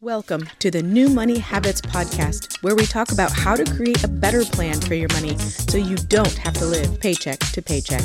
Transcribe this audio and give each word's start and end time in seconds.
Welcome 0.00 0.48
to 0.60 0.70
the 0.70 0.80
New 0.80 1.08
Money 1.08 1.40
Habits 1.40 1.80
Podcast, 1.80 2.62
where 2.62 2.76
we 2.76 2.86
talk 2.86 3.10
about 3.10 3.32
how 3.32 3.56
to 3.56 3.64
create 3.64 4.04
a 4.04 4.08
better 4.08 4.44
plan 4.44 4.80
for 4.80 4.94
your 4.94 5.08
money 5.12 5.36
so 5.38 5.76
you 5.76 5.96
don't 5.96 6.38
have 6.38 6.54
to 6.54 6.66
live 6.66 7.00
paycheck 7.00 7.40
to 7.40 7.60
paycheck. 7.60 8.04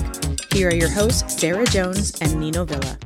Here 0.51 0.69
are 0.69 0.73
your 0.73 0.89
hosts, 0.89 1.39
Sarah 1.39 1.67
Jones 1.67 2.19
and 2.19 2.39
Nino 2.39 2.65
Villa. 2.65 2.97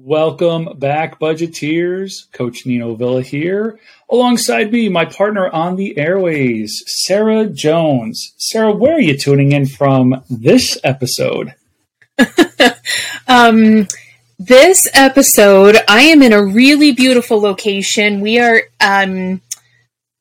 Welcome 0.00 0.76
back, 0.80 1.20
budgeteers. 1.20 2.28
Coach 2.32 2.66
Nino 2.66 2.96
Villa 2.96 3.22
here. 3.22 3.78
Alongside 4.10 4.72
me, 4.72 4.88
my 4.88 5.04
partner 5.04 5.48
on 5.48 5.76
the 5.76 5.96
airways, 5.96 6.82
Sarah 6.88 7.46
Jones. 7.46 8.34
Sarah, 8.38 8.74
where 8.74 8.96
are 8.96 9.00
you 9.00 9.16
tuning 9.16 9.52
in 9.52 9.66
from 9.66 10.24
this 10.28 10.76
episode? 10.82 11.54
um, 13.28 13.86
this 14.38 14.86
episode, 14.94 15.76
I 15.88 16.02
am 16.02 16.22
in 16.22 16.32
a 16.32 16.44
really 16.44 16.92
beautiful 16.92 17.40
location. 17.40 18.20
We 18.20 18.38
are 18.38 18.62
um, 18.80 19.40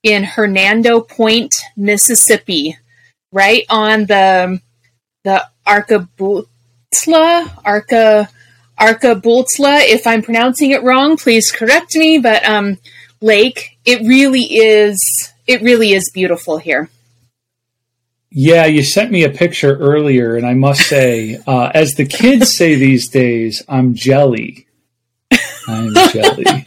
in 0.03 0.23
Hernando 0.23 1.01
Point, 1.01 1.55
Mississippi, 1.75 2.77
right 3.31 3.65
on 3.69 4.05
the 4.05 4.61
the 5.23 5.45
Arkabutla, 5.65 6.45
Arca 7.65 8.29
Arcabultla. 8.79 9.81
If 9.87 10.05
I'm 10.05 10.21
pronouncing 10.21 10.71
it 10.71 10.83
wrong, 10.83 11.17
please 11.17 11.51
correct 11.51 11.95
me. 11.95 12.19
But 12.19 12.47
um, 12.47 12.77
lake, 13.21 13.77
it 13.85 14.01
really 14.01 14.43
is. 14.43 14.99
It 15.47 15.61
really 15.61 15.93
is 15.93 16.09
beautiful 16.13 16.57
here. 16.57 16.89
Yeah, 18.35 18.65
you 18.65 18.81
sent 18.81 19.11
me 19.11 19.23
a 19.23 19.29
picture 19.29 19.77
earlier, 19.77 20.35
and 20.35 20.45
I 20.45 20.55
must 20.55 20.81
say, 20.81 21.39
uh, 21.47 21.69
as 21.73 21.93
the 21.93 22.05
kids 22.05 22.51
say 22.51 22.73
these 22.73 23.07
days, 23.07 23.61
I'm 23.69 23.93
jelly. 23.93 24.67
I'm 25.67 25.93
jelly. 26.11 26.65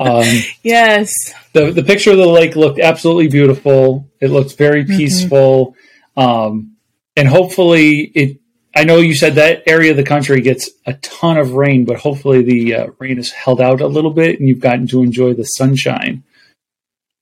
Um, 0.00 0.24
yes. 0.62 1.12
The 1.52 1.72
the 1.72 1.82
picture 1.82 2.12
of 2.12 2.18
the 2.18 2.26
lake 2.26 2.54
looked 2.54 2.78
absolutely 2.78 3.26
beautiful. 3.26 4.08
It 4.20 4.30
looked 4.30 4.56
very 4.56 4.84
mm-hmm. 4.84 4.96
peaceful, 4.96 5.74
mm-hmm. 6.16 6.20
um, 6.20 6.76
and 7.16 7.26
hopefully 7.26 8.12
it. 8.14 8.38
I 8.76 8.84
know 8.84 8.98
you 8.98 9.14
said 9.14 9.34
that 9.34 9.64
area 9.66 9.90
of 9.90 9.96
the 9.96 10.04
country 10.04 10.40
gets 10.40 10.70
a 10.86 10.92
ton 10.94 11.36
of 11.36 11.54
rain, 11.54 11.84
but 11.84 11.96
hopefully 11.96 12.42
the 12.42 12.74
uh, 12.74 12.86
rain 13.00 13.18
is 13.18 13.32
held 13.32 13.60
out 13.60 13.80
a 13.80 13.88
little 13.88 14.12
bit, 14.12 14.38
and 14.38 14.48
you've 14.48 14.60
gotten 14.60 14.86
to 14.88 15.02
enjoy 15.02 15.34
the 15.34 15.42
sunshine. 15.42 16.22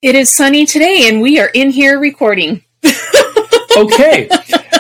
It 0.03 0.15
is 0.15 0.37
sunny 0.37 0.67
today, 0.67 1.09
and 1.09 1.23
we 1.23 1.41
are 1.41 1.49
in 1.55 1.71
here 1.71 1.99
recording. 1.99 2.63
Okay. 3.77 4.29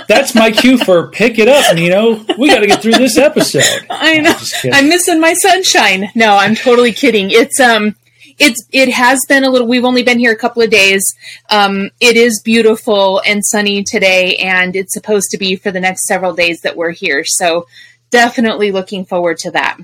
That's 0.09 0.35
my 0.35 0.51
cue 0.51 0.79
for 0.79 1.09
pick 1.09 1.39
it 1.39 1.49
up, 1.49 1.75
Nino. 1.75 2.25
We 2.39 2.49
got 2.49 2.61
to 2.61 2.67
get 2.67 2.83
through 2.83 2.93
this 2.93 3.19
episode. 3.19 3.87
I 3.91 4.19
know. 4.19 4.37
I'm 4.73 4.89
missing 4.89 5.21
my 5.21 5.35
sunshine. 5.35 6.11
No, 6.15 6.37
I'm 6.37 6.55
totally 6.55 6.93
kidding. 6.93 7.31
It's 7.31 7.59
um 7.61 7.97
it's 8.39 8.65
it 8.73 8.93
has 8.93 9.21
been 9.29 9.45
a 9.45 9.51
little 9.51 9.67
we've 9.67 9.85
only 9.85 10.03
been 10.03 10.19
here 10.19 10.33
a 10.33 10.37
couple 10.37 10.63
of 10.63 10.71
days. 10.71 11.03
Um 11.51 11.91
it 12.01 12.17
is 12.17 12.41
beautiful 12.45 13.21
and 13.27 13.45
sunny 13.45 13.83
today 13.83 14.37
and 14.37 14.77
it's 14.77 14.95
supposed 14.95 15.31
to 15.31 15.39
be 15.39 15.57
for 15.57 15.73
the 15.73 15.81
next 15.81 16.07
several 16.07 16.35
days 16.35 16.61
that 16.61 16.77
we're 16.77 16.93
here. 16.93 17.25
So 17.25 17.67
definitely 18.11 18.73
looking 18.73 19.05
forward 19.05 19.39
to 19.39 19.51
that. 19.53 19.79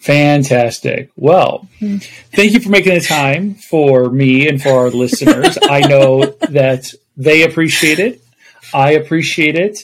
Fantastic. 0.00 1.10
Well, 1.16 1.68
mm-hmm. 1.80 1.98
thank 2.34 2.52
you 2.52 2.60
for 2.60 2.70
making 2.70 2.94
the 2.94 3.00
time 3.00 3.54
for 3.54 4.08
me 4.08 4.48
and 4.48 4.62
for 4.62 4.70
our 4.70 4.90
listeners. 4.90 5.58
I 5.62 5.80
know 5.80 6.24
that 6.48 6.94
they 7.18 7.42
appreciate 7.42 7.98
it. 7.98 8.22
I 8.72 8.92
appreciate 8.92 9.56
it. 9.56 9.78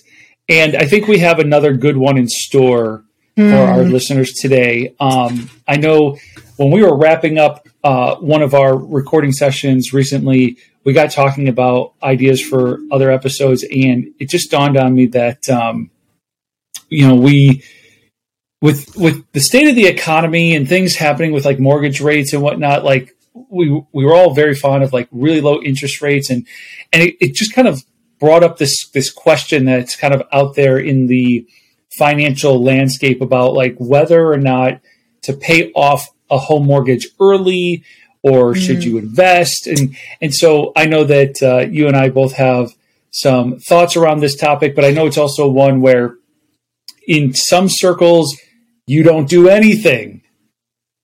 And 0.48 0.76
I 0.76 0.86
think 0.86 1.08
we 1.08 1.18
have 1.18 1.38
another 1.38 1.72
good 1.72 1.96
one 1.96 2.16
in 2.18 2.28
store 2.28 3.04
mm. 3.36 3.50
for 3.50 3.56
our 3.56 3.84
hmm. 3.84 3.90
listeners 3.90 4.32
today. 4.32 4.94
Um, 5.00 5.50
I 5.66 5.76
know 5.76 6.18
when 6.56 6.70
we 6.70 6.82
were 6.82 6.96
wrapping 6.96 7.38
up 7.38 7.66
uh, 7.82 8.16
one 8.16 8.42
of 8.42 8.54
our 8.54 8.76
recording 8.76 9.32
sessions 9.32 9.92
recently, 9.92 10.58
we 10.84 10.92
got 10.92 11.10
talking 11.10 11.48
about 11.48 11.94
ideas 12.02 12.40
for 12.40 12.78
other 12.92 13.10
episodes, 13.10 13.64
and 13.64 14.08
it 14.20 14.28
just 14.28 14.50
dawned 14.50 14.76
on 14.76 14.94
me 14.94 15.06
that 15.06 15.48
um, 15.48 15.90
you 16.88 17.06
know 17.06 17.16
we 17.16 17.64
with 18.62 18.96
with 18.96 19.24
the 19.32 19.40
state 19.40 19.68
of 19.68 19.74
the 19.74 19.86
economy 19.86 20.54
and 20.54 20.68
things 20.68 20.94
happening 20.94 21.32
with 21.32 21.44
like 21.44 21.58
mortgage 21.58 22.00
rates 22.00 22.32
and 22.32 22.40
whatnot, 22.40 22.84
like 22.84 23.16
we 23.50 23.68
we 23.92 24.04
were 24.04 24.14
all 24.14 24.32
very 24.32 24.54
fond 24.54 24.84
of 24.84 24.92
like 24.92 25.08
really 25.10 25.40
low 25.40 25.60
interest 25.60 26.00
rates, 26.00 26.30
and 26.30 26.46
and 26.92 27.02
it, 27.02 27.16
it 27.20 27.34
just 27.34 27.52
kind 27.52 27.66
of 27.68 27.82
brought 28.18 28.44
up 28.44 28.58
this 28.58 28.88
this 28.90 29.10
question 29.10 29.64
that's 29.64 29.96
kind 29.96 30.14
of 30.14 30.22
out 30.32 30.54
there 30.54 30.78
in 30.78 31.06
the 31.06 31.46
financial 31.98 32.62
landscape 32.62 33.20
about 33.20 33.54
like 33.54 33.76
whether 33.78 34.30
or 34.30 34.38
not 34.38 34.80
to 35.22 35.32
pay 35.32 35.72
off 35.72 36.08
a 36.30 36.38
home 36.38 36.66
mortgage 36.66 37.08
early 37.20 37.84
or 38.22 38.52
mm. 38.52 38.56
should 38.56 38.84
you 38.84 38.98
invest 38.98 39.66
and 39.66 39.96
and 40.20 40.34
so 40.34 40.72
I 40.76 40.86
know 40.86 41.04
that 41.04 41.42
uh, 41.42 41.68
you 41.70 41.86
and 41.86 41.96
I 41.96 42.10
both 42.10 42.34
have 42.34 42.72
some 43.10 43.58
thoughts 43.58 43.96
around 43.96 44.20
this 44.20 44.36
topic 44.36 44.74
but 44.74 44.84
I 44.84 44.90
know 44.90 45.06
it's 45.06 45.18
also 45.18 45.48
one 45.48 45.80
where 45.80 46.16
in 47.06 47.34
some 47.34 47.68
circles 47.68 48.36
you 48.86 49.02
don't 49.02 49.28
do 49.28 49.48
anything 49.48 50.22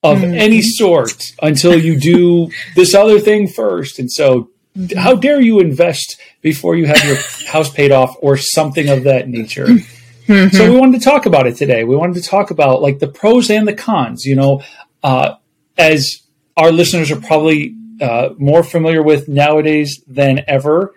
of 0.02 0.18
mm. 0.18 0.36
any 0.36 0.62
sort 0.62 1.22
until 1.40 1.78
you 1.78 1.98
do 1.98 2.50
this 2.74 2.94
other 2.94 3.20
thing 3.20 3.48
first 3.48 3.98
and 3.98 4.10
so 4.10 4.50
Mm-hmm. 4.61 4.61
How 4.96 5.14
dare 5.14 5.40
you 5.40 5.60
invest 5.60 6.20
before 6.40 6.76
you 6.76 6.86
have 6.86 7.04
your 7.04 7.16
house 7.48 7.70
paid 7.70 7.92
off 7.92 8.16
or 8.20 8.36
something 8.36 8.88
of 8.88 9.04
that 9.04 9.28
nature? 9.28 9.66
Mm-hmm. 9.66 10.56
So 10.56 10.70
we 10.70 10.78
wanted 10.78 11.00
to 11.00 11.04
talk 11.04 11.26
about 11.26 11.46
it 11.46 11.56
today. 11.56 11.84
We 11.84 11.96
wanted 11.96 12.22
to 12.22 12.28
talk 12.28 12.50
about 12.50 12.80
like 12.80 12.98
the 12.98 13.08
pros 13.08 13.50
and 13.50 13.66
the 13.66 13.74
cons. 13.74 14.24
You 14.24 14.36
know, 14.36 14.62
uh, 15.02 15.34
as 15.76 16.22
our 16.56 16.70
listeners 16.70 17.10
are 17.10 17.20
probably 17.20 17.76
uh, 18.00 18.30
more 18.38 18.62
familiar 18.62 19.02
with 19.02 19.28
nowadays 19.28 20.02
than 20.06 20.42
ever, 20.46 20.94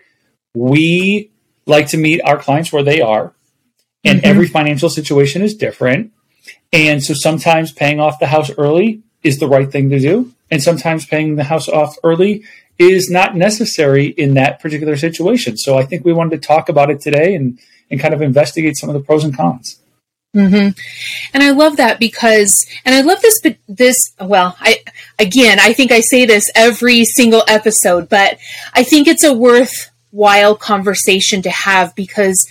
we 0.53 1.31
like 1.65 1.87
to 1.89 1.97
meet 1.97 2.21
our 2.21 2.37
clients 2.37 2.71
where 2.71 2.83
they 2.83 3.01
are, 3.01 3.33
and 4.03 4.19
mm-hmm. 4.19 4.27
every 4.27 4.47
financial 4.47 4.89
situation 4.89 5.41
is 5.41 5.55
different. 5.55 6.11
And 6.71 7.03
so 7.03 7.13
sometimes 7.13 7.71
paying 7.71 7.99
off 7.99 8.19
the 8.19 8.27
house 8.27 8.51
early 8.57 9.01
is 9.23 9.39
the 9.39 9.47
right 9.47 9.69
thing 9.69 9.89
to 9.89 9.99
do, 9.99 10.33
and 10.51 10.61
sometimes 10.61 11.05
paying 11.05 11.35
the 11.35 11.43
house 11.43 11.67
off 11.67 11.97
early 12.03 12.43
is 12.77 13.09
not 13.09 13.35
necessary 13.35 14.07
in 14.07 14.33
that 14.33 14.59
particular 14.59 14.97
situation. 14.97 15.57
So 15.57 15.77
I 15.77 15.85
think 15.85 16.03
we 16.03 16.13
wanted 16.13 16.41
to 16.41 16.47
talk 16.47 16.69
about 16.69 16.89
it 16.89 16.99
today 16.99 17.35
and, 17.35 17.57
and 17.89 17.99
kind 17.99 18.13
of 18.13 18.21
investigate 18.21 18.75
some 18.77 18.89
of 18.89 18.93
the 18.93 18.99
pros 18.99 19.23
and 19.23 19.35
cons. 19.35 19.79
Mm-hmm. 20.35 20.77
And 21.33 21.43
I 21.43 21.51
love 21.51 21.77
that 21.77 21.97
because, 21.97 22.65
and 22.83 22.93
I 22.93 23.01
love 23.01 23.21
this, 23.21 23.41
this, 23.69 23.97
well, 24.19 24.57
I, 24.59 24.79
again, 25.17 25.59
I 25.61 25.71
think 25.71 25.93
I 25.93 26.01
say 26.01 26.25
this 26.25 26.51
every 26.53 27.05
single 27.05 27.43
episode, 27.47 28.09
but 28.09 28.37
I 28.73 28.83
think 28.83 29.07
it's 29.07 29.23
a 29.23 29.33
worthwhile 29.33 30.55
conversation 30.55 31.41
to 31.43 31.49
have 31.49 31.95
because, 31.95 32.45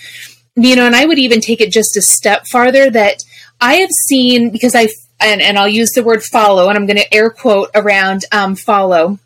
you 0.56 0.76
know, 0.76 0.86
and 0.86 0.96
I 0.96 1.04
would 1.04 1.18
even 1.18 1.42
take 1.42 1.60
it 1.60 1.72
just 1.72 1.98
a 1.98 2.00
step 2.00 2.46
farther 2.50 2.88
that 2.88 3.22
I 3.60 3.74
have 3.74 3.91
seen, 4.08 4.50
because 4.50 4.74
I, 4.74 4.88
and, 5.20 5.42
and 5.42 5.58
I'll 5.58 5.68
use 5.68 5.91
the 5.92 6.02
word 6.02 6.22
follow, 6.22 6.70
and 6.70 6.78
I'm 6.78 6.86
going 6.86 6.96
to 6.96 7.14
air 7.14 7.28
quote 7.28 7.68
around 7.74 8.24
um, 8.32 8.56
follow 8.56 9.18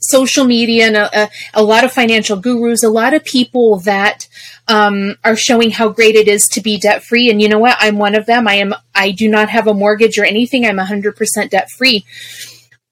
social 0.00 0.44
media 0.44 0.86
and 0.86 0.96
a, 0.96 1.22
a, 1.22 1.30
a, 1.54 1.62
lot 1.62 1.84
of 1.84 1.92
financial 1.92 2.36
gurus, 2.36 2.82
a 2.82 2.88
lot 2.88 3.14
of 3.14 3.22
people 3.24 3.78
that 3.80 4.26
um, 4.66 5.16
are 5.24 5.36
showing 5.36 5.70
how 5.70 5.88
great 5.88 6.14
it 6.14 6.26
is 6.26 6.48
to 6.48 6.60
be 6.60 6.78
debt 6.78 7.04
free. 7.04 7.30
And 7.30 7.40
you 7.40 7.48
know 7.48 7.58
what? 7.58 7.76
I'm 7.80 7.98
one 7.98 8.14
of 8.14 8.26
them. 8.26 8.48
I 8.48 8.54
am. 8.54 8.74
I 8.94 9.10
do 9.10 9.28
not 9.28 9.50
have 9.50 9.66
a 9.66 9.74
mortgage 9.74 10.18
or 10.18 10.24
anything. 10.24 10.64
I'm 10.64 10.78
100% 10.78 11.50
debt 11.50 11.68
free. 11.76 12.04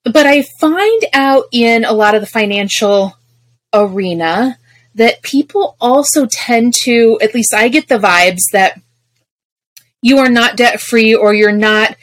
But 0.05 0.27
I 0.27 0.43
find 0.61 1.05
out 1.13 1.45
in 1.53 1.85
a 1.85 1.93
lot 1.93 2.15
of 2.15 2.21
the 2.21 2.27
financial 2.27 3.17
arena 3.73 4.59
that 4.95 5.23
people 5.23 5.77
also 5.81 6.27
tend 6.27 6.75
to, 6.83 7.19
at 7.23 7.35
least 7.35 7.55
I 7.55 7.69
get 7.69 7.89
the 7.89 7.99
vibes 7.99 8.43
that 8.53 8.81
you 10.03 10.19
are 10.19 10.31
not 10.31 10.57
debt 10.57 10.81
free 10.81 11.15
or 11.15 11.35
you're 11.35 11.53
not 11.53 11.97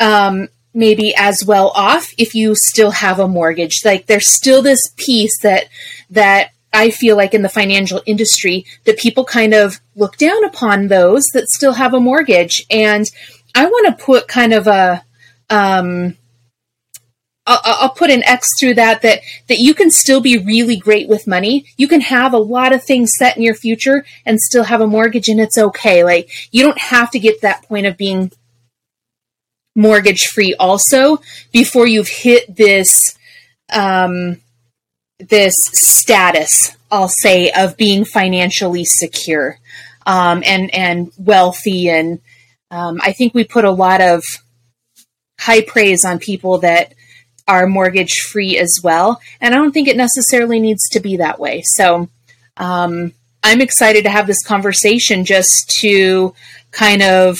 um, 0.00 0.48
maybe 0.76 1.14
as 1.16 1.42
well 1.44 1.70
off 1.74 2.12
if 2.18 2.34
you 2.34 2.54
still 2.54 2.90
have 2.92 3.18
a 3.18 3.26
mortgage. 3.26 3.80
Like 3.84 4.06
there's 4.06 4.30
still 4.30 4.62
this 4.62 4.80
piece 4.96 5.40
that 5.40 5.64
that 6.10 6.50
I 6.72 6.90
feel 6.90 7.16
like 7.16 7.32
in 7.32 7.42
the 7.42 7.48
financial 7.48 8.02
industry 8.04 8.66
that 8.84 8.98
people 8.98 9.24
kind 9.24 9.54
of 9.54 9.80
look 9.94 10.18
down 10.18 10.44
upon 10.44 10.88
those 10.88 11.24
that 11.32 11.48
still 11.48 11.72
have 11.72 11.94
a 11.94 12.00
mortgage. 12.00 12.66
And 12.70 13.06
I 13.54 13.64
want 13.64 13.98
to 13.98 14.04
put 14.04 14.28
kind 14.28 14.52
of 14.52 14.66
a 14.66 15.02
um, 15.48 16.16
I'll, 17.46 17.90
put 17.90 18.10
an 18.10 18.24
X 18.24 18.48
through 18.58 18.74
that 18.74 19.02
that 19.02 19.20
that 19.46 19.58
you 19.58 19.72
can 19.72 19.90
still 19.90 20.20
be 20.20 20.36
really 20.36 20.76
great 20.76 21.08
with 21.08 21.28
money. 21.28 21.64
You 21.76 21.86
can 21.86 22.00
have 22.00 22.34
a 22.34 22.38
lot 22.38 22.74
of 22.74 22.82
things 22.82 23.12
set 23.16 23.36
in 23.36 23.42
your 23.42 23.54
future 23.54 24.04
and 24.24 24.40
still 24.40 24.64
have 24.64 24.80
a 24.80 24.86
mortgage, 24.86 25.28
and 25.28 25.40
it's 25.40 25.56
okay. 25.56 26.02
Like 26.02 26.28
you 26.50 26.64
don't 26.64 26.78
have 26.78 27.12
to 27.12 27.20
get 27.20 27.36
to 27.36 27.42
that 27.42 27.62
point 27.62 27.86
of 27.86 27.96
being 27.96 28.32
mortgage 29.76 30.22
free 30.32 30.54
also 30.58 31.20
before 31.52 31.86
you've 31.86 32.08
hit 32.08 32.56
this 32.56 33.16
um, 33.72 34.40
this 35.18 35.54
status 35.72 36.76
I'll 36.90 37.10
say 37.10 37.50
of 37.52 37.76
being 37.76 38.04
financially 38.04 38.84
secure 38.84 39.58
um, 40.06 40.42
and 40.44 40.74
and 40.74 41.12
wealthy 41.18 41.88
and 41.90 42.20
um, 42.70 43.00
I 43.02 43.12
think 43.12 43.34
we 43.34 43.44
put 43.44 43.64
a 43.64 43.70
lot 43.70 44.00
of 44.00 44.22
high 45.38 45.62
praise 45.62 46.04
on 46.04 46.18
people 46.18 46.58
that 46.58 46.94
are 47.48 47.66
mortgage 47.66 48.14
free 48.32 48.58
as 48.58 48.80
well. 48.82 49.20
And 49.40 49.54
I 49.54 49.58
don't 49.58 49.72
think 49.72 49.88
it 49.88 49.96
necessarily 49.96 50.58
needs 50.58 50.88
to 50.90 51.00
be 51.00 51.18
that 51.18 51.38
way. 51.38 51.62
So 51.64 52.08
um, 52.56 53.12
I'm 53.42 53.60
excited 53.60 54.04
to 54.04 54.10
have 54.10 54.26
this 54.26 54.42
conversation 54.44 55.24
just 55.24 55.70
to 55.80 56.34
kind 56.72 57.02
of 57.02 57.38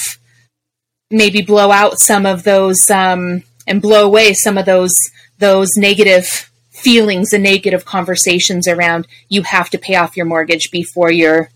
maybe 1.10 1.42
blow 1.42 1.70
out 1.70 1.98
some 1.98 2.26
of 2.26 2.42
those 2.42 2.90
um, 2.90 3.42
and 3.66 3.82
blow 3.82 4.04
away 4.04 4.32
some 4.34 4.58
of 4.58 4.66
those 4.66 4.94
those 5.38 5.70
negative 5.76 6.50
feelings 6.70 7.32
and 7.32 7.42
negative 7.42 7.84
conversations 7.84 8.68
around 8.68 9.06
you 9.28 9.42
have 9.42 9.70
to 9.70 9.78
pay 9.78 9.96
off 9.96 10.16
your 10.16 10.26
mortgage 10.26 10.70
before 10.70 11.10
you're 11.10 11.50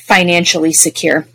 financially 0.00 0.72
secure. 0.72 1.26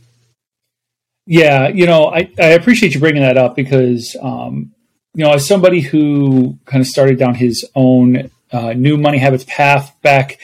Yeah, 1.26 1.68
you 1.68 1.86
know, 1.86 2.06
I, 2.06 2.32
I 2.40 2.48
appreciate 2.50 2.94
you 2.94 3.00
bringing 3.00 3.22
that 3.22 3.38
up 3.38 3.56
because, 3.56 4.16
um, 4.22 4.74
you 5.14 5.24
know, 5.24 5.34
as 5.34 5.48
somebody 5.48 5.80
who 5.80 6.58
kind 6.66 6.82
of 6.82 6.88
started 6.88 7.20
down 7.20 7.36
his 7.36 7.66
own 7.76 8.32
uh, 8.52 8.74
new 8.74 8.98
money 8.98 9.20
habits 9.20 9.46
path 9.48 9.96
back 10.02 10.40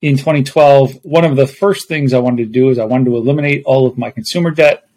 in 0.00 0.16
2012, 0.16 1.00
one 1.02 1.24
of 1.24 1.34
the 1.34 1.46
first 1.46 1.88
things 1.88 2.14
I 2.14 2.20
wanted 2.20 2.44
to 2.44 2.52
do 2.52 2.70
is 2.70 2.78
I 2.78 2.84
wanted 2.84 3.06
to 3.06 3.16
eliminate 3.16 3.64
all 3.64 3.86
of 3.86 3.98
my 3.98 4.10
consumer 4.10 4.52
debt. 4.52 4.87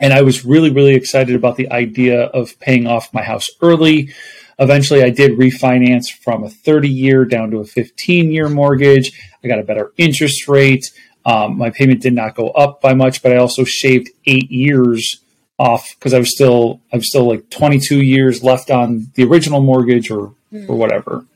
And 0.00 0.12
I 0.12 0.22
was 0.22 0.44
really, 0.44 0.70
really 0.70 0.94
excited 0.94 1.34
about 1.34 1.56
the 1.56 1.70
idea 1.70 2.24
of 2.26 2.58
paying 2.60 2.86
off 2.86 3.12
my 3.12 3.22
house 3.22 3.48
early. 3.60 4.14
Eventually, 4.58 5.02
I 5.02 5.10
did 5.10 5.32
refinance 5.32 6.06
from 6.10 6.44
a 6.44 6.50
30 6.50 6.88
year 6.88 7.24
down 7.24 7.50
to 7.50 7.58
a 7.58 7.64
15 7.64 8.30
year 8.30 8.48
mortgage. 8.48 9.12
I 9.42 9.48
got 9.48 9.58
a 9.58 9.64
better 9.64 9.92
interest 9.96 10.48
rate. 10.48 10.84
Um, 11.24 11.58
my 11.58 11.70
payment 11.70 12.00
did 12.00 12.14
not 12.14 12.34
go 12.34 12.48
up 12.50 12.80
by 12.80 12.94
much, 12.94 13.22
but 13.22 13.32
I 13.32 13.36
also 13.36 13.64
shaved 13.64 14.08
eight 14.26 14.50
years 14.50 15.22
off 15.58 15.94
because 15.98 16.14
I 16.14 16.18
was 16.18 16.32
still 16.32 16.80
I 16.92 16.96
was 16.96 17.08
still 17.08 17.28
like 17.28 17.50
22 17.50 18.02
years 18.02 18.42
left 18.42 18.70
on 18.70 19.10
the 19.14 19.24
original 19.24 19.60
mortgage 19.60 20.10
or 20.10 20.34
mm. 20.52 20.68
or 20.68 20.76
whatever. 20.76 21.26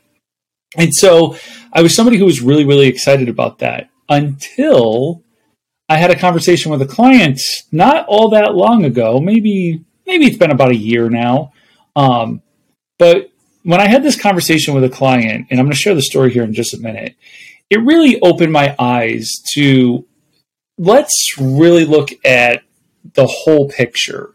And 0.77 0.95
so 0.95 1.37
I 1.73 1.83
was 1.83 1.95
somebody 1.95 2.19
who 2.19 2.25
was 2.25 2.41
really 2.41 2.65
really 2.65 2.87
excited 2.87 3.29
about 3.29 3.59
that 3.59 3.91
until 4.09 5.23
I 5.89 5.97
had 5.97 6.11
a 6.11 6.19
conversation 6.19 6.71
with 6.71 6.83
a 6.83 6.87
client 6.87 7.41
not 7.71 8.07
all 8.07 8.31
that 8.31 8.55
long 8.55 8.85
ago, 8.85 9.21
maybe 9.21 9.85
maybe 10.07 10.27
it's 10.27 10.39
been 10.39 10.51
about 10.51 10.71
a 10.71 10.77
year 10.77 11.09
now. 11.09 11.53
Um, 11.97 12.43
but 12.99 13.31
when 13.63 13.81
I 13.81 13.89
had 13.89 14.03
this 14.03 14.21
conversation 14.21 14.75
with 14.75 14.85
a 14.85 14.89
client, 14.89 15.47
and 15.51 15.61
I'm 15.61 15.67
going 15.67 15.75
to 15.75 15.79
share 15.79 15.95
the 15.95 16.03
story 16.03 16.33
here 16.33 16.43
in 16.43 16.55
just 16.55 16.75
a 16.75 16.79
minute, 16.79 17.17
it 17.71 17.79
really 17.79 18.21
opened 18.21 18.53
my 18.53 18.75
eyes 18.79 19.31
to 19.55 20.07
let's 20.79 21.35
really 21.39 21.85
look 21.85 22.11
at 22.25 22.63
the 23.15 23.27
whole 23.27 23.69
picture, 23.69 24.31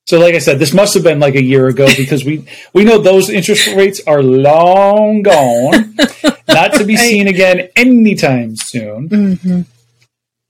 So, 0.06 0.19
like 0.19 0.35
I 0.35 0.38
said, 0.38 0.59
this 0.59 0.73
must 0.75 0.94
have 0.94 1.05
been 1.05 1.21
like 1.21 1.35
a 1.37 1.43
year 1.43 1.69
ago 1.69 1.87
because 1.97 2.25
we 2.25 2.44
we 2.73 2.85
know 2.85 2.99
those 2.99 3.31
interest 3.31 3.69
rates 3.69 4.00
are 4.09 4.25
long 4.25 5.23
gone, 5.23 5.94
not 6.49 6.73
to 6.75 6.85
be 6.85 6.97
seen 6.97 7.29
again 7.29 7.69
anytime 7.77 8.56
soon. 8.56 9.09
Mm-hmm. 9.09 9.61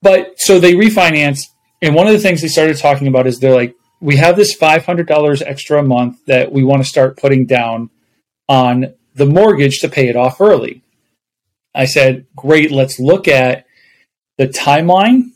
But 0.00 0.40
so 0.40 0.58
they 0.58 0.72
refinanced, 0.72 1.48
and 1.82 1.94
one 1.94 2.06
of 2.06 2.14
the 2.14 2.20
things 2.20 2.40
they 2.40 2.48
started 2.48 2.78
talking 2.78 3.06
about 3.06 3.26
is 3.26 3.38
they're 3.38 3.54
like, 3.54 3.74
we 4.00 4.16
have 4.16 4.36
this 4.36 4.54
five 4.54 4.86
hundred 4.86 5.06
dollars 5.06 5.42
extra 5.42 5.80
a 5.80 5.82
month 5.82 6.24
that 6.26 6.52
we 6.52 6.64
want 6.64 6.82
to 6.82 6.88
start 6.88 7.16
putting 7.16 7.46
down 7.46 7.90
on 8.48 8.94
the 9.14 9.26
mortgage 9.26 9.80
to 9.80 9.88
pay 9.88 10.08
it 10.08 10.16
off 10.16 10.40
early. 10.40 10.82
I 11.74 11.84
said, 11.84 12.26
great, 12.34 12.70
let's 12.72 12.98
look 12.98 13.28
at 13.28 13.66
the 14.38 14.48
timeline 14.48 15.30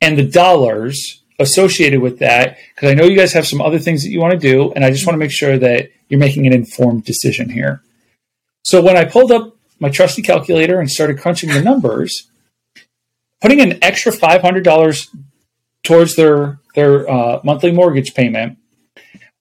and 0.00 0.16
the 0.16 0.26
dollars 0.26 1.22
associated 1.38 2.00
with 2.00 2.20
that 2.20 2.56
because 2.74 2.90
I 2.90 2.94
know 2.94 3.04
you 3.04 3.16
guys 3.16 3.32
have 3.34 3.46
some 3.46 3.60
other 3.60 3.78
things 3.78 4.02
that 4.02 4.10
you 4.10 4.20
want 4.20 4.32
to 4.32 4.38
do, 4.38 4.72
and 4.72 4.84
I 4.84 4.90
just 4.90 5.06
want 5.06 5.14
to 5.14 5.18
make 5.18 5.32
sure 5.32 5.58
that 5.58 5.90
you're 6.08 6.20
making 6.20 6.46
an 6.46 6.52
informed 6.52 7.04
decision 7.04 7.50
here. 7.50 7.82
So 8.62 8.80
when 8.80 8.96
I 8.96 9.04
pulled 9.04 9.32
up 9.32 9.56
my 9.78 9.90
trusty 9.90 10.22
calculator 10.22 10.80
and 10.80 10.90
started 10.90 11.18
crunching 11.18 11.50
the 11.50 11.60
numbers, 11.60 12.28
putting 13.42 13.60
an 13.60 13.78
extra 13.82 14.12
five 14.12 14.40
hundred 14.40 14.64
dollars 14.64 15.10
towards 15.82 16.16
their 16.16 16.58
their 16.76 17.10
uh, 17.10 17.40
monthly 17.42 17.72
mortgage 17.72 18.14
payment 18.14 18.58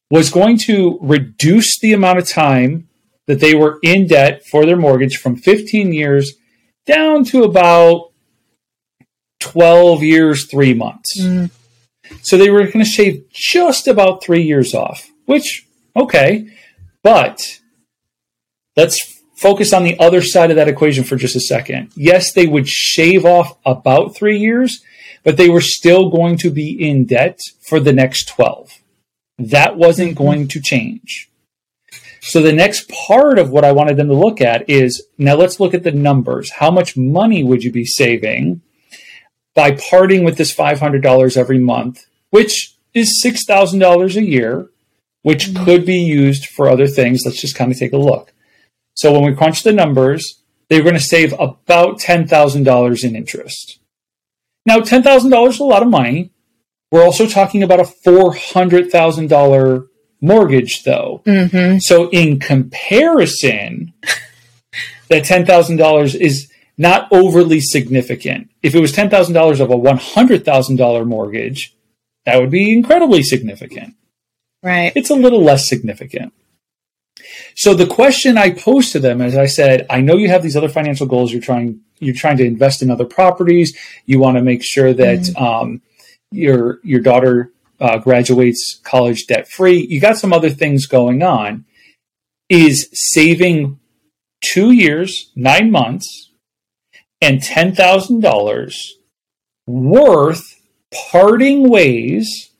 was 0.09 0.31
going 0.31 0.57
to 0.57 0.97
reduce 1.01 1.79
the 1.79 1.93
amount 1.93 2.17
of 2.17 2.27
time 2.27 2.87
that 3.27 3.39
they 3.39 3.53
were 3.53 3.79
in 3.83 4.07
debt 4.07 4.43
for 4.45 4.65
their 4.65 4.77
mortgage 4.77 5.17
from 5.17 5.35
15 5.35 5.93
years 5.93 6.33
down 6.85 7.23
to 7.25 7.43
about 7.43 8.11
12 9.39 10.03
years, 10.03 10.45
three 10.45 10.73
months. 10.73 11.19
Mm. 11.19 11.51
So 12.21 12.37
they 12.37 12.49
were 12.49 12.63
going 12.63 12.79
to 12.79 12.85
shave 12.85 13.25
just 13.31 13.87
about 13.87 14.23
three 14.23 14.43
years 14.43 14.73
off, 14.73 15.09
which, 15.25 15.67
okay. 15.95 16.47
But 17.03 17.59
let's 18.75 19.21
focus 19.35 19.73
on 19.73 19.83
the 19.83 19.99
other 19.99 20.21
side 20.21 20.49
of 20.49 20.55
that 20.55 20.67
equation 20.67 21.03
for 21.03 21.15
just 21.15 21.35
a 21.35 21.39
second. 21.39 21.91
Yes, 21.95 22.33
they 22.33 22.47
would 22.47 22.67
shave 22.67 23.25
off 23.25 23.57
about 23.65 24.15
three 24.15 24.37
years, 24.37 24.83
but 25.25 25.35
they 25.35 25.49
were 25.49 25.59
still 25.59 26.09
going 26.09 26.37
to 26.37 26.51
be 26.51 26.71
in 26.71 27.05
debt 27.05 27.39
for 27.67 27.81
the 27.81 27.91
next 27.91 28.29
12. 28.29 28.79
That 29.39 29.75
wasn't 29.75 30.11
mm-hmm. 30.11 30.23
going 30.23 30.47
to 30.49 30.61
change. 30.61 31.29
So 32.21 32.41
the 32.41 32.53
next 32.53 32.89
part 32.89 33.37
of 33.37 33.49
what 33.49 33.65
I 33.65 33.71
wanted 33.71 33.97
them 33.97 34.07
to 34.07 34.15
look 34.15 34.39
at 34.39 34.69
is 34.69 35.05
now 35.17 35.35
let's 35.35 35.59
look 35.59 35.73
at 35.73 35.83
the 35.83 35.91
numbers. 35.91 36.51
How 36.51 36.71
much 36.71 36.95
money 36.95 37.43
would 37.43 37.63
you 37.63 37.71
be 37.71 37.85
saving 37.85 38.61
by 39.53 39.71
parting 39.71 40.23
with 40.23 40.37
this 40.37 40.55
$500 40.55 41.37
every 41.37 41.59
month, 41.59 42.05
which 42.29 42.75
is 42.93 43.21
$6,000 43.23 44.15
a 44.15 44.23
year, 44.23 44.69
which 45.23 45.47
mm-hmm. 45.47 45.65
could 45.65 45.85
be 45.85 45.99
used 45.99 46.45
for 46.45 46.69
other 46.69 46.87
things? 46.87 47.21
Let's 47.25 47.41
just 47.41 47.55
kind 47.55 47.71
of 47.71 47.79
take 47.79 47.93
a 47.93 47.97
look. 47.97 48.31
So 48.93 49.11
when 49.11 49.23
we 49.23 49.35
crunch 49.35 49.63
the 49.63 49.73
numbers, 49.73 50.41
they're 50.69 50.83
going 50.83 50.95
to 50.95 50.99
save 50.99 51.33
about 51.33 51.99
$10,000 51.99 53.03
in 53.03 53.15
interest. 53.15 53.79
Now, 54.65 54.79
$10,000 54.79 55.49
is 55.49 55.59
a 55.59 55.63
lot 55.63 55.83
of 55.83 55.89
money. 55.89 56.31
We're 56.91 57.03
also 57.03 57.27
talking 57.27 57.63
about 57.63 57.79
a 57.79 57.83
$400,000 57.83 59.87
mortgage, 60.21 60.83
though. 60.83 61.21
Mm-hmm. 61.25 61.79
So, 61.79 62.09
in 62.09 62.39
comparison, 62.39 63.93
that 65.09 65.23
$10,000 65.23 66.15
is 66.15 66.51
not 66.77 67.07
overly 67.11 67.61
significant. 67.61 68.49
If 68.61 68.75
it 68.75 68.81
was 68.81 68.93
$10,000 68.93 69.59
of 69.59 69.69
a 69.69 69.75
$100,000 69.75 71.05
mortgage, 71.05 71.75
that 72.25 72.39
would 72.39 72.51
be 72.51 72.71
incredibly 72.71 73.23
significant. 73.23 73.95
Right. 74.63 74.91
It's 74.95 75.11
a 75.11 75.15
little 75.15 75.43
less 75.43 75.69
significant. 75.69 76.33
So 77.55 77.73
the 77.73 77.87
question 77.87 78.37
I 78.37 78.51
posed 78.51 78.91
to 78.91 78.99
them, 78.99 79.21
as 79.21 79.37
I 79.37 79.45
said, 79.45 79.85
I 79.89 80.01
know 80.01 80.17
you 80.17 80.29
have 80.29 80.43
these 80.43 80.55
other 80.55 80.69
financial 80.69 81.07
goals. 81.07 81.31
You're 81.31 81.41
trying, 81.41 81.81
you're 81.99 82.15
trying 82.15 82.37
to 82.37 82.45
invest 82.45 82.81
in 82.81 82.91
other 82.91 83.05
properties. 83.05 83.77
You 84.05 84.19
want 84.19 84.37
to 84.37 84.43
make 84.43 84.63
sure 84.63 84.93
that 84.93 85.19
mm-hmm. 85.19 85.43
um, 85.43 85.81
your 86.31 86.79
your 86.83 86.99
daughter 86.99 87.51
uh, 87.79 87.97
graduates 87.97 88.79
college 88.83 89.27
debt 89.27 89.47
free. 89.47 89.85
You 89.89 89.99
got 89.99 90.17
some 90.17 90.33
other 90.33 90.49
things 90.49 90.85
going 90.85 91.23
on. 91.23 91.65
Is 92.47 92.89
saving 92.93 93.79
two 94.41 94.71
years, 94.71 95.31
nine 95.35 95.71
months, 95.71 96.31
and 97.21 97.41
$10,000 97.41 98.75
worth 99.65 100.61
parting 101.11 101.69
ways 101.69 102.51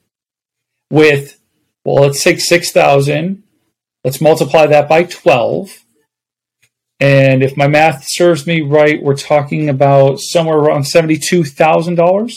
with, 0.90 1.40
well, 1.84 2.04
let's 2.04 2.24
take 2.24 2.40
6,000. 2.40 3.44
Let's 4.06 4.22
multiply 4.22 4.68
that 4.68 4.88
by 4.88 5.04
12. 5.04 5.80
And 7.02 7.44
if 7.44 7.58
my 7.58 7.68
math 7.68 8.06
serves 8.08 8.48
me 8.48 8.62
right, 8.62 9.02
we're 9.04 9.18
talking 9.18 9.68
about 9.68 10.20
somewhere 10.22 10.58
around 10.58 10.84
$72,000 10.84 12.32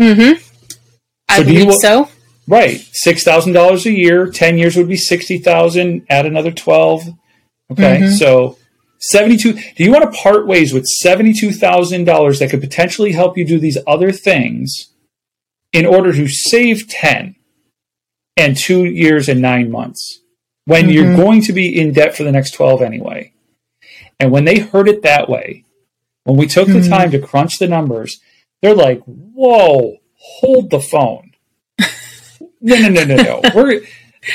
Mm-hmm. 0.00 0.42
I 1.28 1.36
So 1.38 1.44
believe 1.44 1.64
you- 1.66 1.80
so. 1.80 2.08
Right. 2.46 2.80
Six 2.92 3.24
thousand 3.24 3.52
dollars 3.52 3.84
a 3.84 3.92
year, 3.92 4.30
ten 4.30 4.56
years 4.56 4.74
would 4.76 4.88
be 4.88 4.96
sixty 4.96 5.36
thousand, 5.38 6.06
add 6.08 6.24
another 6.24 6.50
twelve. 6.50 7.02
Okay. 7.70 7.98
Mhm. 8.00 8.16
So 8.16 8.56
seventy-two 9.00 9.52
do 9.52 9.84
you 9.84 9.90
want 9.92 10.04
to 10.10 10.18
part 10.18 10.46
ways 10.46 10.72
with 10.72 10.84
seventy-two 10.86 11.52
thousand 11.52 12.04
dollars 12.04 12.38
that 12.38 12.48
could 12.48 12.60
potentially 12.62 13.12
help 13.12 13.36
you 13.36 13.44
do 13.44 13.58
these 13.58 13.76
other 13.86 14.12
things 14.12 14.72
in 15.74 15.84
order 15.84 16.10
to 16.12 16.26
save 16.26 16.88
ten 16.88 17.34
and 18.36 18.56
two 18.56 18.84
years 18.86 19.28
and 19.28 19.42
nine 19.42 19.70
months 19.70 20.20
when 20.68 20.90
you're 20.90 21.12
Mhm. 21.12 21.16
going 21.16 21.40
to 21.42 21.52
be 21.54 21.66
in 21.80 21.92
debt 21.92 22.14
for 22.16 22.24
the 22.24 22.32
next 22.32 22.50
twelve 22.52 22.82
anyway? 22.82 23.32
And 24.20 24.30
when 24.30 24.44
they 24.44 24.58
heard 24.58 24.88
it 24.88 25.02
that 25.02 25.28
way, 25.28 25.64
when 26.24 26.36
we 26.36 26.46
took 26.46 26.66
the 26.68 26.80
Mhm. 26.80 26.88
time 26.88 27.10
to 27.12 27.18
crunch 27.18 27.58
the 27.58 27.66
numbers, 27.68 28.20
they're 28.60 28.74
like, 28.74 29.00
"Whoa, 29.06 29.96
hold 30.14 30.70
the 30.70 30.80
phone." 30.80 31.30
no, 32.60 32.76
no, 32.80 32.88
no, 32.88 33.04
no, 33.04 33.16
no. 33.16 33.40
We're 33.54 33.80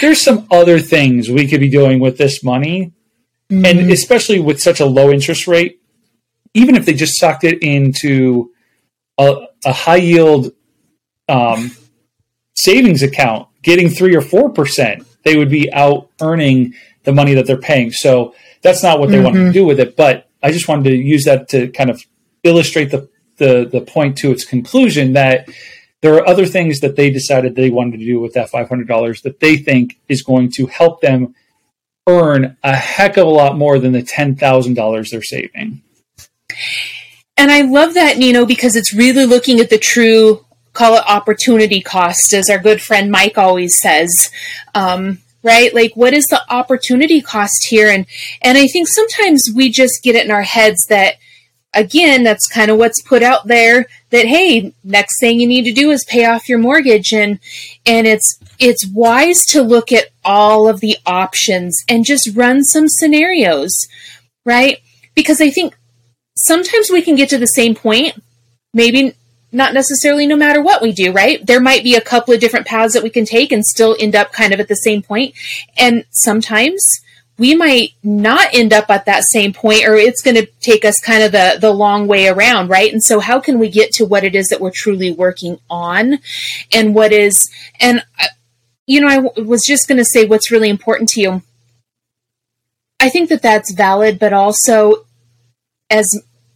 there's 0.01 0.21
some 0.21 0.47
other 0.49 0.79
things 0.79 1.29
we 1.29 1.47
could 1.47 1.59
be 1.59 1.69
doing 1.69 1.99
with 1.99 2.17
this 2.17 2.43
money, 2.43 2.93
and 3.49 3.63
Mhm. 3.63 3.91
especially 3.91 4.39
with 4.39 4.59
such 4.61 4.79
a 4.79 4.85
low 4.85 5.11
interest 5.11 5.47
rate. 5.47 5.79
Even 6.55 6.75
if 6.75 6.85
they 6.85 6.93
just 6.93 7.19
sucked 7.19 7.43
it 7.43 7.61
into 7.61 8.51
a, 9.19 9.45
a 9.65 9.73
high 9.73 9.97
yield 9.97 10.51
um, 11.29 11.71
savings 12.55 13.01
account, 13.03 13.47
getting 13.61 13.89
three 13.89 14.15
or 14.15 14.21
four 14.21 14.49
percent, 14.49 15.03
they 15.23 15.35
would 15.37 15.49
be 15.49 15.71
out 15.73 16.09
earning 16.21 16.73
the 17.03 17.11
money 17.11 17.33
that 17.33 17.45
they're 17.47 17.57
paying. 17.57 17.91
So 17.91 18.33
that's 18.61 18.83
not 18.83 18.99
what 18.99 19.09
they 19.09 19.19
wanted 19.19 19.39
to 19.39 19.45
Mhm. 19.49 19.53
do 19.53 19.65
with 19.65 19.79
it. 19.79 19.95
But 19.95 20.27
I 20.41 20.51
just 20.51 20.67
wanted 20.67 20.89
to 20.89 20.95
use 20.95 21.25
that 21.25 21.49
to 21.49 21.67
kind 21.69 21.89
of 21.89 22.03
illustrate 22.43 22.91
the 22.91 23.09
the, 23.37 23.67
the 23.69 23.81
point 23.81 24.15
to 24.19 24.31
its 24.31 24.45
conclusion 24.45 25.13
that 25.13 25.49
there 26.01 26.13
are 26.13 26.27
other 26.27 26.45
things 26.45 26.81
that 26.81 26.95
they 26.95 27.09
decided 27.09 27.55
they 27.55 27.71
wanted 27.71 27.99
to 27.99 28.05
do 28.05 28.19
with 28.19 28.33
that 28.33 28.51
$500 28.51 29.23
that 29.23 29.39
they 29.39 29.55
think 29.57 29.97
is 30.07 30.21
going 30.21 30.51
to 30.51 30.67
help 30.67 31.01
them 31.01 31.33
earn 32.07 32.55
a 32.63 32.75
heck 32.75 33.17
of 33.17 33.25
a 33.25 33.29
lot 33.31 33.57
more 33.57 33.79
than 33.79 33.91
the 33.91 34.03
$10,000 34.03 35.09
they're 35.09 35.23
saving. 35.23 35.81
And 37.37 37.49
I 37.51 37.61
love 37.61 37.95
that, 37.95 38.17
Nino, 38.19 38.45
because 38.45 38.75
it's 38.75 38.93
really 38.93 39.25
looking 39.25 39.59
at 39.59 39.71
the 39.71 39.79
true, 39.79 40.45
call 40.73 40.95
it 40.95 41.03
opportunity 41.07 41.81
cost, 41.81 42.33
as 42.33 42.49
our 42.49 42.57
good 42.57 42.81
friend 42.81 43.11
Mike 43.11 43.37
always 43.37 43.79
says. 43.79 44.29
Um, 44.75 45.19
right? 45.43 45.73
Like, 45.73 45.95
what 45.95 46.13
is 46.13 46.25
the 46.25 46.41
opportunity 46.49 47.21
cost 47.21 47.67
here? 47.67 47.89
And 47.89 48.05
and 48.41 48.57
I 48.57 48.67
think 48.67 48.87
sometimes 48.87 49.43
we 49.53 49.69
just 49.69 50.01
get 50.03 50.15
it 50.15 50.25
in 50.25 50.31
our 50.31 50.43
heads 50.43 50.85
that, 50.89 51.15
again, 51.73 52.23
that's 52.23 52.47
kind 52.47 52.71
of 52.71 52.77
what's 52.77 53.01
put 53.01 53.21
out 53.21 53.47
there. 53.47 53.85
That 54.09 54.25
hey, 54.25 54.73
next 54.83 55.19
thing 55.19 55.39
you 55.39 55.47
need 55.47 55.65
to 55.65 55.73
do 55.73 55.91
is 55.91 56.05
pay 56.05 56.25
off 56.25 56.49
your 56.49 56.59
mortgage, 56.59 57.13
and 57.13 57.39
and 57.85 58.07
it's 58.07 58.39
it's 58.57 58.87
wise 58.87 59.39
to 59.49 59.61
look 59.61 59.91
at 59.91 60.07
all 60.23 60.67
of 60.67 60.79
the 60.79 60.97
options 61.05 61.77
and 61.89 62.05
just 62.05 62.35
run 62.35 62.63
some 62.63 62.87
scenarios, 62.87 63.73
right? 64.45 64.79
Because 65.15 65.41
I 65.41 65.49
think 65.49 65.75
sometimes 66.35 66.89
we 66.89 67.01
can 67.01 67.15
get 67.15 67.29
to 67.29 67.37
the 67.37 67.45
same 67.47 67.75
point, 67.75 68.15
maybe 68.73 69.13
not 69.53 69.73
necessarily 69.73 70.25
no 70.25 70.35
matter 70.35 70.61
what 70.61 70.81
we 70.81 70.91
do, 70.91 71.11
right? 71.11 71.45
There 71.45 71.61
might 71.61 71.83
be 71.83 71.95
a 71.95 72.01
couple 72.01 72.33
of 72.33 72.39
different 72.39 72.65
paths 72.65 72.93
that 72.93 73.03
we 73.03 73.09
can 73.09 73.25
take 73.25 73.51
and 73.51 73.65
still 73.65 73.95
end 73.99 74.15
up 74.15 74.33
kind 74.33 74.53
of 74.53 74.59
at 74.59 74.67
the 74.67 74.75
same 74.75 75.01
point. 75.01 75.35
And 75.77 76.05
sometimes 76.09 76.81
we 77.37 77.55
might 77.55 77.93
not 78.03 78.53
end 78.53 78.73
up 78.73 78.89
at 78.89 79.05
that 79.05 79.23
same 79.23 79.53
point 79.53 79.85
or 79.85 79.95
it's 79.95 80.21
going 80.21 80.35
to 80.35 80.45
take 80.59 80.85
us 80.85 80.99
kind 80.99 81.23
of 81.23 81.31
the 81.31 81.57
the 81.59 81.71
long 81.71 82.07
way 82.07 82.27
around, 82.27 82.69
right? 82.69 82.91
And 82.91 83.03
so 83.03 83.19
how 83.19 83.39
can 83.39 83.59
we 83.59 83.69
get 83.69 83.91
to 83.93 84.05
what 84.05 84.23
it 84.23 84.35
is 84.35 84.47
that 84.47 84.61
we're 84.61 84.71
truly 84.73 85.11
working 85.11 85.59
on 85.69 86.19
and 86.73 86.93
what 86.93 87.11
is 87.11 87.49
and 87.79 88.03
uh, 88.19 88.27
you 88.85 88.99
know, 88.99 89.07
I 89.07 89.15
w- 89.21 89.47
was 89.47 89.63
just 89.65 89.87
going 89.87 89.97
to 89.97 90.05
say 90.05 90.25
what's 90.25 90.51
really 90.51 90.69
important 90.69 91.09
to 91.09 91.21
you. 91.21 91.41
I 92.99 93.09
think 93.09 93.29
that 93.29 93.41
that's 93.41 93.71
valid, 93.71 94.19
but 94.19 94.33
also 94.33 95.05
as 95.89 96.07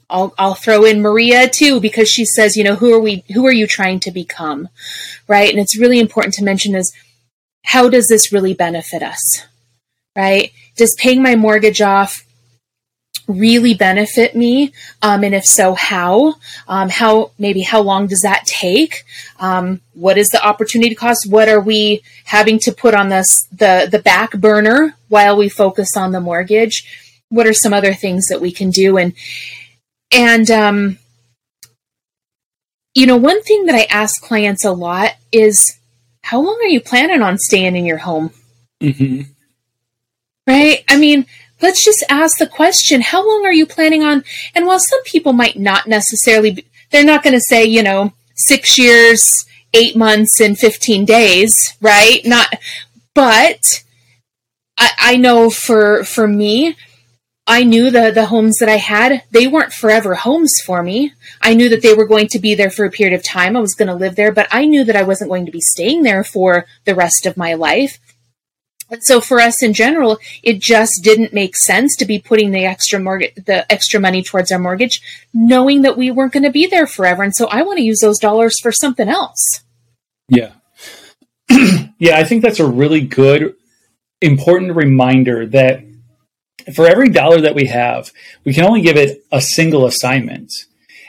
I'll, 0.09 0.33
I'll 0.37 0.55
throw 0.55 0.85
in 0.85 1.01
Maria 1.01 1.49
too 1.49 1.79
because 1.79 2.09
she 2.09 2.25
says, 2.25 2.55
you 2.55 2.63
know, 2.63 2.75
who 2.75 2.93
are 2.93 2.99
we? 2.99 3.23
Who 3.33 3.45
are 3.45 3.53
you 3.53 3.67
trying 3.67 3.99
to 4.01 4.11
become, 4.11 4.69
right? 5.27 5.49
And 5.49 5.59
it's 5.59 5.77
really 5.77 5.99
important 5.99 6.33
to 6.35 6.43
mention 6.43 6.75
is 6.75 6.93
how 7.65 7.89
does 7.89 8.07
this 8.07 8.31
really 8.31 8.53
benefit 8.53 9.03
us, 9.03 9.45
right? 10.15 10.51
Does 10.77 10.95
paying 10.97 11.21
my 11.21 11.35
mortgage 11.35 11.81
off 11.81 12.25
really 13.27 13.73
benefit 13.73 14.33
me? 14.33 14.71
Um, 15.01 15.25
and 15.25 15.35
if 15.35 15.43
so, 15.43 15.75
how? 15.75 16.35
Um, 16.69 16.87
how 16.87 17.31
maybe 17.37 17.61
how 17.61 17.81
long 17.81 18.07
does 18.07 18.21
that 18.21 18.45
take? 18.45 19.03
Um, 19.41 19.81
what 19.93 20.17
is 20.17 20.29
the 20.29 20.45
opportunity 20.45 20.95
cost? 20.95 21.29
What 21.29 21.49
are 21.49 21.59
we 21.59 22.01
having 22.23 22.59
to 22.59 22.71
put 22.71 22.93
on 22.93 23.09
this 23.09 23.45
the 23.51 23.89
the 23.91 23.99
back 23.99 24.31
burner 24.31 24.95
while 25.09 25.35
we 25.35 25.49
focus 25.49 25.97
on 25.97 26.13
the 26.13 26.21
mortgage? 26.21 27.19
What 27.27 27.45
are 27.45 27.53
some 27.53 27.73
other 27.73 27.93
things 27.93 28.27
that 28.27 28.39
we 28.39 28.53
can 28.53 28.69
do? 28.69 28.97
And 28.97 29.13
and 30.11 30.49
um, 30.49 30.99
you 32.93 33.05
know, 33.05 33.17
one 33.17 33.41
thing 33.43 33.65
that 33.65 33.75
I 33.75 33.83
ask 33.89 34.21
clients 34.21 34.65
a 34.65 34.71
lot 34.71 35.11
is, 35.31 35.77
how 36.23 36.41
long 36.41 36.59
are 36.61 36.67
you 36.67 36.81
planning 36.81 37.21
on 37.21 37.37
staying 37.37 37.75
in 37.75 37.85
your 37.85 37.99
home? 37.99 38.31
Mm-hmm. 38.81 39.21
Right? 40.47 40.83
I 40.89 40.97
mean, 40.97 41.25
let's 41.61 41.83
just 41.83 42.03
ask 42.09 42.37
the 42.37 42.47
question 42.47 43.01
how 43.01 43.27
long 43.27 43.45
are 43.45 43.53
you 43.53 43.65
planning 43.65 44.03
on 44.03 44.23
and 44.53 44.65
while 44.65 44.79
some 44.79 45.01
people 45.03 45.33
might 45.33 45.57
not 45.57 45.87
necessarily 45.87 46.51
be, 46.51 46.65
they're 46.91 47.03
not 47.03 47.23
going 47.23 47.33
to 47.33 47.41
say 47.41 47.65
you 47.65 47.83
know 47.83 48.13
six 48.35 48.77
years 48.77 49.45
eight 49.73 49.95
months 49.95 50.39
and 50.39 50.57
15 50.57 51.05
days 51.05 51.55
right 51.81 52.21
not 52.25 52.53
but 53.13 53.83
I, 54.77 54.91
I 54.99 55.17
know 55.17 55.49
for 55.49 56.03
for 56.03 56.27
me 56.27 56.75
i 57.47 57.63
knew 57.63 57.89
the 57.89 58.11
the 58.11 58.27
homes 58.27 58.57
that 58.59 58.69
i 58.69 58.77
had 58.77 59.23
they 59.31 59.47
weren't 59.47 59.73
forever 59.73 60.15
homes 60.15 60.53
for 60.65 60.83
me 60.83 61.13
i 61.41 61.53
knew 61.53 61.69
that 61.69 61.81
they 61.81 61.93
were 61.93 62.07
going 62.07 62.27
to 62.27 62.39
be 62.39 62.53
there 62.53 62.69
for 62.69 62.85
a 62.85 62.91
period 62.91 63.17
of 63.17 63.23
time 63.23 63.57
i 63.57 63.59
was 63.59 63.75
going 63.75 63.87
to 63.87 63.95
live 63.95 64.15
there 64.15 64.31
but 64.31 64.47
i 64.51 64.65
knew 64.65 64.83
that 64.83 64.95
i 64.95 65.03
wasn't 65.03 65.29
going 65.29 65.45
to 65.45 65.51
be 65.51 65.61
staying 65.61 66.03
there 66.03 66.23
for 66.23 66.65
the 66.85 66.95
rest 66.95 67.25
of 67.25 67.37
my 67.37 67.53
life 67.53 67.99
and 68.89 69.03
so 69.03 69.19
for 69.19 69.39
us 69.39 69.61
in 69.61 69.73
general, 69.73 70.17
it 70.43 70.61
just 70.61 71.01
didn't 71.03 71.33
make 71.33 71.57
sense 71.57 71.95
to 71.97 72.05
be 72.05 72.19
putting 72.19 72.51
the 72.51 72.65
extra 72.65 72.99
mortgage, 72.99 73.35
the 73.35 73.69
extra 73.71 73.99
money 73.99 74.23
towards 74.23 74.51
our 74.51 74.59
mortgage, 74.59 75.01
knowing 75.33 75.81
that 75.81 75.97
we 75.97 76.09
weren't 76.09 76.31
going 76.31 76.43
to 76.43 76.51
be 76.51 76.67
there 76.67 76.87
forever. 76.87 77.23
And 77.23 77.35
so 77.35 77.47
I 77.47 77.63
want 77.63 77.79
to 77.79 77.83
use 77.83 77.99
those 77.99 78.19
dollars 78.19 78.55
for 78.61 78.71
something 78.71 79.09
else. 79.09 79.61
Yeah. 80.29 80.53
yeah, 81.49 82.17
I 82.17 82.23
think 82.23 82.41
that's 82.41 82.61
a 82.61 82.67
really 82.67 83.01
good, 83.01 83.55
important 84.21 84.75
reminder 84.75 85.45
that 85.47 85.83
for 86.75 86.87
every 86.87 87.09
dollar 87.09 87.41
that 87.41 87.55
we 87.55 87.65
have, 87.67 88.11
we 88.43 88.53
can 88.53 88.65
only 88.65 88.81
give 88.81 88.97
it 88.97 89.23
a 89.31 89.41
single 89.41 89.85
assignment. 89.85 90.51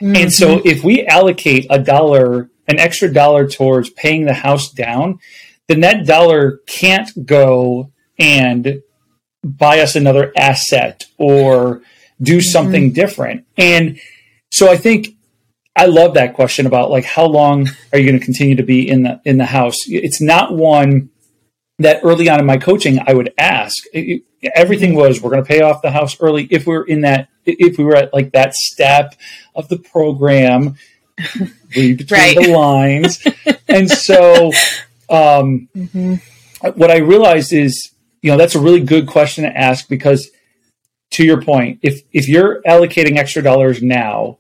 And 0.01 0.33
so 0.33 0.59
mm-hmm. 0.59 0.69
if 0.69 0.85
we 0.85 1.05
allocate 1.07 1.67
a 1.71 1.79
dollar, 1.79 2.49
an 2.69 2.79
extra 2.79 3.13
dollar 3.13 3.49
towards 3.49 3.91
paying 3.91 4.27
the 4.27 4.35
house 4.35 4.71
down, 4.71 5.19
then 5.67 5.81
that 5.81 6.07
dollar 6.07 6.59
can't 6.67 7.27
go 7.27 7.93
and 8.19 8.83
buy 9.43 9.81
us 9.81 9.97
another 9.97 10.33
asset 10.37 11.07
or 11.17 11.83
do 12.21 12.39
mm-hmm. 12.39 12.41
something 12.41 12.93
different. 12.93 13.47
And 13.57 13.99
so 14.51 14.71
I 14.71 14.77
think 14.77 15.09
I 15.75 15.87
love 15.87 16.15
that 16.15 16.35
question 16.35 16.67
about 16.67 16.91
like 16.91 17.05
how 17.05 17.27
long 17.27 17.69
are 17.93 17.99
you 17.99 18.09
going 18.09 18.19
to 18.19 18.25
continue 18.25 18.57
to 18.57 18.63
be 18.63 18.89
in 18.89 19.05
the 19.05 19.21
in 19.25 19.39
the 19.39 19.47
house? 19.47 19.77
It's 19.87 20.21
not 20.21 20.55
one 20.55 21.11
that 21.79 22.01
early 22.03 22.29
on 22.29 22.41
in 22.41 22.47
my 22.47 22.57
coaching 22.57 22.99
I 23.07 23.15
would 23.15 23.33
ask. 23.39 23.77
It- 23.93 24.23
everything 24.55 24.95
was 24.95 25.21
we're 25.21 25.31
going 25.31 25.43
to 25.43 25.49
pay 25.49 25.63
off 25.63 25.83
the 25.83 25.91
house 25.91 26.17
early 26.21 26.47
if 26.53 26.65
we're 26.65 26.85
in 26.85 27.01
that 27.01 27.29
if 27.45 27.77
we 27.77 27.83
were 27.83 27.97
at 27.97 28.15
like 28.15 28.31
that 28.33 28.55
step 28.55 29.17
of 29.57 29.69
the 29.69 29.77
program 29.77 30.77
read 31.77 31.99
between 31.99 32.21
Right. 32.21 32.37
the 32.37 32.49
lines. 32.53 33.27
and 33.67 33.91
so 33.91 34.53
um 35.11 35.69
Mhm. 35.77 36.21
what 36.77 36.89
I 36.91 36.99
realized 36.99 37.53
is, 37.53 37.91
you 38.23 38.31
know, 38.31 38.37
that's 38.39 38.55
a 38.55 38.61
really 38.61 38.81
good 38.81 39.09
question 39.09 39.43
to 39.45 39.51
ask 39.57 39.89
because 39.89 40.31
to 41.13 41.25
your 41.25 41.43
point, 41.43 41.81
if 41.83 42.03
if 42.13 42.29
you're 42.29 42.63
allocating 42.63 43.17
extra 43.17 43.43
dollars 43.43 43.83
now, 43.83 44.39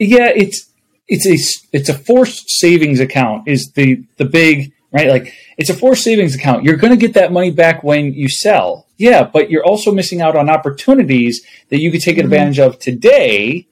yeah, 0.00 0.30
it's 0.34 0.66
it's 1.06 1.26
a 1.26 1.36
it's 1.76 1.88
a 1.88 1.94
forced 1.94 2.44
savings 2.48 2.98
account 2.98 3.46
is 3.46 3.70
the 3.76 4.02
the 4.16 4.24
big 4.24 4.72
right 4.94 5.08
like 5.08 5.34
it's 5.58 5.70
a 5.70 5.74
forced 5.74 6.04
savings 6.04 6.34
account. 6.34 6.64
You're 6.64 6.76
going 6.76 6.92
to 6.92 6.96
get 6.96 7.14
that 7.14 7.32
money 7.32 7.50
back 7.50 7.82
when 7.82 8.14
you 8.14 8.28
sell. 8.28 8.86
Yeah, 8.96 9.24
but 9.24 9.50
you're 9.50 9.64
also 9.64 9.92
missing 9.92 10.20
out 10.20 10.36
on 10.36 10.48
opportunities 10.48 11.44
that 11.68 11.80
you 11.80 11.90
could 11.90 12.00
take 12.00 12.16
mm-hmm. 12.16 12.26
advantage 12.26 12.58
of 12.58 12.78
today 12.78 13.68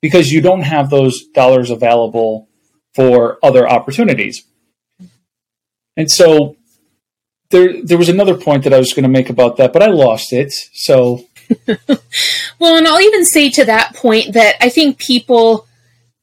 because 0.00 0.32
you 0.32 0.40
don't 0.40 0.62
have 0.62 0.88
those 0.88 1.26
dollars 1.26 1.70
available 1.70 2.48
for 2.94 3.38
other 3.42 3.68
opportunities. 3.68 4.44
And 5.96 6.10
so 6.10 6.56
there 7.50 7.82
there 7.82 7.98
was 7.98 8.08
another 8.08 8.36
point 8.36 8.64
that 8.64 8.72
I 8.72 8.78
was 8.78 8.94
going 8.94 9.02
to 9.02 9.08
make 9.08 9.28
about 9.28 9.58
that, 9.58 9.72
but 9.72 9.82
I 9.82 9.88
lost 9.88 10.32
it. 10.32 10.52
So 10.72 11.26
Well, 12.58 12.76
and 12.76 12.86
I'll 12.86 13.00
even 13.00 13.24
say 13.24 13.50
to 13.50 13.64
that 13.64 13.94
point 13.94 14.34
that 14.34 14.56
I 14.60 14.68
think 14.68 14.98
people, 14.98 15.66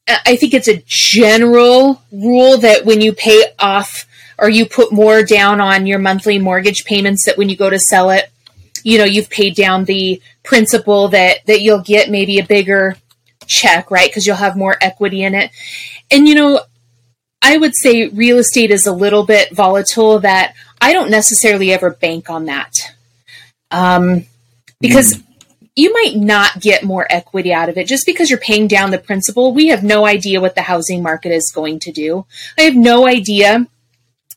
I 0.08 0.36
think 0.36 0.54
it's 0.54 0.68
a 0.68 0.82
general 0.86 2.02
rule 2.10 2.56
that 2.58 2.84
when 2.84 3.00
you 3.00 3.12
pay 3.12 3.44
off 3.58 4.06
or 4.40 4.48
you 4.48 4.64
put 4.64 4.90
more 4.90 5.22
down 5.22 5.60
on 5.60 5.86
your 5.86 5.98
monthly 5.98 6.38
mortgage 6.38 6.84
payments, 6.84 7.26
that 7.26 7.36
when 7.36 7.50
you 7.50 7.56
go 7.56 7.68
to 7.68 7.78
sell 7.78 8.10
it, 8.10 8.32
you 8.82 8.96
know, 8.96 9.04
you've 9.04 9.28
paid 9.28 9.54
down 9.54 9.84
the 9.84 10.20
principal 10.42 11.08
that, 11.08 11.44
that 11.46 11.60
you'll 11.60 11.82
get 11.82 12.10
maybe 12.10 12.38
a 12.38 12.44
bigger 12.44 12.96
check, 13.46 13.90
right? 13.90 14.08
Because 14.08 14.26
you'll 14.26 14.36
have 14.36 14.56
more 14.56 14.76
equity 14.80 15.22
in 15.22 15.34
it. 15.34 15.50
And, 16.10 16.26
you 16.26 16.34
know, 16.34 16.60
I 17.42 17.58
would 17.58 17.72
say 17.74 18.08
real 18.08 18.38
estate 18.38 18.70
is 18.70 18.86
a 18.86 18.92
little 18.92 19.26
bit 19.26 19.54
volatile 19.54 20.20
that 20.20 20.54
I 20.80 20.94
don't 20.94 21.10
necessarily 21.10 21.72
ever 21.72 21.90
bank 21.90 22.30
on 22.30 22.46
that. 22.46 22.74
Um, 23.70 24.24
because 24.80 25.14
mm. 25.14 25.24
you 25.76 25.92
might 25.92 26.16
not 26.16 26.60
get 26.60 26.82
more 26.82 27.06
equity 27.10 27.52
out 27.52 27.68
of 27.68 27.76
it 27.76 27.86
just 27.86 28.06
because 28.06 28.30
you're 28.30 28.38
paying 28.38 28.68
down 28.68 28.90
the 28.90 28.98
principal. 28.98 29.52
We 29.52 29.68
have 29.68 29.84
no 29.84 30.06
idea 30.06 30.40
what 30.40 30.54
the 30.54 30.62
housing 30.62 31.02
market 31.02 31.32
is 31.32 31.52
going 31.54 31.80
to 31.80 31.92
do. 31.92 32.24
I 32.58 32.62
have 32.62 32.76
no 32.76 33.06
idea 33.06 33.66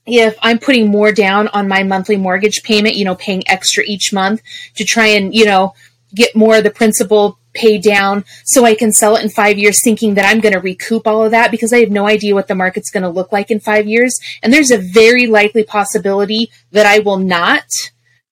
if 0.05 0.37
I'm 0.41 0.59
putting 0.59 0.89
more 0.89 1.11
down 1.11 1.47
on 1.49 1.67
my 1.67 1.83
monthly 1.83 2.17
mortgage 2.17 2.63
payment, 2.63 2.95
you 2.95 3.05
know, 3.05 3.15
paying 3.15 3.47
extra 3.47 3.83
each 3.85 4.11
month 4.11 4.41
to 4.75 4.83
try 4.83 5.07
and, 5.07 5.33
you 5.33 5.45
know, 5.45 5.73
get 6.13 6.35
more 6.35 6.57
of 6.57 6.63
the 6.63 6.69
principal 6.69 7.39
paid 7.53 7.83
down 7.83 8.25
so 8.43 8.65
I 8.65 8.75
can 8.75 8.91
sell 8.91 9.15
it 9.15 9.23
in 9.23 9.29
five 9.29 9.57
years 9.57 9.79
thinking 9.83 10.15
that 10.15 10.25
I'm 10.25 10.39
going 10.39 10.53
to 10.53 10.59
recoup 10.59 11.07
all 11.07 11.23
of 11.23 11.31
that 11.31 11.51
because 11.51 11.71
I 11.71 11.79
have 11.79 11.91
no 11.91 12.07
idea 12.07 12.33
what 12.33 12.47
the 12.47 12.55
market's 12.55 12.91
going 12.91 13.03
to 13.03 13.09
look 13.09 13.31
like 13.31 13.51
in 13.51 13.59
five 13.59 13.87
years. 13.87 14.15
And 14.41 14.51
there's 14.51 14.71
a 14.71 14.77
very 14.77 15.27
likely 15.27 15.63
possibility 15.63 16.49
that 16.71 16.85
I 16.85 16.99
will 16.99 17.19
not, 17.19 17.65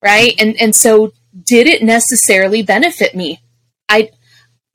right? 0.02 0.34
And, 0.40 0.60
and 0.60 0.76
so 0.76 1.14
did 1.46 1.68
it 1.68 1.84
necessarily 1.84 2.64
benefit 2.64 3.16
me? 3.16 3.42
I, 3.88 4.10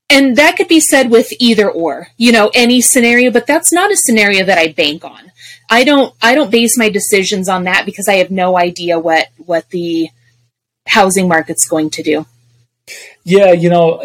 and 0.08 0.36
that 0.36 0.56
could 0.56 0.68
be 0.68 0.80
said 0.80 1.10
with 1.10 1.32
either 1.40 1.70
or, 1.70 2.08
you 2.16 2.30
know, 2.30 2.50
any 2.54 2.80
scenario, 2.80 3.30
but 3.30 3.46
that's 3.46 3.72
not 3.72 3.90
a 3.90 3.96
scenario 3.96 4.44
that 4.44 4.58
I 4.58 4.68
bank 4.68 5.04
on. 5.04 5.32
I 5.68 5.84
don't 5.84 6.14
I 6.22 6.34
don't 6.34 6.50
base 6.50 6.78
my 6.78 6.88
decisions 6.88 7.48
on 7.48 7.64
that 7.64 7.86
because 7.86 8.08
I 8.08 8.14
have 8.14 8.30
no 8.30 8.56
idea 8.56 8.98
what 8.98 9.28
what 9.36 9.68
the 9.70 10.08
housing 10.86 11.28
market's 11.28 11.66
going 11.66 11.90
to 11.90 12.02
do. 12.02 12.26
Yeah, 13.24 13.52
you 13.52 13.68
know, 13.68 14.02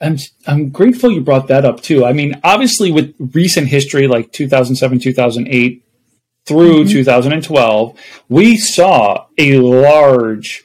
I'm 0.00 0.18
I'm 0.46 0.70
grateful 0.70 1.10
you 1.10 1.20
brought 1.20 1.48
that 1.48 1.64
up 1.64 1.82
too. 1.82 2.04
I 2.04 2.12
mean, 2.12 2.40
obviously 2.44 2.92
with 2.92 3.14
recent 3.18 3.68
history 3.68 4.06
like 4.06 4.32
2007, 4.32 5.00
2008 5.00 5.82
through 6.46 6.84
mm-hmm. 6.84 6.92
2012, 6.92 7.98
we 8.28 8.56
saw 8.56 9.26
a 9.38 9.58
large 9.58 10.64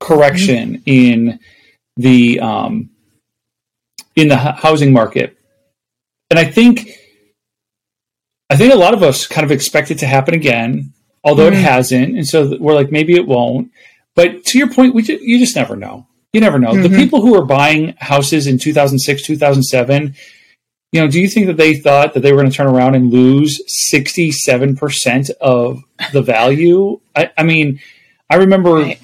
correction 0.00 0.78
mm-hmm. 0.78 0.82
in 0.86 1.40
the 1.96 2.40
um, 2.40 2.90
in 4.14 4.28
the 4.28 4.36
housing 4.36 4.92
market. 4.92 5.36
And 6.30 6.38
I 6.38 6.44
think 6.44 6.90
I 8.50 8.56
think 8.56 8.72
a 8.72 8.76
lot 8.76 8.94
of 8.94 9.02
us 9.02 9.26
kind 9.26 9.44
of 9.44 9.50
expect 9.50 9.90
it 9.90 9.98
to 9.98 10.06
happen 10.06 10.34
again, 10.34 10.92
although 11.22 11.50
mm-hmm. 11.50 11.58
it 11.58 11.62
hasn't. 11.62 12.16
And 12.16 12.26
so 12.26 12.56
we're 12.58 12.74
like, 12.74 12.90
maybe 12.90 13.14
it 13.14 13.26
won't. 13.26 13.70
But 14.14 14.44
to 14.46 14.58
your 14.58 14.72
point, 14.72 14.94
we 14.94 15.02
ju- 15.02 15.18
you 15.20 15.38
just 15.38 15.54
never 15.54 15.76
know. 15.76 16.06
You 16.32 16.40
never 16.40 16.58
know. 16.58 16.72
Mm-hmm. 16.72 16.92
The 16.92 16.96
people 16.96 17.20
who 17.20 17.32
were 17.32 17.44
buying 17.44 17.94
houses 17.98 18.46
in 18.46 18.58
2006, 18.58 19.22
2007, 19.22 20.14
you 20.92 21.00
know, 21.00 21.08
do 21.08 21.20
you 21.20 21.28
think 21.28 21.46
that 21.46 21.58
they 21.58 21.76
thought 21.76 22.14
that 22.14 22.20
they 22.20 22.32
were 22.32 22.38
going 22.38 22.50
to 22.50 22.56
turn 22.56 22.66
around 22.66 22.94
and 22.94 23.12
lose 23.12 23.60
67% 23.92 25.30
of 25.40 25.82
the 26.12 26.22
value? 26.22 27.00
I, 27.14 27.30
I 27.36 27.42
mean, 27.42 27.80
I 28.30 28.36
remember 28.36 28.74
right. 28.74 29.00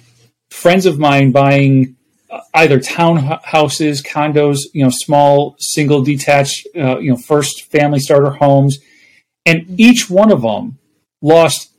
friends 0.51 0.87
of 0.87 0.99
mine 0.99 1.33
buying 1.33 1.97
uh, 2.31 2.41
either 2.55 2.81
townhouses, 2.81 4.03
condos, 4.03 4.61
you 4.73 4.85
know, 4.85 4.91
small 4.91 5.57
single 5.59 6.03
detached, 6.03 6.67
uh, 6.75 6.99
you 6.99 7.11
know, 7.11 7.19
first 7.19 7.71
family 7.71 7.99
starter 7.99 8.31
homes– 8.31 8.79
and 9.47 9.79
each 9.79 10.09
one 10.09 10.31
of 10.31 10.43
them 10.43 10.79
lost 11.23 11.71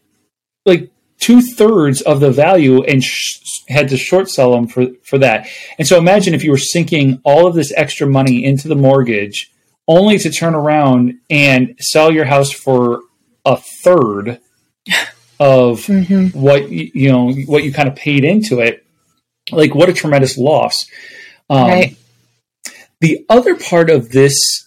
like 0.66 0.90
two 1.20 1.42
thirds 1.42 2.02
of 2.02 2.20
the 2.20 2.32
value 2.32 2.84
and 2.84 3.04
sh- 3.04 3.40
had 3.68 3.90
to 3.90 3.98
short 3.98 4.30
sell 4.30 4.52
them 4.52 4.68
for 4.68 4.88
for 5.04 5.18
that. 5.20 5.48
And 5.78 5.88
so 5.88 5.98
imagine 5.98 6.34
if 6.34 6.44
you 6.44 6.52
were 6.52 6.58
sinking 6.58 7.22
all 7.24 7.48
of 7.48 7.56
this 7.56 7.74
extra 7.76 8.08
money 8.08 8.44
into 8.44 8.68
the 8.68 8.76
mortgage, 8.76 9.52
only 9.88 10.18
to 10.20 10.32
turn 10.32 10.56
around 10.56 11.20
and 11.30 11.76
sell 11.80 12.12
your 12.12 12.26
house 12.26 12.52
for 12.52 13.02
a 13.46 13.58
third 13.84 14.40
of 15.40 15.82
mm-hmm. 15.86 16.28
what 16.40 16.70
you 16.70 17.12
know 17.12 17.32
what 17.46 17.64
you 17.64 17.72
kind 17.74 17.88
of 17.88 17.96
paid 17.96 18.24
into 18.24 18.60
it. 18.60 18.86
Like 19.52 19.76
what 19.76 19.90
a 19.90 19.94
tremendous 19.94 20.38
loss. 20.38 20.86
Um, 21.50 21.68
right. 21.68 21.98
The 23.02 23.26
other 23.30 23.56
part 23.56 23.90
of 23.90 24.10
this 24.10 24.65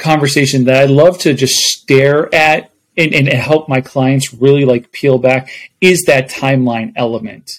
conversation 0.00 0.64
that 0.64 0.82
I 0.82 0.86
love 0.86 1.18
to 1.20 1.34
just 1.34 1.54
stare 1.54 2.34
at 2.34 2.70
and, 2.96 3.14
and 3.14 3.28
help 3.28 3.68
my 3.68 3.80
clients 3.80 4.34
really 4.34 4.64
like 4.64 4.92
peel 4.92 5.18
back 5.18 5.50
is 5.80 6.02
that 6.06 6.28
timeline 6.28 6.92
element. 6.96 7.50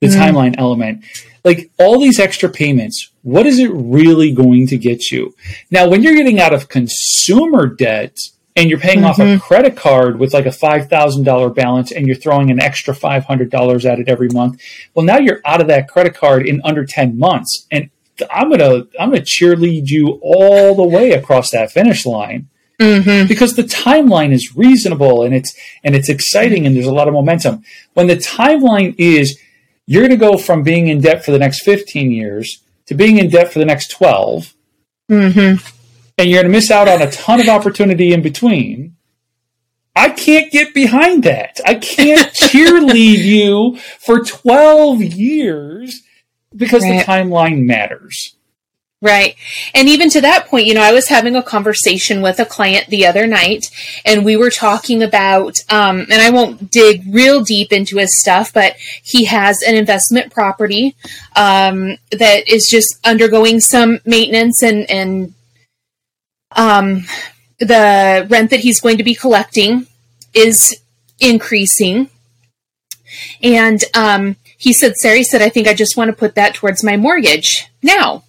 The 0.00 0.08
mm. 0.08 0.16
timeline 0.16 0.54
element. 0.58 1.04
Like 1.44 1.70
all 1.78 2.00
these 2.00 2.18
extra 2.18 2.48
payments, 2.48 3.10
what 3.22 3.46
is 3.46 3.58
it 3.58 3.70
really 3.72 4.32
going 4.32 4.66
to 4.68 4.78
get 4.78 5.10
you? 5.10 5.34
Now, 5.70 5.88
when 5.88 6.02
you're 6.02 6.14
getting 6.14 6.40
out 6.40 6.52
of 6.52 6.68
consumer 6.68 7.66
debt 7.66 8.16
and 8.56 8.70
you're 8.70 8.80
paying 8.80 8.98
mm-hmm. 8.98 9.06
off 9.06 9.18
a 9.18 9.22
mm-hmm. 9.22 9.38
credit 9.38 9.76
card 9.76 10.18
with 10.18 10.34
like 10.34 10.46
a 10.46 10.50
$5,000 10.50 11.54
balance 11.54 11.92
and 11.92 12.06
you're 12.06 12.16
throwing 12.16 12.50
an 12.50 12.60
extra 12.60 12.94
$500 12.94 13.84
at 13.84 14.00
it 14.00 14.08
every 14.08 14.28
month, 14.32 14.60
well, 14.94 15.04
now 15.04 15.18
you're 15.18 15.40
out 15.44 15.60
of 15.60 15.68
that 15.68 15.88
credit 15.88 16.14
card 16.14 16.46
in 16.46 16.60
under 16.64 16.84
10 16.84 17.18
months. 17.18 17.66
And 17.70 17.90
I'm 18.30 18.50
gonna 18.50 18.86
I'm 18.98 19.10
gonna 19.10 19.22
cheerlead 19.22 19.88
you 19.88 20.18
all 20.22 20.74
the 20.74 20.86
way 20.86 21.12
across 21.12 21.50
that 21.50 21.72
finish 21.72 22.06
line 22.06 22.48
mm-hmm. 22.78 23.26
because 23.28 23.54
the 23.54 23.62
timeline 23.62 24.32
is 24.32 24.56
reasonable 24.56 25.22
and 25.22 25.34
it's 25.34 25.54
and 25.84 25.94
it's 25.94 26.08
exciting 26.08 26.66
and 26.66 26.76
there's 26.76 26.86
a 26.86 26.94
lot 26.94 27.08
of 27.08 27.14
momentum. 27.14 27.62
When 27.94 28.06
the 28.06 28.16
timeline 28.16 28.94
is 28.98 29.38
you're 29.86 30.02
gonna 30.02 30.16
go 30.16 30.36
from 30.36 30.62
being 30.62 30.88
in 30.88 31.00
debt 31.00 31.24
for 31.24 31.30
the 31.30 31.38
next 31.38 31.62
15 31.62 32.10
years 32.10 32.62
to 32.86 32.94
being 32.94 33.18
in 33.18 33.30
debt 33.30 33.52
for 33.52 33.58
the 33.58 33.64
next 33.64 33.90
12, 33.90 34.54
mm-hmm. 35.10 35.66
and 36.18 36.30
you're 36.30 36.42
gonna 36.42 36.52
miss 36.52 36.70
out 36.70 36.88
on 36.88 37.02
a 37.02 37.10
ton 37.10 37.40
of 37.40 37.48
opportunity 37.48 38.12
in 38.12 38.22
between. 38.22 38.96
I 39.94 40.10
can't 40.10 40.52
get 40.52 40.74
behind 40.74 41.22
that. 41.22 41.58
I 41.64 41.76
can't 41.76 42.30
cheerlead 42.34 43.24
you 43.24 43.78
for 43.98 44.22
12 44.22 45.02
years 45.02 46.02
because 46.56 46.82
right. 46.82 46.98
the 46.98 47.04
timeline 47.04 47.64
matters. 47.64 48.36
Right. 49.02 49.36
And 49.74 49.88
even 49.88 50.08
to 50.10 50.22
that 50.22 50.46
point, 50.46 50.66
you 50.66 50.72
know, 50.72 50.82
I 50.82 50.92
was 50.92 51.08
having 51.08 51.36
a 51.36 51.42
conversation 51.42 52.22
with 52.22 52.40
a 52.40 52.46
client 52.46 52.86
the 52.86 53.06
other 53.06 53.26
night 53.26 53.70
and 54.06 54.24
we 54.24 54.36
were 54.36 54.50
talking 54.50 55.02
about, 55.02 55.58
um, 55.68 56.06
and 56.10 56.14
I 56.14 56.30
won't 56.30 56.70
dig 56.70 57.02
real 57.12 57.44
deep 57.44 57.74
into 57.74 57.98
his 57.98 58.18
stuff, 58.18 58.54
but 58.54 58.74
he 59.02 59.26
has 59.26 59.60
an 59.62 59.74
investment 59.74 60.32
property, 60.32 60.96
um, 61.36 61.98
that 62.10 62.48
is 62.48 62.68
just 62.68 62.98
undergoing 63.04 63.60
some 63.60 64.00
maintenance 64.06 64.62
and, 64.62 64.90
and, 64.90 65.34
um, 66.52 67.04
the 67.58 68.26
rent 68.30 68.48
that 68.48 68.60
he's 68.60 68.80
going 68.80 68.96
to 68.96 69.04
be 69.04 69.14
collecting 69.14 69.86
is 70.32 70.80
increasing. 71.20 72.08
And, 73.42 73.84
um, 73.94 74.36
he 74.58 74.72
said, 74.72 74.94
Sarah 74.96 75.24
said, 75.24 75.42
I 75.42 75.48
think 75.48 75.68
I 75.68 75.74
just 75.74 75.96
want 75.96 76.10
to 76.10 76.16
put 76.16 76.34
that 76.34 76.54
towards 76.54 76.82
my 76.84 76.96
mortgage 76.96 77.66
now. 77.82 78.22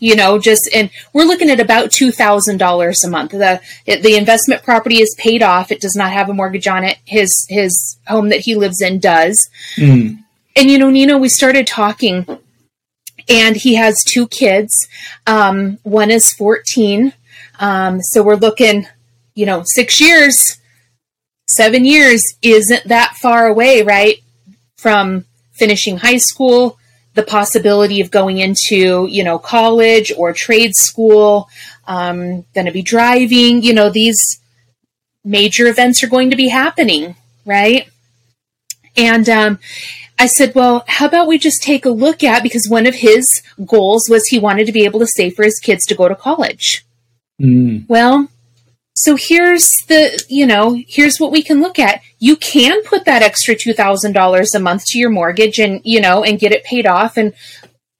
You 0.00 0.16
know, 0.16 0.40
just 0.40 0.68
and 0.74 0.90
we're 1.12 1.22
looking 1.22 1.48
at 1.48 1.60
about 1.60 1.92
two 1.92 2.10
thousand 2.10 2.56
dollars 2.56 3.04
a 3.04 3.08
month. 3.08 3.30
The 3.30 3.60
the 3.86 4.16
investment 4.16 4.64
property 4.64 4.96
is 4.96 5.14
paid 5.16 5.44
off; 5.44 5.70
it 5.70 5.80
does 5.80 5.94
not 5.94 6.10
have 6.10 6.28
a 6.28 6.34
mortgage 6.34 6.66
on 6.66 6.82
it. 6.82 6.98
His 7.04 7.46
his 7.48 7.98
home 8.08 8.30
that 8.30 8.40
he 8.40 8.56
lives 8.56 8.82
in 8.82 8.98
does. 8.98 9.48
Mm. 9.76 10.18
And 10.56 10.70
you 10.70 10.76
know, 10.76 10.90
Nino, 10.90 11.18
we 11.18 11.28
started 11.28 11.68
talking, 11.68 12.26
and 13.28 13.56
he 13.56 13.76
has 13.76 14.02
two 14.02 14.26
kids. 14.26 14.88
Um, 15.28 15.78
one 15.84 16.10
is 16.10 16.32
fourteen, 16.32 17.12
um, 17.60 18.00
so 18.00 18.24
we're 18.24 18.34
looking, 18.34 18.88
you 19.36 19.46
know, 19.46 19.62
six 19.64 20.00
years, 20.00 20.58
seven 21.46 21.84
years 21.84 22.24
isn't 22.42 22.88
that 22.88 23.14
far 23.22 23.46
away, 23.46 23.82
right? 23.82 24.16
From 24.78 25.26
finishing 25.52 25.98
high 25.98 26.18
school, 26.18 26.78
the 27.14 27.22
possibility 27.22 28.00
of 28.00 28.10
going 28.10 28.38
into, 28.38 29.06
you 29.06 29.22
know, 29.22 29.38
college 29.38 30.12
or 30.16 30.32
trade 30.32 30.74
school, 30.74 31.48
um, 31.86 32.42
going 32.54 32.66
to 32.66 32.72
be 32.72 32.82
driving, 32.82 33.62
you 33.62 33.74
know, 33.74 33.90
these 33.90 34.18
major 35.24 35.66
events 35.66 36.02
are 36.02 36.08
going 36.08 36.30
to 36.30 36.36
be 36.36 36.48
happening, 36.48 37.14
right? 37.44 37.88
And 38.96 39.28
um, 39.28 39.58
I 40.18 40.26
said, 40.26 40.54
well, 40.54 40.84
how 40.86 41.06
about 41.06 41.28
we 41.28 41.38
just 41.38 41.62
take 41.62 41.84
a 41.84 41.90
look 41.90 42.22
at, 42.22 42.42
because 42.42 42.68
one 42.68 42.86
of 42.86 42.94
his 42.94 43.42
goals 43.64 44.08
was 44.08 44.26
he 44.26 44.38
wanted 44.38 44.66
to 44.66 44.72
be 44.72 44.84
able 44.84 45.00
to 45.00 45.06
save 45.06 45.34
for 45.34 45.44
his 45.44 45.58
kids 45.58 45.84
to 45.86 45.94
go 45.94 46.08
to 46.08 46.14
college. 46.14 46.84
Mm. 47.40 47.88
Well, 47.88 48.28
so 48.94 49.16
here's 49.16 49.70
the, 49.88 50.22
you 50.28 50.46
know, 50.46 50.80
here's 50.86 51.18
what 51.18 51.32
we 51.32 51.42
can 51.42 51.60
look 51.60 51.78
at. 51.78 52.00
You 52.18 52.36
can 52.36 52.82
put 52.84 53.04
that 53.04 53.22
extra 53.22 53.54
$2,000 53.54 54.54
a 54.54 54.58
month 54.58 54.84
to 54.86 54.98
your 54.98 55.10
mortgage 55.10 55.58
and, 55.58 55.80
you 55.84 56.00
know, 56.00 56.22
and 56.22 56.38
get 56.38 56.52
it 56.52 56.64
paid 56.64 56.86
off. 56.86 57.16
And, 57.16 57.32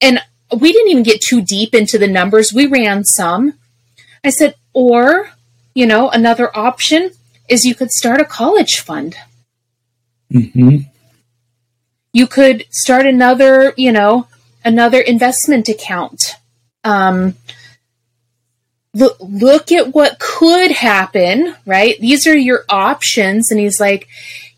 and 0.00 0.20
we 0.56 0.72
didn't 0.72 0.90
even 0.90 1.02
get 1.02 1.20
too 1.20 1.42
deep 1.42 1.74
into 1.74 1.98
the 1.98 2.08
numbers. 2.08 2.52
We 2.52 2.66
ran 2.66 3.04
some. 3.04 3.54
I 4.24 4.30
said, 4.30 4.54
or 4.72 5.30
you 5.74 5.86
know, 5.86 6.10
another 6.10 6.56
option 6.56 7.10
is 7.48 7.64
you 7.64 7.74
could 7.74 7.90
start 7.90 8.20
a 8.20 8.24
college 8.24 8.80
fund. 8.80 9.16
Mm-hmm. 10.32 10.88
You 12.12 12.26
could 12.26 12.66
start 12.70 13.06
another, 13.06 13.72
you 13.76 13.92
know, 13.92 14.28
another 14.64 15.00
investment 15.00 15.68
account. 15.68 16.36
Um, 16.84 17.36
look, 18.94 19.16
look 19.20 19.72
at 19.72 19.94
what 19.94 20.18
could 20.18 20.70
happen, 20.70 21.54
right? 21.66 21.98
These 22.00 22.26
are 22.26 22.36
your 22.36 22.64
options. 22.68 23.50
And 23.50 23.60
he's 23.60 23.80
like, 23.80 24.08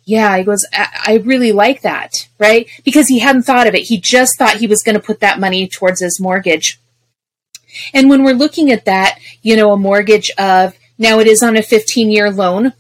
yeah, 0.05 0.37
he 0.37 0.45
goes, 0.45 0.65
I, 0.73 0.89
I 1.07 1.17
really 1.19 1.53
like 1.53 1.83
that, 1.83 2.29
right? 2.39 2.69
Because 2.85 3.09
he 3.09 3.21
hadn't 3.21 3.45
thought 3.45 3.67
of 3.67 3.75
it. 3.75 3.85
He 3.85 3.99
just 3.99 4.39
thought 4.39 4.57
he 4.57 4.67
was 4.67 4.83
going 4.83 4.97
to 4.97 5.03
put 5.03 5.21
that 5.21 5.41
money 5.41 5.67
towards 5.69 6.01
his 6.01 6.21
mortgage. 6.21 6.79
And 7.93 8.09
when 8.09 8.23
we're 8.23 8.35
looking 8.35 8.71
at 8.71 8.85
that, 8.85 9.19
you 9.43 9.57
know, 9.57 9.73
a 9.73 9.77
mortgage 9.77 10.31
of 10.39 10.77
now 10.99 11.19
it 11.19 11.27
is 11.27 11.43
on 11.43 11.57
a 11.57 11.63
15 11.63 12.11
year 12.11 12.31
loan, 12.31 12.73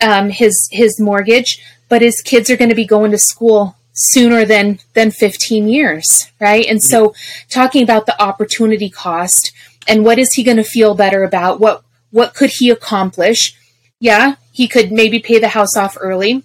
um, 0.00 0.30
his 0.30 0.68
his 0.72 0.98
mortgage, 0.98 1.62
but 1.88 2.00
his 2.00 2.22
kids 2.22 2.48
are 2.48 2.56
going 2.56 2.70
to 2.70 2.74
be 2.74 2.86
going 2.86 3.10
to 3.10 3.18
school 3.18 3.76
sooner 3.92 4.46
than 4.46 4.78
than 4.94 5.10
15 5.10 5.68
years, 5.68 6.30
right? 6.40 6.64
And 6.66 6.82
so, 6.82 7.14
talking 7.50 7.82
about 7.82 8.06
the 8.06 8.20
opportunity 8.22 8.88
cost 8.88 9.52
and 9.86 10.04
what 10.04 10.18
is 10.18 10.32
he 10.34 10.42
going 10.42 10.56
to 10.56 10.64
feel 10.64 10.94
better 10.94 11.24
about? 11.24 11.60
What 11.60 11.82
what 12.10 12.34
could 12.34 12.50
he 12.50 12.70
accomplish? 12.70 13.54
Yeah, 13.98 14.36
he 14.52 14.66
could 14.66 14.90
maybe 14.90 15.18
pay 15.18 15.38
the 15.38 15.48
house 15.48 15.76
off 15.76 15.96
early. 16.00 16.42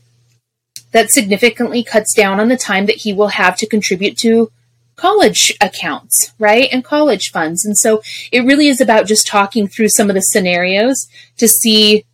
That 0.91 1.11
significantly 1.11 1.83
cuts 1.83 2.13
down 2.13 2.39
on 2.39 2.47
the 2.47 2.57
time 2.57 2.85
that 2.85 2.97
he 2.97 3.11
will 3.11 3.29
have 3.29 3.57
to 3.57 3.67
contribute 3.67 4.17
to 4.19 4.51
college 4.95 5.53
accounts, 5.59 6.31
right? 6.39 6.69
And 6.71 6.83
college 6.83 7.31
funds. 7.31 7.65
And 7.65 7.77
so 7.77 8.01
it 8.31 8.45
really 8.45 8.67
is 8.67 8.79
about 8.79 9.07
just 9.07 9.27
talking 9.27 9.67
through 9.67 9.89
some 9.89 10.09
of 10.09 10.15
the 10.15 10.21
scenarios 10.21 11.07
to 11.37 11.47
see 11.47 12.05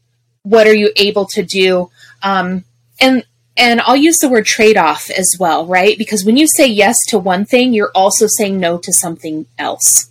what 0.44 0.68
are 0.68 0.74
you 0.74 0.92
able 0.96 1.26
to 1.28 1.44
do. 1.44 1.92
Um, 2.24 2.64
and 3.00 3.24
and 3.58 3.82
I'll 3.82 3.98
use 3.98 4.18
the 4.18 4.30
word 4.30 4.46
trade 4.46 4.78
off 4.78 5.10
as 5.10 5.30
well, 5.40 5.66
right? 5.68 5.98
Because 5.98 6.24
when 6.24 6.38
you 6.38 6.48
say 6.48 6.68
yes 6.68 6.98
to 7.10 7.20
one 7.20 7.46
thing, 7.46 7.74
you're 7.74 7.92
also 7.94 8.26
saying 8.28 8.60
no 8.60 8.78
to 8.78 8.94
something 8.94 9.46
else. 9.60 10.10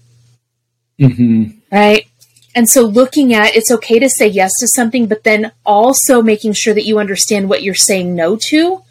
Hmm 1.01 1.45
Right. 1.73 2.07
And 2.55 2.69
so 2.69 2.83
looking 2.83 3.33
at 3.33 3.55
it's 3.55 3.71
okay 3.71 3.99
to 4.01 4.09
say 4.09 4.27
yes 4.27 4.53
to 4.61 4.67
something, 4.69 5.07
but 5.07 5.23
then 5.25 5.53
also 5.65 6.21
making 6.21 6.53
sure 6.55 6.75
that 6.75 6.85
you 6.85 6.99
understand 6.99 7.49
what 7.49 7.63
you're 7.63 7.75
saying 7.75 8.15
no 8.15 8.37
to 8.49 8.83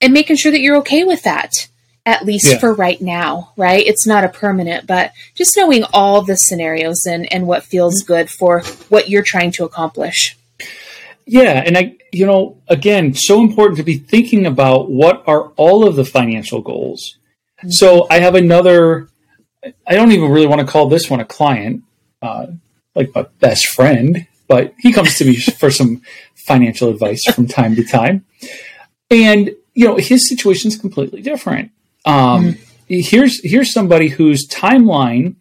and 0.00 0.12
making 0.12 0.36
sure 0.36 0.52
that 0.52 0.60
you're 0.60 0.76
okay 0.78 1.04
with 1.04 1.22
that, 1.22 1.68
at 2.04 2.26
least 2.26 2.50
Yeah. 2.50 2.58
for 2.58 2.74
right 2.74 3.00
now, 3.00 3.52
right? 3.56 3.86
It's 3.86 4.06
not 4.06 4.24
a 4.24 4.28
permanent, 4.28 4.86
but 4.86 5.12
just 5.34 5.56
knowing 5.56 5.84
all 5.94 6.20
the 6.22 6.36
scenarios 6.36 7.06
and, 7.06 7.32
and 7.32 7.46
what 7.46 7.64
feels 7.64 8.02
good 8.02 8.28
for 8.28 8.60
what 8.90 9.08
you're 9.08 9.22
trying 9.22 9.52
to 9.52 9.64
accomplish. 9.64 10.36
Yeah, 11.24 11.62
and 11.64 11.78
I, 11.78 11.94
you 12.10 12.26
know, 12.26 12.58
again, 12.68 13.14
so 13.14 13.40
important 13.40 13.78
to 13.78 13.84
be 13.84 13.96
thinking 13.96 14.44
about 14.44 14.90
what 14.90 15.22
are 15.26 15.52
all 15.56 15.86
of 15.86 15.96
the 15.96 16.04
financial 16.04 16.60
goals. 16.60 17.16
So 17.68 18.06
I 18.10 18.18
have 18.18 18.34
another. 18.34 19.08
I 19.86 19.94
don't 19.94 20.12
even 20.12 20.30
really 20.30 20.46
want 20.46 20.60
to 20.60 20.66
call 20.66 20.88
this 20.88 21.08
one 21.08 21.20
a 21.20 21.24
client, 21.24 21.84
uh, 22.20 22.46
like 22.94 23.14
my 23.14 23.26
best 23.40 23.68
friend, 23.68 24.26
but 24.48 24.74
he 24.78 24.92
comes 24.92 25.16
to 25.16 25.24
me 25.24 25.36
for 25.58 25.70
some 25.70 26.02
financial 26.34 26.88
advice 26.88 27.24
from 27.32 27.46
time 27.46 27.76
to 27.76 27.84
time, 27.84 28.24
and 29.10 29.50
you 29.74 29.86
know, 29.86 29.96
his 29.96 30.28
situation 30.28 30.68
is 30.68 30.76
completely 30.76 31.22
different. 31.22 31.70
Um, 32.04 32.56
Here's 32.88 33.40
here's 33.42 33.72
somebody 33.72 34.08
whose 34.08 34.46
timeline 34.46 35.36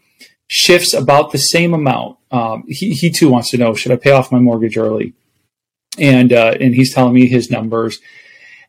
shifts 0.47 0.93
about 0.93 1.33
the 1.33 1.37
same 1.37 1.73
amount. 1.73 2.17
Um, 2.31 2.63
he 2.67 2.91
he 2.91 3.09
too 3.09 3.27
wants 3.27 3.49
to 3.49 3.57
know: 3.57 3.73
should 3.73 3.91
I 3.91 3.97
pay 3.97 4.11
off 4.11 4.31
my 4.31 4.39
mortgage 4.39 4.77
early? 4.77 5.13
and 5.97 6.31
uh, 6.31 6.55
and 6.59 6.73
he's 6.75 6.93
telling 6.93 7.13
me 7.13 7.27
his 7.27 7.49
numbers, 7.49 7.99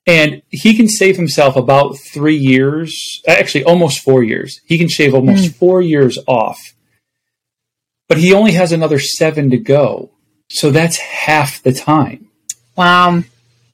and 0.06 0.42
he 0.48 0.76
can 0.76 0.88
save 0.88 1.16
himself 1.16 1.56
about 1.56 1.96
three 1.98 2.36
years, 2.36 3.20
actually 3.28 3.64
almost 3.64 4.00
four 4.00 4.22
years. 4.22 4.60
He 4.66 4.78
can 4.78 4.88
shave 4.88 5.14
almost 5.14 5.54
four 5.54 5.80
years 5.80 6.18
off, 6.26 6.58
but 8.08 8.18
he 8.18 8.32
only 8.32 8.52
has 8.52 8.72
another 8.72 8.98
seven 8.98 9.50
to 9.50 9.56
go, 9.56 10.10
so 10.50 10.70
that's 10.70 10.96
half 10.98 11.62
the 11.62 11.72
time. 11.72 12.28
Wow. 12.76 13.22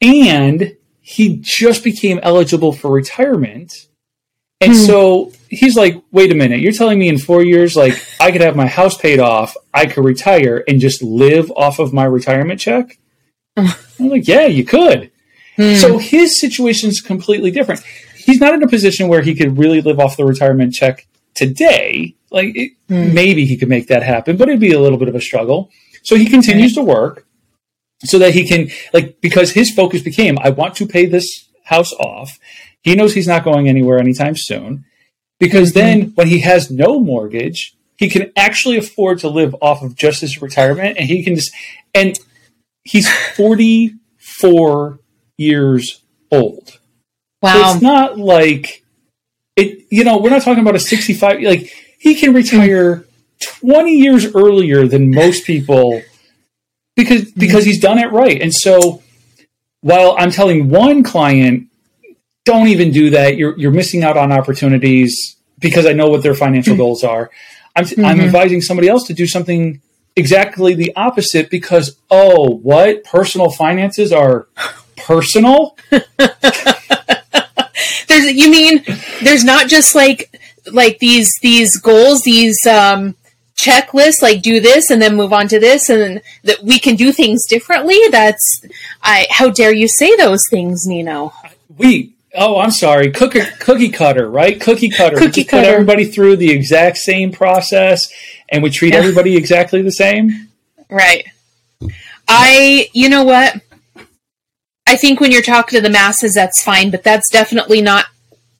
And 0.00 0.76
he 1.00 1.38
just 1.40 1.82
became 1.82 2.20
eligible 2.22 2.72
for 2.72 2.90
retirement. 2.90 3.86
And 4.60 4.72
Hmm. 4.72 4.78
so 4.78 5.32
he's 5.48 5.76
like, 5.76 6.02
wait 6.10 6.32
a 6.32 6.34
minute, 6.34 6.60
you're 6.60 6.72
telling 6.72 6.98
me 6.98 7.08
in 7.08 7.16
four 7.18 7.42
years, 7.44 7.76
like, 7.76 7.94
I 8.20 8.32
could 8.32 8.40
have 8.40 8.56
my 8.56 8.66
house 8.66 8.96
paid 8.96 9.20
off, 9.20 9.56
I 9.72 9.86
could 9.86 10.04
retire 10.04 10.62
and 10.68 10.80
just 10.80 11.02
live 11.02 11.50
off 11.56 11.78
of 11.78 11.92
my 11.92 12.04
retirement 12.04 12.60
check? 12.60 12.98
I'm 13.56 13.68
like, 13.98 14.26
yeah, 14.28 14.46
you 14.46 14.64
could. 14.64 15.10
Hmm. 15.58 15.74
So 15.74 15.98
his 15.98 16.40
situation 16.40 16.88
is 16.88 17.00
completely 17.00 17.50
different. 17.50 17.82
He's 18.16 18.40
not 18.40 18.54
in 18.54 18.62
a 18.62 18.68
position 18.68 19.08
where 19.08 19.22
he 19.22 19.34
could 19.34 19.58
really 19.58 19.80
live 19.80 19.98
off 19.98 20.16
the 20.16 20.24
retirement 20.24 20.72
check 20.72 21.06
today. 21.34 22.14
Like, 22.30 22.52
it, 22.54 22.72
hmm. 22.88 23.12
maybe 23.12 23.44
he 23.44 23.56
could 23.56 23.68
make 23.68 23.88
that 23.88 24.02
happen, 24.02 24.36
but 24.36 24.48
it'd 24.48 24.60
be 24.60 24.72
a 24.72 24.80
little 24.80 24.98
bit 24.98 25.08
of 25.08 25.16
a 25.16 25.20
struggle. 25.20 25.70
So 26.04 26.14
he 26.14 26.26
continues 26.26 26.74
to 26.74 26.82
work 26.82 27.26
so 28.04 28.20
that 28.20 28.34
he 28.34 28.46
can, 28.46 28.70
like, 28.92 29.20
because 29.20 29.50
his 29.50 29.74
focus 29.74 30.02
became, 30.02 30.38
I 30.40 30.50
want 30.50 30.76
to 30.76 30.86
pay 30.86 31.06
this 31.06 31.48
house 31.64 31.92
off. 31.94 32.38
He 32.82 32.94
knows 32.94 33.14
he's 33.14 33.26
not 33.26 33.44
going 33.44 33.68
anywhere 33.68 33.98
anytime 33.98 34.34
soon 34.36 34.84
because 35.40 35.72
hmm. 35.72 35.78
then 35.78 36.02
when 36.14 36.28
he 36.28 36.38
has 36.40 36.70
no 36.70 37.00
mortgage, 37.00 37.76
he 37.96 38.08
can 38.08 38.30
actually 38.36 38.76
afford 38.76 39.18
to 39.18 39.28
live 39.28 39.56
off 39.60 39.82
of 39.82 39.96
just 39.96 40.20
his 40.20 40.40
retirement 40.40 40.98
and 40.98 41.08
he 41.08 41.24
can 41.24 41.34
just, 41.34 41.52
and 41.92 42.16
he's 42.84 43.10
44 43.36 45.00
years 45.38 46.02
old. 46.30 46.68
So 46.68 46.78
Wow. 47.40 47.72
it's 47.72 47.82
not 47.82 48.18
like 48.18 48.84
it, 49.56 49.86
you 49.90 50.04
know, 50.04 50.18
we're 50.18 50.30
not 50.30 50.42
talking 50.42 50.60
about 50.60 50.74
a 50.74 50.80
65, 50.80 51.40
like 51.42 51.72
he 51.98 52.14
can 52.14 52.34
retire 52.34 53.04
20 53.40 53.92
years 53.92 54.34
earlier 54.34 54.86
than 54.86 55.14
most 55.14 55.46
people 55.46 56.02
because, 56.96 57.30
hmm. 57.30 57.40
because 57.40 57.64
he's 57.64 57.80
done 57.80 57.98
it 57.98 58.12
right. 58.12 58.40
And 58.40 58.52
so 58.52 59.02
while 59.80 60.16
I'm 60.18 60.30
telling 60.30 60.68
one 60.68 61.02
client, 61.02 61.68
don't 62.44 62.68
even 62.68 62.90
do 62.90 63.10
that, 63.10 63.36
you're, 63.36 63.56
you're 63.58 63.72
missing 63.72 64.02
out 64.02 64.16
on 64.16 64.32
opportunities 64.32 65.36
because 65.58 65.86
I 65.86 65.92
know 65.92 66.08
what 66.08 66.22
their 66.22 66.34
financial 66.34 66.74
hmm. 66.74 66.80
goals 66.80 67.04
are. 67.04 67.30
I'm, 67.76 67.84
I'm 67.84 67.88
mm-hmm. 67.88 68.20
advising 68.22 68.60
somebody 68.60 68.88
else 68.88 69.06
to 69.06 69.14
do 69.14 69.26
something 69.26 69.80
exactly 70.16 70.74
the 70.74 70.94
opposite 70.96 71.48
because, 71.48 71.96
oh, 72.10 72.56
what? 72.56 73.04
Personal 73.04 73.50
finances 73.50 74.12
are 74.12 74.48
personal? 75.08 75.76
There's 78.08 78.32
you 78.32 78.50
mean 78.50 78.84
there's 79.22 79.44
not 79.44 79.68
just 79.68 79.94
like 79.94 80.34
like 80.72 80.98
these 80.98 81.30
these 81.42 81.78
goals, 81.78 82.20
these 82.22 82.58
um 82.66 83.14
checklists 83.56 84.22
like 84.22 84.42
do 84.42 84.60
this 84.60 84.90
and 84.90 85.00
then 85.02 85.16
move 85.16 85.32
on 85.32 85.48
to 85.48 85.58
this 85.60 85.88
and 85.90 86.20
that 86.44 86.62
we 86.62 86.78
can 86.78 86.96
do 86.96 87.12
things 87.12 87.46
differently? 87.46 87.98
That's 88.10 88.64
i 89.02 89.26
how 89.30 89.50
dare 89.50 89.72
you 89.72 89.88
say 89.88 90.14
those 90.16 90.42
things 90.50 90.86
nino? 90.86 91.32
We 91.76 92.12
oh 92.34 92.58
i'm 92.58 92.70
sorry. 92.72 93.10
Cookie 93.12 93.42
cookie 93.60 93.90
cutter 93.90 94.28
right? 94.30 94.60
Cookie 94.60 94.90
cutter. 94.90 95.16
We 95.16 95.26
Cookie 95.26 95.44
put 95.44 95.50
cutter. 95.50 95.68
everybody 95.68 96.04
through 96.06 96.36
the 96.36 96.50
exact 96.50 96.96
same 96.98 97.30
process 97.32 98.08
and 98.48 98.62
we 98.62 98.70
treat 98.70 98.92
Yeah. 98.94 99.00
everybody 99.00 99.36
exactly 99.36 99.82
the 99.82 99.92
same? 99.92 100.48
Right. 100.90 101.24
I 102.26 102.88
you 102.92 103.08
know 103.08 103.22
what 103.24 103.60
i 104.88 104.96
think 104.96 105.20
when 105.20 105.30
you're 105.30 105.42
talking 105.42 105.76
to 105.76 105.82
the 105.82 105.90
masses 105.90 106.34
that's 106.34 106.62
fine 106.62 106.90
but 106.90 107.02
that's 107.04 107.30
definitely 107.30 107.80
not 107.80 108.06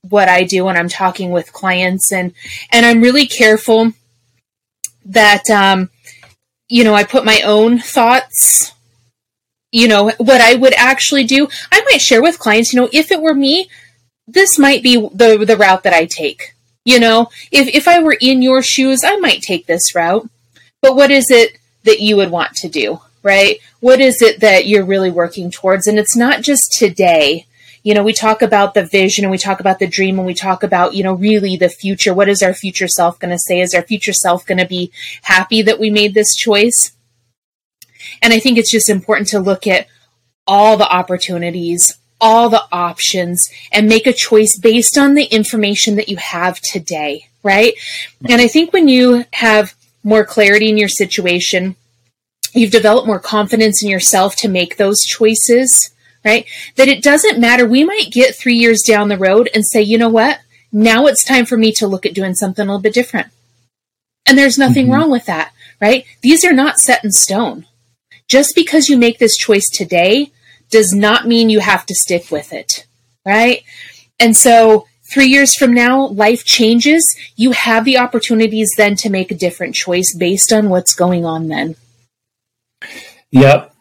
what 0.03 0.29
i 0.29 0.45
do 0.45 0.65
when 0.65 0.77
i'm 0.77 0.89
talking 0.89 1.31
with 1.31 1.53
clients. 1.53 2.13
And 2.13 2.33
and 2.71 2.87
i'm 2.87 3.01
really 3.01 3.27
careful 3.27 3.93
that 5.05 5.49
um 5.51 5.91
you 6.69 6.85
know 6.85 6.95
i 6.95 7.05
put 7.05 7.25
my 7.25 7.41
own 7.45 7.79
thoughts 7.79 8.73
you 9.73 9.89
know 9.89 10.13
what 10.19 10.41
i 10.41 10.55
would 10.55 10.75
actually 10.75 11.25
do. 11.25 11.49
I 11.73 11.83
might 11.91 12.01
share 12.01 12.23
with 12.23 12.39
clients 12.39 12.73
you 12.73 12.81
know 12.81 12.89
if 12.93 13.11
it 13.11 13.21
were 13.21 13.35
me 13.35 13.69
this 14.27 14.59
might 14.59 14.83
be 14.83 14.97
the 14.97 15.45
the 15.47 15.57
route 15.57 15.83
that 15.85 15.95
i 15.95 16.05
take. 16.07 16.55
You 16.85 17.01
know 17.01 17.31
if 17.51 17.69
if 17.75 17.89
i 17.89 18.03
were 18.03 18.17
in 18.21 18.43
your 18.43 18.63
shoes 18.63 19.01
i 19.05 19.17
might 19.17 19.43
take 19.43 19.67
this 19.67 19.95
route. 19.95 20.29
But 20.81 20.95
what 20.95 21.11
is 21.11 21.27
it 21.31 21.59
that 21.85 22.01
you 22.01 22.17
would 22.17 22.31
want 22.31 22.55
to 22.57 22.69
do 22.69 23.01
right? 23.23 23.59
What 23.81 24.01
is 24.01 24.23
it 24.23 24.41
that 24.41 24.67
you're 24.67 24.85
really 24.85 25.11
working 25.11 25.51
towards? 25.51 25.87
And 25.87 25.99
it's 25.99 26.17
not 26.17 26.43
just 26.43 26.73
today. 26.73 27.47
You 27.85 27.95
know 27.95 28.03
we 28.03 28.13
talk 28.13 28.43
about 28.43 28.75
the 28.75 28.85
vision 28.85 29.25
and 29.25 29.31
we 29.31 29.39
talk 29.39 29.61
about 29.61 29.79
the 29.79 29.87
dream 29.87 30.19
and 30.19 30.27
we 30.27 30.35
talk 30.35 30.63
about 30.63 30.95
you 30.95 31.03
know 31.03 31.15
really 31.15 31.57
the 31.57 31.69
future. 31.69 32.13
What 32.13 32.29
is 32.29 32.43
our 32.43 32.53
future 32.53 32.89
self 32.89 33.19
going 33.19 33.31
to 33.31 33.39
say? 33.39 33.61
Is 33.61 33.73
our 33.73 33.83
future 33.83 34.13
self 34.13 34.45
going 34.45 34.59
to 34.59 34.67
be 34.67 34.91
happy 35.23 35.63
that 35.63 35.79
we 35.79 35.89
made 35.89 36.13
this 36.13 36.35
choice? 36.35 36.93
And 38.23 38.33
i 38.33 38.39
think 38.39 38.59
it's 38.59 38.73
just 38.73 38.89
important 38.89 39.29
to 39.29 39.41
look 39.41 39.67
at 39.67 39.87
all 40.47 40.77
the 40.77 40.89
opportunities 40.89 41.99
all 42.21 42.49
the 42.49 42.65
options 42.73 43.49
and 43.71 43.89
make 43.89 44.07
a 44.07 44.13
choice 44.13 44.59
based 44.59 44.99
on 44.99 45.15
the 45.15 45.25
information 45.27 45.95
that 45.97 46.09
you 46.09 46.17
have 46.17 46.61
today 46.61 47.29
right? 47.43 47.75
And 48.29 48.41
i 48.41 48.49
think 48.49 48.73
when 48.73 48.89
you 48.89 49.25
have 49.33 49.75
more 50.03 50.25
clarity 50.25 50.69
in 50.69 50.79
your 50.79 50.89
situation 50.89 51.77
you've 52.55 52.71
developed 52.71 53.07
more 53.07 53.21
confidence 53.21 53.83
in 53.83 53.89
yourself 53.89 54.37
to 54.37 54.49
make 54.49 54.77
those 54.77 55.03
choices, 55.03 55.91
right? 56.25 56.47
That 56.77 56.89
it 56.89 57.03
doesn't 57.03 57.41
matter. 57.41 57.67
We 57.67 57.85
might 57.85 58.11
get 58.11 58.35
three 58.35 58.57
years 58.57 58.83
down 58.87 59.09
the 59.09 59.19
road 59.19 59.49
and 59.55 59.65
say, 59.67 59.83
you 59.83 59.99
know 59.99 60.09
what? 60.09 60.41
Now 60.73 61.07
it's 61.07 61.25
time 61.25 61.47
for 61.47 61.57
me 61.57 61.73
to 61.73 61.87
look 61.87 62.05
at 62.05 62.15
doing 62.15 62.35
something 62.35 62.63
a 62.63 62.67
little 62.67 62.83
bit 62.83 62.95
different. 62.95 63.29
And 64.27 64.37
there's 64.37 64.59
nothing 64.59 64.87
mm-hmm. 64.87 64.95
wrong 64.95 65.11
with 65.11 65.27
that, 65.27 65.53
right? 65.81 66.05
These 66.23 66.45
are 66.45 66.53
not 66.53 66.79
set 66.79 67.03
in 67.05 67.13
stone. 67.13 67.67
Just 68.29 68.55
because 68.55 68.89
you 68.89 68.99
make 68.99 69.19
this 69.19 69.37
choice 69.37 69.69
today 69.71 70.33
does 70.71 70.93
not 70.93 71.27
mean 71.27 71.49
you 71.49 71.61
have 71.61 71.87
to 71.87 71.95
stick 71.95 72.31
with 72.31 72.53
it, 72.53 72.87
right? 73.25 73.63
And 74.21 74.37
so 74.37 74.87
three 75.11 75.29
years 75.29 75.57
from 75.57 75.73
now, 75.73 76.09
life 76.09 76.45
changes. 76.45 77.05
You 77.37 77.53
have 77.53 77.87
the 77.87 77.97
opportunities 77.97 78.69
then 78.77 78.97
to 78.97 79.09
make 79.09 79.31
a 79.31 79.35
different 79.37 79.75
choice 79.75 80.15
based 80.15 80.53
on 80.53 80.69
what's 80.69 80.95
going 80.95 81.25
on 81.25 81.49
then. 81.49 81.77
Yep. 83.31 83.75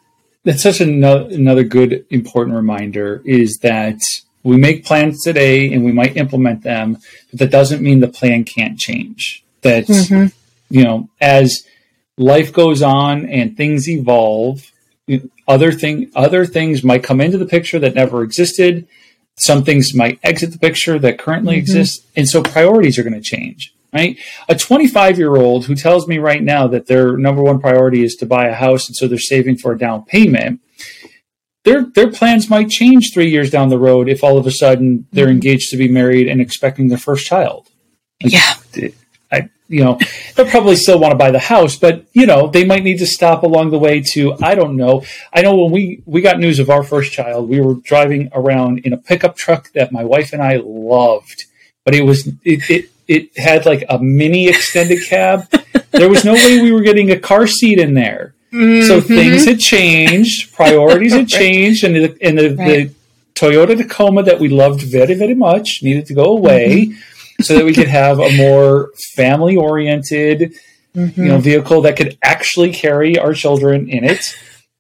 That's 0.44 0.64
such 0.64 0.82
another, 0.82 1.30
another 1.30 1.64
good, 1.64 2.06
important 2.10 2.56
reminder 2.56 3.22
is 3.26 3.58
that 3.64 4.00
we 4.44 4.58
make 4.58 4.86
plans 4.86 5.22
today 5.24 5.74
and 5.74 5.84
we 5.84 5.92
might 5.92 6.16
implement 6.16 6.64
them, 6.64 6.98
but 7.32 7.40
that 7.40 7.52
doesn't 7.52 7.82
mean 7.82 8.00
the 8.00 8.08
plan 8.08 8.46
can't 8.46 8.80
change. 8.80 9.44
That, 9.62 9.88
mm-hmm. 9.88 10.28
you 10.70 10.84
know, 10.84 11.10
as 11.20 11.66
life 12.18 12.54
goes 12.54 12.82
on 12.82 13.28
and 13.28 13.58
things 13.58 13.90
evolve, 13.90 14.72
other 15.48 15.72
thing, 15.72 16.12
other 16.16 16.46
things 16.46 16.84
might 16.84 17.04
come 17.04 17.20
into 17.20 17.38
the 17.38 17.46
picture 17.46 17.80
that 17.80 17.96
never 17.96 18.24
existed 18.24 18.88
some 19.38 19.64
things 19.64 19.94
might 19.94 20.20
exit 20.24 20.52
the 20.52 20.60
picture 20.60 21.00
that 21.00 21.20
currently 21.20 21.54
mm-hmm. 21.54 21.62
exist. 21.62 22.06
And 22.16 22.28
so 22.28 22.44
priorities 22.44 22.98
are 22.98 23.04
going 23.04 23.14
to 23.14 23.22
change, 23.22 23.74
right? 23.94 24.18
A 24.50 24.56
25 24.56 25.18
year 25.18 25.36
old 25.36 25.66
who 25.66 25.76
tells 25.76 26.08
me 26.08 26.18
right 26.18 26.44
now 26.44 26.68
that 26.68 26.88
their 26.88 27.18
number 27.18 27.42
one 27.42 27.60
priority 27.60 28.04
is 28.04 28.16
to 28.18 28.26
buy 28.26 28.48
a 28.48 28.54
house 28.54 28.88
and 28.88 28.96
so 28.96 29.08
they're 29.08 29.20
saving 29.20 29.58
for 29.58 29.72
a 29.72 29.78
down 29.78 30.04
payment. 30.06 30.62
Their, 31.64 31.84
their 31.84 32.12
plans 32.12 32.50
might 32.50 32.70
change 32.70 33.12
three 33.14 33.30
years 33.30 33.50
down 33.50 33.70
the 33.70 33.78
road 33.78 34.08
if 34.08 34.24
all 34.24 34.38
of 34.38 34.48
a 34.48 34.52
sudden 34.52 35.06
they're 35.12 35.26
mm-hmm. 35.26 35.34
engaged 35.34 35.70
to 35.72 35.78
be 35.78 35.90
married 35.90 36.28
and 36.28 36.40
expecting 36.40 36.88
their 36.88 36.98
first 36.98 37.26
child. 37.26 37.68
Like, 38.24 38.34
yeah 38.34 38.54
I, 39.32 39.50
you 39.68 39.84
know, 39.84 40.00
they'll 40.36 40.50
probably 40.50 40.76
still 40.76 41.00
want 41.00 41.12
to 41.12 41.18
buy 41.18 41.32
the 41.32 41.40
house, 41.40 41.76
but 41.76 42.06
you 42.14 42.26
know, 42.26 42.48
they 42.48 42.64
might 42.66 42.84
need 42.84 43.00
to 43.00 43.06
stop 43.06 43.44
along 43.44 43.72
the 43.72 43.80
way 43.80 44.02
to, 44.14 44.36
I 44.42 44.56
don't 44.56 44.78
know. 44.78 45.04
I 45.34 45.42
know 45.42 45.56
when 45.56 45.72
we, 45.72 46.02
we 46.06 46.22
got 46.22 46.40
news 46.40 46.60
of 46.60 46.70
our 46.70 46.84
first 46.84 47.12
child, 47.12 47.50
we 47.50 47.60
were 47.60 47.76
driving 47.76 48.30
around 48.34 48.80
in 48.80 48.94
a 48.94 48.98
pickup 48.98 49.36
truck 49.36 49.72
that 49.74 49.92
my 49.92 50.04
wife 50.04 50.34
and 50.34 50.42
I 50.42 50.62
loved, 50.64 51.46
but 51.84 51.94
it 51.94 52.04
was, 52.04 52.28
it, 52.28 52.70
it, 52.70 52.90
it 53.08 53.38
had 53.38 53.66
like 53.66 53.84
a 53.90 54.00
mini 54.00 54.48
extended 54.48 55.00
cab. 55.08 55.50
there 55.92 56.10
was 56.10 56.26
no 56.26 56.34
way 56.34 56.62
we 56.62 56.72
were 56.72 56.82
getting 56.82 57.12
a 57.12 57.20
car 57.20 57.48
seat 57.48 57.80
in 57.80 57.94
there. 57.94 58.34
Mm-hmm. 58.54 58.88
So 58.88 59.02
things 59.02 59.46
had 59.46 59.60
changed, 59.60 60.54
priorities 60.54 61.14
had 61.14 61.28
changed, 61.42 61.84
and 61.84 61.96
the, 61.96 62.18
and 62.22 62.38
the, 62.38 62.56
right. 62.56 62.68
the 62.68 62.94
Toyota 63.36 63.78
Tacoma 63.78 64.24
that 64.24 64.40
we 64.40 64.50
loved 64.50 64.82
very, 64.82 65.14
very 65.14 65.36
much 65.36 65.80
needed 65.84 66.06
to 66.08 66.14
go 66.14 66.26
away. 66.26 66.88
Mm-hmm 66.88 67.02
so 67.42 67.56
that 67.56 67.66
we 67.66 67.74
could 67.74 67.88
have 67.88 68.20
a 68.20 68.36
more 68.36 68.92
family 69.16 69.56
oriented 69.56 70.54
mm-hmm. 70.96 71.22
you 71.22 71.30
know 71.30 71.38
vehicle 71.38 71.82
that 71.82 71.96
could 71.96 72.18
actually 72.24 72.74
carry 72.74 73.18
our 73.18 73.34
children 73.34 73.90
in 73.90 74.04
it 74.04 74.36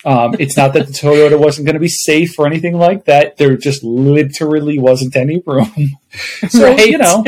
um, 0.05 0.35
it's 0.39 0.55
not 0.55 0.73
that 0.73 0.87
the 0.87 0.93
Toyota 0.93 1.37
wasn't 1.37 1.65
going 1.65 1.73
to 1.73 1.81
be 1.81 1.89
safe 1.89 2.37
or 2.37 2.45
anything 2.45 2.77
like 2.77 3.05
that. 3.05 3.35
There 3.35 3.57
just 3.57 3.83
literally 3.83 4.77
wasn't 4.77 5.15
any 5.17 5.41
room. 5.45 5.97
so, 6.49 6.71
right. 6.71 6.87
you 6.87 6.99
know, 6.99 7.25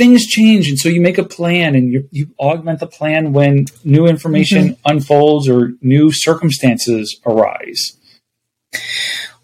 things 0.00 0.26
change. 0.26 0.70
And 0.70 0.78
so 0.78 0.88
you 0.88 0.98
make 0.98 1.18
a 1.18 1.24
plan 1.24 1.74
and 1.74 1.92
you, 1.92 2.08
you 2.10 2.28
augment 2.38 2.80
the 2.80 2.86
plan 2.86 3.34
when 3.34 3.66
new 3.84 4.06
information 4.06 4.70
mm-hmm. 4.70 4.90
unfolds 4.90 5.46
or 5.46 5.72
new 5.82 6.10
circumstances 6.10 7.20
arise. 7.26 7.98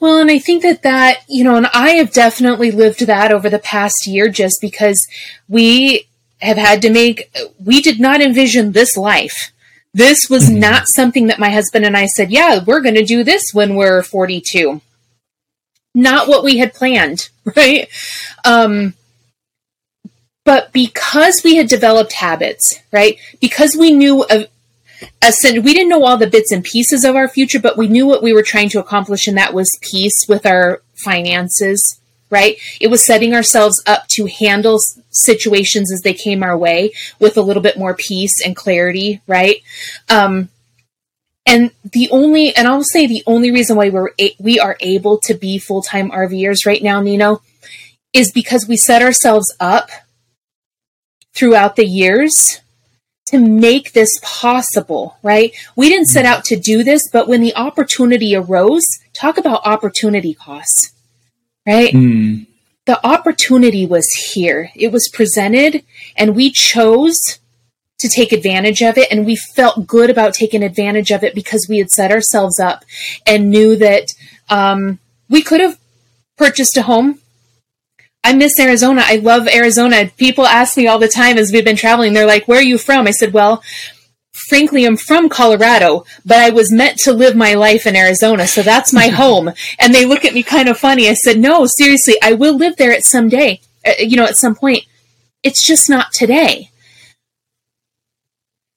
Well, 0.01 0.19
and 0.19 0.31
I 0.31 0.39
think 0.39 0.63
that 0.63 0.83
that, 0.83 1.19
you 1.29 1.45
know, 1.45 1.57
and 1.57 1.67
I 1.75 1.91
have 1.91 2.11
definitely 2.11 2.71
lived 2.71 3.01
that 3.01 3.33
over 3.33 3.51
the 3.51 3.59
past 3.59 4.07
year 4.07 4.31
just 4.31 4.57
because 4.63 4.99
we 5.47 6.09
have 6.41 6.57
had 6.57 6.81
to 6.83 6.91
make, 6.91 7.31
we 7.63 7.83
did 7.83 8.01
not 8.01 8.23
envision 8.23 8.73
this 8.73 8.97
life. 8.97 9.53
This 9.93 10.31
was 10.31 10.49
mm-hmm. 10.49 10.61
not 10.61 10.89
something 10.89 11.27
that 11.27 11.39
my 11.39 11.51
husband 11.51 11.85
and 11.85 11.99
I 11.99 12.07
said, 12.07 12.31
yeah, 12.31 12.65
we're 12.67 12.81
going 12.81 12.95
to 12.95 13.05
do 13.05 13.23
this 13.25 13.43
when 13.53 13.77
we're 13.77 14.03
42. 14.03 14.81
Not 15.95 16.29
what 16.29 16.45
we 16.45 16.57
had 16.57 16.73
planned, 16.73 17.29
right? 17.57 17.89
Um, 18.43 18.95
but 20.47 20.73
because 20.73 21.43
we 21.45 21.57
had 21.57 21.69
developed 21.69 22.13
habits, 22.15 22.81
right? 22.93 23.19
Because 23.41 23.77
we 23.77 23.91
knew 23.91 24.25
ascend 25.21 25.65
we 25.65 25.75
didn't 25.75 25.91
know 25.91 26.05
all 26.05 26.17
the 26.17 26.27
bits 26.27 26.53
and 26.53 26.65
pieces 26.65 27.05
of 27.05 27.17
our 27.17 27.29
future 27.29 27.61
but 27.61 27.77
we 27.77 27.87
knew 27.87 28.07
what 28.07 28.23
we 28.23 28.33
were 28.33 28.43
trying 28.43 28.71
to 28.71 28.81
accomplish 28.81 29.27
and 29.27 29.37
that 29.37 29.53
was 29.53 29.69
peace 29.83 30.25
with 30.27 30.47
our 30.47 30.81
finances 30.95 32.01
right 32.31 32.57
it 32.81 32.87
was 32.87 33.05
setting 33.05 33.35
ourselves 33.35 33.83
up 33.87 34.07
to 34.09 34.25
handle 34.27 34.79
situations 35.11 35.93
as 35.93 36.01
they 36.01 36.15
came 36.15 36.43
our 36.43 36.57
way 36.57 36.91
with 37.21 37.37
a 37.37 37.43
little 37.43 37.63
bit 37.63 37.79
more 37.79 37.93
peace 37.95 38.35
and 38.43 38.57
clarity 38.57 39.21
right 39.27 39.57
um 40.09 40.49
and 41.45 41.71
the 41.93 42.09
only 42.11 42.57
and 42.57 42.67
i'll 42.67 42.83
say 42.83 43.07
the 43.07 43.23
only 43.27 43.51
reason 43.51 43.77
why 43.77 43.91
we're 43.91 44.13
a- 44.19 44.37
we 44.39 44.59
are 44.59 44.79
able 44.81 45.19
to 45.19 45.35
be 45.35 45.59
full-time 45.59 46.11
rvers 46.11 46.65
right 46.65 46.83
now 46.83 47.03
nino 47.03 47.43
is 48.15 48.33
because 48.33 48.67
we 48.67 48.79
set 48.79 49.03
ourselves 49.03 49.55
up 49.61 49.91
throughout 51.37 51.77
the 51.77 51.87
years 51.87 52.61
to 53.27 53.39
make 53.39 53.93
this 53.93 54.19
possible, 54.23 55.19
right? 55.23 55.55
We 55.77 55.89
didn't 55.89 56.07
set 56.07 56.25
out 56.25 56.45
to 56.47 56.57
do 56.57 56.83
this, 56.83 57.03
but 57.13 57.29
when 57.29 57.43
the 57.43 57.55
opportunity 57.55 58.35
arose, 58.35 58.87
talk 59.13 59.37
about 59.37 59.67
opportunity 59.67 60.33
costs, 60.33 60.93
right? 61.67 61.93
Mm. 61.93 62.47
The 62.87 63.05
opportunity 63.05 63.85
was 63.85 64.07
here. 64.33 64.71
It 64.77 64.93
was 64.93 65.11
presented 65.13 65.85
and 66.17 66.37
we 66.37 66.51
chose 66.51 67.21
to 67.99 68.09
take 68.09 68.31
advantage 68.31 68.83
of 68.83 68.97
it 68.97 69.11
and 69.11 69.27
we 69.27 69.35
felt 69.37 69.87
good 69.87 70.09
about 70.09 70.35
taking 70.35 70.63
advantage 70.63 71.11
of 71.11 71.25
it 71.25 71.35
because 71.35 71.67
we 71.69 71.79
had 71.79 71.91
set 71.91 72.13
ourselves 72.13 72.61
up 72.61 72.85
and 73.27 73.51
knew 73.51 73.75
that 73.77 74.15
um, 74.49 75.01
we 75.29 75.43
could 75.43 75.61
have 75.61 75.79
purchased 76.37 76.77
a 76.77 76.83
home 76.83 77.19
I 78.27 78.33
miss 78.33 78.59
Arizona. 78.59 79.03
I 79.05 79.19
love 79.19 79.47
Arizona. 79.47 80.11
People 80.17 80.49
ask 80.49 80.77
me 80.77 80.89
all 80.89 80.99
the 80.99 81.07
time 81.07 81.39
as 81.39 81.53
we've 81.53 81.65
been 81.65 81.77
traveling, 81.77 82.13
they're 82.13 82.27
like, 82.27 82.49
Where 82.49 82.59
are 82.59 82.63
you 82.63 82.77
from? 82.77 83.07
I 83.07 83.13
said, 83.13 83.33
Well, 83.33 83.63
frankly, 84.33 84.85
I'm 84.85 84.97
from 84.97 85.29
Colorado, 85.29 86.05
but 86.25 86.39
I 86.39 86.51
was 86.51 86.73
meant 86.73 86.99
to 87.05 87.13
live 87.13 87.37
my 87.37 87.55
life 87.55 87.87
in 87.87 87.95
Arizona, 87.95 88.49
so 88.49 88.63
that's 88.63 88.93
my 88.93 89.07
home. 89.23 89.53
And 89.79 89.95
they 89.95 90.05
look 90.05 90.25
at 90.25 90.35
me 90.35 90.43
kind 90.43 90.69
of 90.69 90.77
funny. 90.77 91.09
I 91.09 91.15
said, 91.15 91.39
No, 91.39 91.67
seriously, 91.67 92.17
I 92.21 92.33
will 92.33 92.57
live 92.57 92.77
there 92.79 92.91
at 92.91 93.05
some 93.05 93.29
day, 93.29 93.61
uh, 93.87 93.93
you 94.01 94.17
know, 94.17 94.25
at 94.25 94.37
some 94.37 94.57
point. 94.57 94.83
It's 95.45 95.65
just 95.65 95.89
not 95.89 96.13
today. 96.13 96.71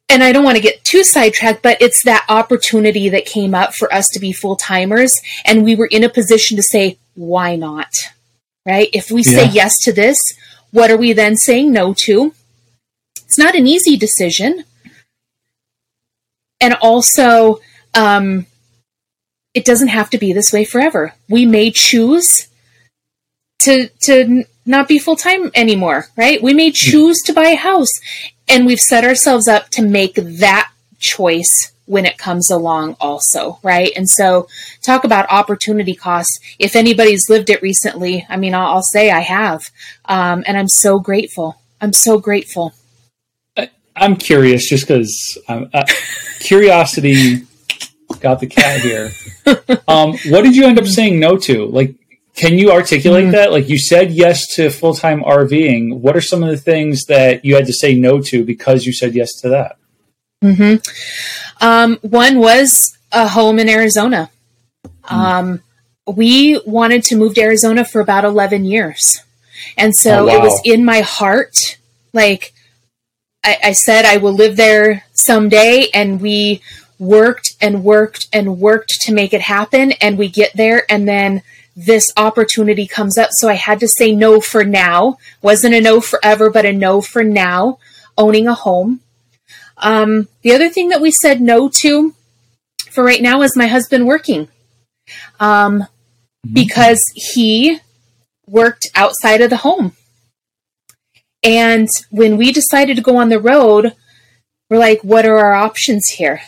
And 0.09 0.23
I 0.23 0.31
don't 0.31 0.43
want 0.43 0.57
to 0.57 0.63
get 0.63 0.83
too 0.83 1.03
sidetracked, 1.03 1.63
but 1.63 1.81
it's 1.81 2.03
that 2.03 2.27
opportunity 2.29 3.09
that 3.09 3.25
came 3.25 3.55
up 3.55 3.73
for 3.73 3.91
us 3.91 4.09
to 4.09 4.19
be 4.19 4.31
full 4.31 4.57
timers. 4.57 5.19
And 5.43 5.63
we 5.63 5.73
were 5.73 5.89
in 5.89 6.03
a 6.03 6.09
position 6.09 6.55
to 6.57 6.63
say, 6.63 6.99
Why 7.15 7.55
not? 7.55 7.91
Right? 8.69 8.89
If 8.93 9.11
we 9.11 9.23
say 9.23 9.47
yes 9.49 9.77
to 9.81 9.91
this, 9.91 10.17
what 10.71 10.91
are 10.91 10.97
we 10.97 11.13
then 11.13 11.35
saying 11.35 11.71
no 11.71 11.93
to? 12.05 12.33
It's 13.25 13.37
not 13.37 13.55
an 13.55 13.67
easy 13.67 13.97
decision. 13.97 14.63
And 16.61 16.75
also, 16.81 17.59
um, 17.93 18.45
it 19.53 19.65
doesn't 19.65 19.87
have 19.89 20.09
to 20.11 20.17
be 20.17 20.33
this 20.33 20.53
way 20.53 20.65
forever. 20.65 21.13
We 21.27 21.45
may 21.45 21.71
choose 21.71 22.47
to 23.63 23.89
to 24.01 24.45
not 24.65 24.87
be 24.87 24.99
full 24.99 25.15
time 25.15 25.51
anymore, 25.55 26.07
right? 26.15 26.41
We 26.41 26.53
may 26.53 26.71
choose 26.71 27.19
to 27.25 27.33
buy 27.33 27.49
a 27.49 27.55
house, 27.55 27.91
and 28.47 28.65
we've 28.65 28.79
set 28.79 29.03
ourselves 29.03 29.47
up 29.47 29.69
to 29.71 29.81
make 29.81 30.15
that 30.15 30.71
choice 30.99 31.71
when 31.89 32.05
it 32.05 32.17
comes 32.17 32.49
along 32.51 32.95
also 33.01 33.59
right? 33.63 33.91
And 33.95 34.07
so 34.09 34.47
talk 34.81 35.03
about 35.03 35.25
opportunity 35.31 35.95
costs. 35.95 36.39
If 36.59 36.75
anybody's 36.75 37.29
lived 37.29 37.49
it 37.49 37.61
recently 37.61 38.25
i 38.29 38.37
mean 38.37 38.53
i'll, 38.53 38.75
I'll 38.75 38.83
say 38.83 39.09
i 39.09 39.19
have. 39.19 39.61
Um, 40.05 40.43
and 40.47 40.57
i'm 40.57 40.69
so 40.69 40.99
grateful. 40.99 41.59
I'm 41.81 41.93
so 41.93 42.19
grateful. 42.19 42.73
I, 43.57 43.69
am 43.95 44.15
curious 44.15 44.69
just 44.69 44.85
because 44.85 45.37
um, 45.47 45.69
uh, 45.73 45.85
curiosity 46.39 47.45
got 48.19 48.39
the 48.39 48.47
cat 48.47 48.81
here. 48.81 49.11
Um, 49.87 50.17
what 50.27 50.43
did 50.43 50.55
you 50.55 50.65
end 50.65 50.77
up 50.77 50.85
saying 50.85 51.19
no 51.19 51.37
to? 51.37 51.65
Like 51.65 51.95
can 52.35 52.57
you 52.57 52.71
articulate 52.71 53.25
mm 53.25 53.31
that? 53.33 53.51
Like 53.51 53.67
you 53.67 53.77
said 53.77 54.11
yes 54.11 54.55
to 54.55 54.69
full-time 54.69 55.23
rving. 55.23 55.99
What 55.99 56.15
are 56.15 56.21
some 56.21 56.41
of 56.41 56.49
the 56.49 56.57
things 56.57 57.03
that 57.05 57.43
you 57.43 57.55
had 57.55 57.65
to 57.65 57.73
say 57.73 57.95
no 57.95 58.21
to 58.21 58.45
because 58.45 58.85
you 58.85 58.93
said 58.93 59.13
yes 59.13 59.33
to 59.41 59.49
that? 59.49 59.77
Mm-hmm. 60.41 60.75
Um, 61.59 61.97
one 62.01 62.39
was 62.39 62.97
a 63.11 63.27
home 63.27 63.59
in 63.59 63.69
Arizona. 63.69 64.29
Mm. 65.03 65.11
Um, 65.11 65.63
we 66.07 66.59
wanted 66.65 67.03
to 67.03 67.15
move 67.15 67.35
to 67.35 67.41
Arizona 67.41 67.85
for 67.85 68.01
about 68.01 68.25
11 68.25 68.65
years. 68.65 69.19
And 69.77 69.95
so 69.95 70.21
oh, 70.21 70.25
wow. 70.25 70.35
it 70.35 70.41
was 70.41 70.61
in 70.63 70.85
my 70.85 71.01
heart. 71.01 71.77
Like 72.13 72.53
I, 73.43 73.57
I 73.65 73.71
said, 73.73 74.05
I 74.05 74.17
will 74.17 74.33
live 74.33 74.55
there 74.55 75.05
someday. 75.13 75.87
And 75.93 76.21
we 76.21 76.61
worked 76.99 77.55
and 77.61 77.83
worked 77.83 78.27
and 78.33 78.59
worked 78.59 78.91
to 79.01 79.13
make 79.13 79.33
it 79.33 79.41
happen 79.41 79.93
and 79.93 80.17
we 80.17 80.27
get 80.27 80.51
there 80.53 80.83
and 80.89 81.07
then 81.07 81.41
this 81.75 82.11
opportunity 82.17 82.85
comes 82.85 83.17
up 83.17 83.29
so 83.31 83.47
i 83.47 83.53
had 83.53 83.79
to 83.79 83.87
say 83.87 84.11
no 84.11 84.41
for 84.41 84.65
now 84.65 85.17
wasn't 85.41 85.73
a 85.73 85.79
no 85.79 86.01
forever 86.01 86.49
but 86.49 86.65
a 86.65 86.73
no 86.73 87.01
for 87.01 87.23
now 87.23 87.79
owning 88.17 88.47
a 88.47 88.53
home 88.53 88.99
um, 89.79 90.27
the 90.41 90.53
other 90.53 90.69
thing 90.69 90.89
that 90.89 91.01
we 91.01 91.11
said 91.11 91.41
no 91.41 91.69
to 91.81 92.13
for 92.91 93.03
right 93.03 93.21
now 93.21 93.41
is 93.41 93.55
my 93.55 93.67
husband 93.67 94.07
working. 94.07 94.47
Um, 95.39 95.81
mm-hmm. 95.81 96.53
because 96.53 97.01
he 97.15 97.79
worked 98.45 98.87
outside 98.95 99.41
of 99.41 99.49
the 99.49 99.57
home. 99.57 99.93
And 101.43 101.87
when 102.09 102.37
we 102.37 102.51
decided 102.51 102.95
to 102.97 103.01
go 103.01 103.17
on 103.17 103.29
the 103.29 103.39
road 103.39 103.95
we're 104.69 104.77
like 104.77 105.01
what 105.01 105.25
are 105.25 105.37
our 105.37 105.53
options 105.53 106.05
here? 106.15 106.41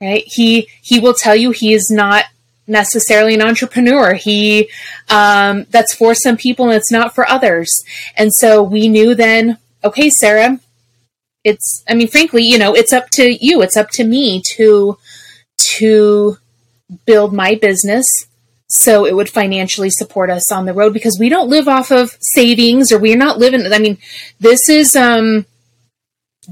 Right? 0.00 0.24
He 0.26 0.68
he 0.82 0.98
will 0.98 1.14
tell 1.14 1.36
you 1.36 1.50
he 1.50 1.72
is 1.72 1.88
not 1.90 2.24
necessarily 2.66 3.34
an 3.34 3.42
entrepreneur. 3.42 4.14
He 4.14 4.70
um, 5.08 5.66
that's 5.70 5.94
for 5.94 6.14
some 6.14 6.36
people 6.36 6.66
and 6.66 6.74
it's 6.74 6.90
not 6.90 7.14
for 7.14 7.28
others. 7.28 7.68
And 8.16 8.32
so 8.32 8.62
we 8.62 8.88
knew 8.88 9.14
then 9.14 9.58
okay 9.84 10.10
sarah 10.10 10.58
it's 11.46 11.84
i 11.88 11.94
mean 11.94 12.08
frankly 12.08 12.42
you 12.42 12.58
know 12.58 12.74
it's 12.74 12.92
up 12.92 13.08
to 13.08 13.36
you 13.44 13.62
it's 13.62 13.76
up 13.76 13.88
to 13.90 14.04
me 14.04 14.42
to 14.44 14.98
to 15.58 16.36
build 17.06 17.32
my 17.32 17.54
business 17.54 18.06
so 18.68 19.06
it 19.06 19.14
would 19.14 19.30
financially 19.30 19.90
support 19.90 20.28
us 20.28 20.50
on 20.50 20.66
the 20.66 20.74
road 20.74 20.92
because 20.92 21.18
we 21.20 21.28
don't 21.28 21.48
live 21.48 21.68
off 21.68 21.92
of 21.92 22.16
savings 22.20 22.90
or 22.90 22.98
we're 22.98 23.16
not 23.16 23.38
living 23.38 23.64
i 23.72 23.78
mean 23.78 23.96
this 24.40 24.68
is 24.68 24.96
um 24.96 25.46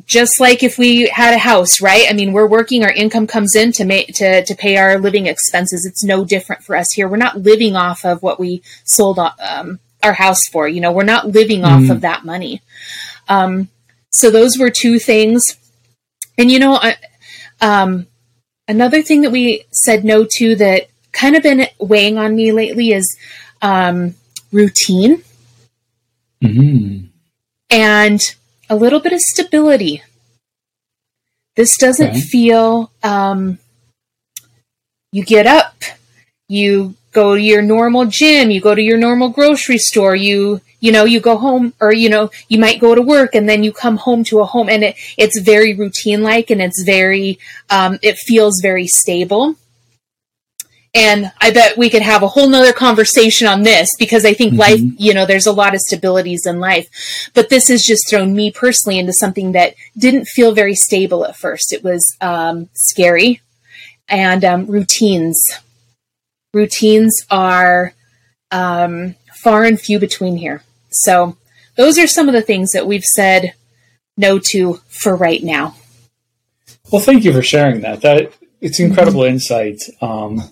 just 0.06 0.40
like 0.40 0.62
if 0.64 0.76
we 0.76 1.08
had 1.08 1.34
a 1.34 1.38
house, 1.38 1.80
right? 1.80 2.06
I 2.10 2.14
mean, 2.14 2.32
we're 2.32 2.48
working, 2.48 2.82
our 2.82 2.90
income 2.90 3.28
comes 3.28 3.54
in 3.54 3.70
to 3.72 3.84
make 3.84 4.08
to 4.14 4.44
to 4.44 4.54
pay 4.56 4.76
our 4.76 4.98
living 4.98 5.26
expenses. 5.26 5.86
It's 5.86 6.02
no 6.02 6.24
different 6.24 6.64
for 6.64 6.74
us 6.74 6.92
here. 6.92 7.06
We're 7.06 7.16
not 7.16 7.38
living 7.38 7.76
off 7.76 8.04
of 8.04 8.20
what 8.20 8.40
we 8.40 8.62
sold 8.84 9.20
um, 9.20 9.78
our 10.02 10.12
house 10.12 10.48
for. 10.48 10.66
You 10.66 10.80
know, 10.80 10.90
we're 10.90 11.04
not 11.04 11.28
living 11.28 11.60
mm. 11.60 11.66
off 11.66 11.82
of 11.82 11.88
mm-hmm. 11.88 11.98
that 12.00 12.24
money. 12.24 12.60
Um, 13.28 13.68
so 14.14 14.30
those 14.30 14.56
were 14.58 14.70
two 14.70 14.98
things, 14.98 15.44
and 16.38 16.50
you 16.50 16.58
know, 16.58 16.78
I, 16.80 16.96
um, 17.60 18.06
another 18.68 19.02
thing 19.02 19.22
that 19.22 19.32
we 19.32 19.64
said 19.72 20.04
no 20.04 20.26
to 20.36 20.56
that 20.56 20.88
kind 21.12 21.36
of 21.36 21.42
been 21.42 21.66
weighing 21.78 22.18
on 22.18 22.36
me 22.36 22.52
lately 22.52 22.92
is 22.92 23.16
um, 23.60 24.14
routine. 24.52 25.22
Mm-hmm. 26.42 27.06
And 27.70 28.20
a 28.70 28.76
little 28.76 29.00
bit 29.00 29.12
of 29.12 29.20
stability. 29.20 30.02
This 31.56 31.76
doesn't 31.76 32.10
okay. 32.10 32.20
feel, 32.20 32.90
um, 33.02 33.58
you 35.12 35.24
get 35.24 35.46
up, 35.46 35.82
you 36.48 36.94
go 37.14 37.34
to 37.34 37.40
your 37.40 37.62
normal 37.62 38.04
gym, 38.04 38.50
you 38.50 38.60
go 38.60 38.74
to 38.74 38.82
your 38.82 38.98
normal 38.98 39.30
grocery 39.30 39.78
store, 39.78 40.14
you, 40.14 40.60
you 40.80 40.92
know, 40.92 41.04
you 41.04 41.20
go 41.20 41.38
home 41.38 41.72
or, 41.80 41.94
you 41.94 42.10
know, 42.10 42.30
you 42.48 42.58
might 42.58 42.80
go 42.80 42.94
to 42.94 43.00
work 43.00 43.34
and 43.34 43.48
then 43.48 43.64
you 43.64 43.72
come 43.72 43.96
home 43.96 44.24
to 44.24 44.40
a 44.40 44.44
home 44.44 44.68
and 44.68 44.84
it, 44.84 44.96
it's 45.16 45.38
very 45.38 45.74
routine 45.74 46.22
like 46.22 46.50
and 46.50 46.60
it's 46.60 46.82
very, 46.82 47.38
um, 47.70 47.98
it 48.02 48.18
feels 48.18 48.60
very 48.60 48.86
stable. 48.86 49.56
And 50.94 51.32
I 51.40 51.50
bet 51.50 51.76
we 51.76 51.90
could 51.90 52.02
have 52.02 52.22
a 52.22 52.28
whole 52.28 52.48
nother 52.48 52.72
conversation 52.72 53.48
on 53.48 53.62
this 53.62 53.88
because 53.98 54.24
I 54.24 54.32
think 54.32 54.52
mm-hmm. 54.52 54.60
life, 54.60 54.80
you 54.96 55.12
know, 55.12 55.26
there's 55.26 55.46
a 55.46 55.52
lot 55.52 55.74
of 55.74 55.80
stabilities 55.80 56.46
in 56.46 56.60
life. 56.60 57.30
But 57.34 57.48
this 57.48 57.68
has 57.68 57.82
just 57.82 58.08
thrown 58.08 58.34
me 58.34 58.52
personally 58.52 58.98
into 58.98 59.12
something 59.12 59.52
that 59.52 59.74
didn't 59.98 60.26
feel 60.26 60.52
very 60.52 60.74
stable 60.74 61.24
at 61.24 61.36
first. 61.36 61.72
It 61.72 61.82
was 61.82 62.16
um, 62.20 62.68
scary 62.74 63.40
and 64.08 64.44
um, 64.44 64.66
routines. 64.66 65.40
Routines 66.54 67.24
are 67.30 67.92
um, 68.50 69.16
far 69.34 69.64
and 69.64 69.80
few 69.80 69.98
between 69.98 70.36
here. 70.36 70.62
So 70.90 71.36
those 71.76 71.98
are 71.98 72.06
some 72.06 72.28
of 72.28 72.34
the 72.34 72.42
things 72.42 72.70
that 72.72 72.86
we've 72.86 73.04
said 73.04 73.54
no 74.16 74.38
to 74.50 74.74
for 74.88 75.16
right 75.16 75.42
now. 75.42 75.76
Well, 76.90 77.02
thank 77.02 77.24
you 77.24 77.32
for 77.32 77.42
sharing 77.42 77.80
that. 77.80 78.02
That 78.02 78.32
it's 78.60 78.80
incredible 78.80 79.22
mm-hmm. 79.22 79.34
insight. 79.34 79.80
Um, 80.00 80.42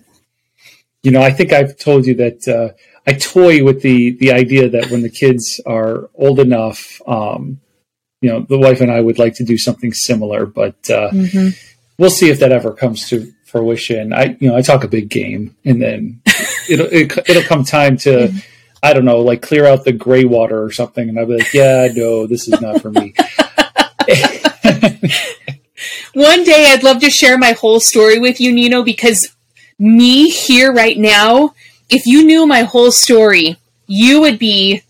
you 1.02 1.10
know, 1.10 1.22
I 1.22 1.30
think 1.30 1.52
I've 1.52 1.78
told 1.78 2.06
you 2.06 2.14
that 2.16 2.48
uh, 2.48 2.74
I 3.06 3.12
toy 3.14 3.64
with 3.64 3.82
the 3.82 4.12
the 4.12 4.32
idea 4.32 4.68
that 4.68 4.90
when 4.90 5.02
the 5.02 5.10
kids 5.10 5.60
are 5.66 6.10
old 6.14 6.40
enough, 6.40 7.00
um, 7.06 7.60
you 8.20 8.30
know, 8.30 8.46
the 8.48 8.58
wife 8.58 8.80
and 8.80 8.90
I 8.90 9.00
would 9.00 9.18
like 9.18 9.34
to 9.36 9.44
do 9.44 9.58
something 9.58 9.92
similar, 9.92 10.46
but 10.46 10.76
uh, 10.90 11.10
mm-hmm. 11.10 11.48
we'll 11.98 12.10
see 12.10 12.30
if 12.30 12.38
that 12.40 12.52
ever 12.52 12.72
comes 12.72 13.08
to 13.10 13.32
fruition. 13.52 14.12
I, 14.12 14.36
you 14.40 14.48
know, 14.48 14.56
I 14.56 14.62
talk 14.62 14.82
a 14.82 14.88
big 14.88 15.08
game, 15.10 15.54
and 15.64 15.80
then 15.80 16.20
it'll 16.68 16.86
it, 16.86 17.14
will 17.14 17.22
it 17.28 17.36
will 17.36 17.44
come 17.44 17.62
time 17.64 17.96
to. 17.98 18.10
Mm-hmm. 18.10 18.38
I 18.84 18.94
don't 18.94 19.04
know, 19.04 19.20
like 19.20 19.42
clear 19.42 19.64
out 19.64 19.84
the 19.84 19.92
gray 19.92 20.24
water 20.24 20.60
or 20.60 20.72
something, 20.72 21.08
and 21.08 21.16
I'll 21.16 21.26
be 21.26 21.36
like, 21.38 21.54
"Yeah, 21.54 21.86
no, 21.94 22.26
this 22.26 22.48
is 22.48 22.60
not 22.60 22.82
for 22.82 22.90
me." 22.90 23.14
One 26.14 26.42
day, 26.42 26.66
I'd 26.66 26.82
love 26.82 26.98
to 27.00 27.10
share 27.10 27.38
my 27.38 27.52
whole 27.52 27.78
story 27.78 28.18
with 28.18 28.40
you, 28.40 28.52
Nino, 28.52 28.82
because 28.82 29.28
me 29.78 30.30
here 30.30 30.72
right 30.72 30.98
now, 30.98 31.54
if 31.88 32.06
you 32.06 32.24
knew 32.24 32.44
my 32.44 32.62
whole 32.62 32.90
story, 32.90 33.56
you 33.86 34.20
would 34.20 34.40
be 34.40 34.82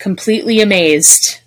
completely 0.00 0.60
amazed 0.60 1.38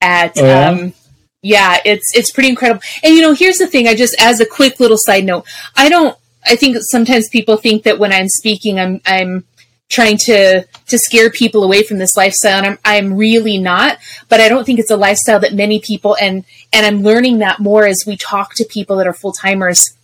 at 0.00 0.32
oh, 0.38 0.46
yeah? 0.46 0.68
um 0.70 0.94
yeah, 1.42 1.78
it's 1.84 2.14
it's 2.14 2.30
pretty 2.30 2.48
incredible. 2.48 2.82
And 3.02 3.14
you 3.14 3.20
know, 3.20 3.34
here's 3.34 3.58
the 3.58 3.66
thing, 3.66 3.88
I 3.88 3.94
just 3.94 4.14
as 4.20 4.40
a 4.40 4.46
quick 4.46 4.80
little 4.80 4.98
side 4.98 5.24
note, 5.24 5.44
I 5.76 5.88
don't 5.88 6.16
I 6.44 6.56
think 6.56 6.76
sometimes 6.80 7.28
people 7.28 7.56
think 7.56 7.84
that 7.84 7.98
when 7.98 8.12
I'm 8.12 8.28
speaking 8.28 8.78
I'm 8.78 9.00
I'm 9.04 9.44
trying 9.90 10.16
to 10.16 10.62
to 10.62 10.98
scare 10.98 11.30
people 11.30 11.64
away 11.64 11.82
from 11.82 11.98
this 11.98 12.16
lifestyle 12.16 12.58
and 12.58 12.66
I'm 12.66 12.78
I'm 12.84 13.14
really 13.14 13.58
not, 13.58 13.98
but 14.28 14.40
I 14.40 14.48
don't 14.48 14.64
think 14.64 14.78
it's 14.78 14.90
a 14.90 14.96
lifestyle 14.96 15.40
that 15.40 15.54
many 15.54 15.80
people 15.80 16.16
and 16.20 16.44
and 16.72 16.86
I'm 16.86 17.02
learning 17.02 17.38
that 17.38 17.60
more 17.60 17.86
as 17.86 18.04
we 18.06 18.16
talk 18.16 18.54
to 18.54 18.64
people 18.64 18.96
that 18.96 19.06
are 19.06 19.12
full-timers 19.12 19.96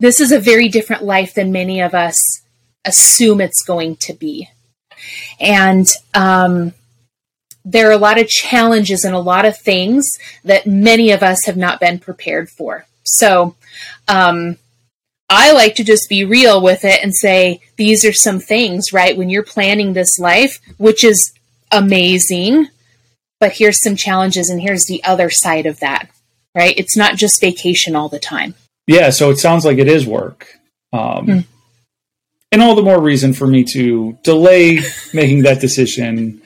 this 0.00 0.18
is 0.18 0.32
a 0.32 0.40
very 0.40 0.68
different 0.68 1.04
life 1.04 1.34
than 1.34 1.52
many 1.52 1.80
of 1.80 1.94
us 1.94 2.18
assume 2.84 3.40
it's 3.40 3.62
going 3.62 3.96
to 3.96 4.14
be. 4.14 4.48
And 5.38 5.86
um, 6.14 6.72
there 7.64 7.88
are 7.88 7.92
a 7.92 7.98
lot 7.98 8.18
of 8.18 8.28
challenges 8.28 9.04
and 9.04 9.14
a 9.14 9.20
lot 9.20 9.44
of 9.44 9.56
things 9.56 10.08
that 10.44 10.66
many 10.66 11.10
of 11.10 11.22
us 11.22 11.44
have 11.46 11.56
not 11.56 11.80
been 11.80 11.98
prepared 11.98 12.48
for. 12.48 12.86
So 13.04 13.54
um, 14.08 14.56
I 15.28 15.52
like 15.52 15.76
to 15.76 15.84
just 15.84 16.08
be 16.08 16.24
real 16.24 16.60
with 16.62 16.84
it 16.84 17.02
and 17.02 17.14
say, 17.14 17.60
these 17.76 18.04
are 18.04 18.12
some 18.12 18.40
things, 18.40 18.92
right? 18.92 19.16
When 19.16 19.30
you're 19.30 19.44
planning 19.44 19.92
this 19.92 20.18
life, 20.18 20.58
which 20.78 21.04
is 21.04 21.32
amazing, 21.70 22.68
but 23.38 23.52
here's 23.52 23.82
some 23.82 23.96
challenges 23.96 24.50
and 24.50 24.60
here's 24.60 24.86
the 24.86 25.02
other 25.04 25.30
side 25.30 25.66
of 25.66 25.80
that, 25.80 26.10
right? 26.54 26.74
It's 26.76 26.96
not 26.96 27.16
just 27.16 27.40
vacation 27.40 27.94
all 27.94 28.08
the 28.08 28.18
time. 28.18 28.54
Yeah, 28.86 29.10
so 29.10 29.30
it 29.30 29.38
sounds 29.38 29.64
like 29.64 29.78
it 29.78 29.88
is 29.88 30.06
work. 30.06 30.58
Um, 30.92 31.26
mm. 31.26 31.44
And 32.52 32.60
all 32.60 32.74
the 32.74 32.82
more 32.82 33.00
reason 33.00 33.32
for 33.32 33.46
me 33.46 33.62
to 33.72 34.18
delay 34.24 34.80
making 35.14 35.42
that 35.42 35.60
decision 35.60 36.39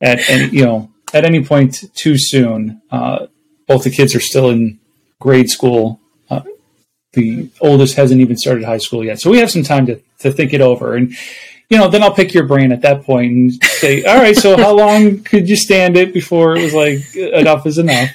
at 0.00 0.28
any, 0.28 0.48
you 0.56 0.64
know, 0.64 0.90
at 1.12 1.24
any 1.24 1.44
point 1.44 1.84
too 1.94 2.16
soon. 2.18 2.80
Uh, 2.90 3.26
both 3.66 3.84
the 3.84 3.90
kids 3.90 4.14
are 4.14 4.20
still 4.20 4.50
in 4.50 4.78
grade 5.20 5.48
school. 5.48 6.00
Uh, 6.30 6.42
the 7.12 7.50
oldest 7.60 7.96
hasn't 7.96 8.20
even 8.20 8.36
started 8.36 8.64
high 8.64 8.78
school 8.78 9.04
yet. 9.04 9.20
So 9.20 9.30
we 9.30 9.38
have 9.38 9.50
some 9.50 9.62
time 9.62 9.86
to, 9.86 10.00
to 10.20 10.32
think 10.32 10.52
it 10.52 10.60
over. 10.60 10.94
And, 10.94 11.14
you 11.68 11.78
know, 11.78 11.88
then 11.88 12.02
I'll 12.02 12.14
pick 12.14 12.32
your 12.32 12.46
brain 12.46 12.70
at 12.72 12.82
that 12.82 13.04
point 13.04 13.32
and 13.32 13.64
say, 13.64 14.04
all 14.06 14.16
right, 14.16 14.36
so 14.36 14.56
how 14.56 14.74
long 14.74 15.22
could 15.22 15.48
you 15.48 15.56
stand 15.56 15.96
it 15.96 16.12
before 16.12 16.56
it 16.56 16.62
was 16.62 16.74
like 16.74 17.16
enough 17.16 17.66
is 17.66 17.78
enough? 17.78 18.10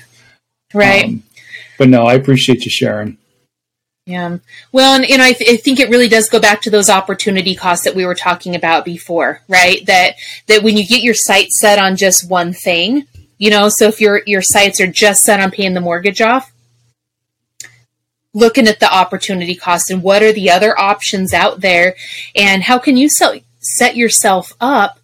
Right. 0.73 1.05
Um, 1.05 1.23
but 1.77 1.89
no, 1.89 2.03
I 2.03 2.13
appreciate 2.13 2.63
you 2.63 2.71
sharing. 2.71 3.17
Yeah. 4.11 4.39
Well, 4.73 4.95
and, 4.95 5.09
and 5.09 5.21
I, 5.21 5.31
th- 5.31 5.49
I, 5.49 5.55
think 5.55 5.79
it 5.79 5.89
really 5.89 6.09
does 6.09 6.27
go 6.27 6.41
back 6.41 6.61
to 6.63 6.69
those 6.69 6.89
opportunity 6.89 7.55
costs 7.55 7.85
that 7.85 7.95
we 7.95 8.05
were 8.05 8.13
talking 8.13 8.57
about 8.57 8.83
before, 8.83 9.39
right? 9.47 9.85
That 9.85 10.15
that 10.47 10.63
when 10.63 10.75
you 10.75 10.85
get 10.85 11.01
your 11.01 11.13
sights 11.13 11.59
set 11.61 11.79
on 11.79 11.95
just 11.95 12.29
one 12.29 12.51
thing, 12.51 13.07
you 13.37 13.49
know, 13.49 13.69
so 13.69 13.85
if 13.85 14.01
your 14.01 14.21
your 14.27 14.41
sights 14.41 14.81
are 14.81 14.87
just 14.87 15.21
set 15.21 15.39
on 15.39 15.49
paying 15.49 15.75
the 15.75 15.79
mortgage 15.79 16.19
off, 16.19 16.51
looking 18.33 18.67
at 18.67 18.81
the 18.81 18.93
opportunity 18.93 19.55
cost 19.55 19.89
and 19.89 20.03
what 20.03 20.23
are 20.23 20.33
the 20.33 20.51
other 20.51 20.77
options 20.77 21.33
out 21.33 21.61
there, 21.61 21.95
and 22.35 22.63
how 22.63 22.77
can 22.77 22.97
you 22.97 23.07
set 23.07 23.41
set 23.61 23.95
yourself 23.95 24.51
up 24.59 24.99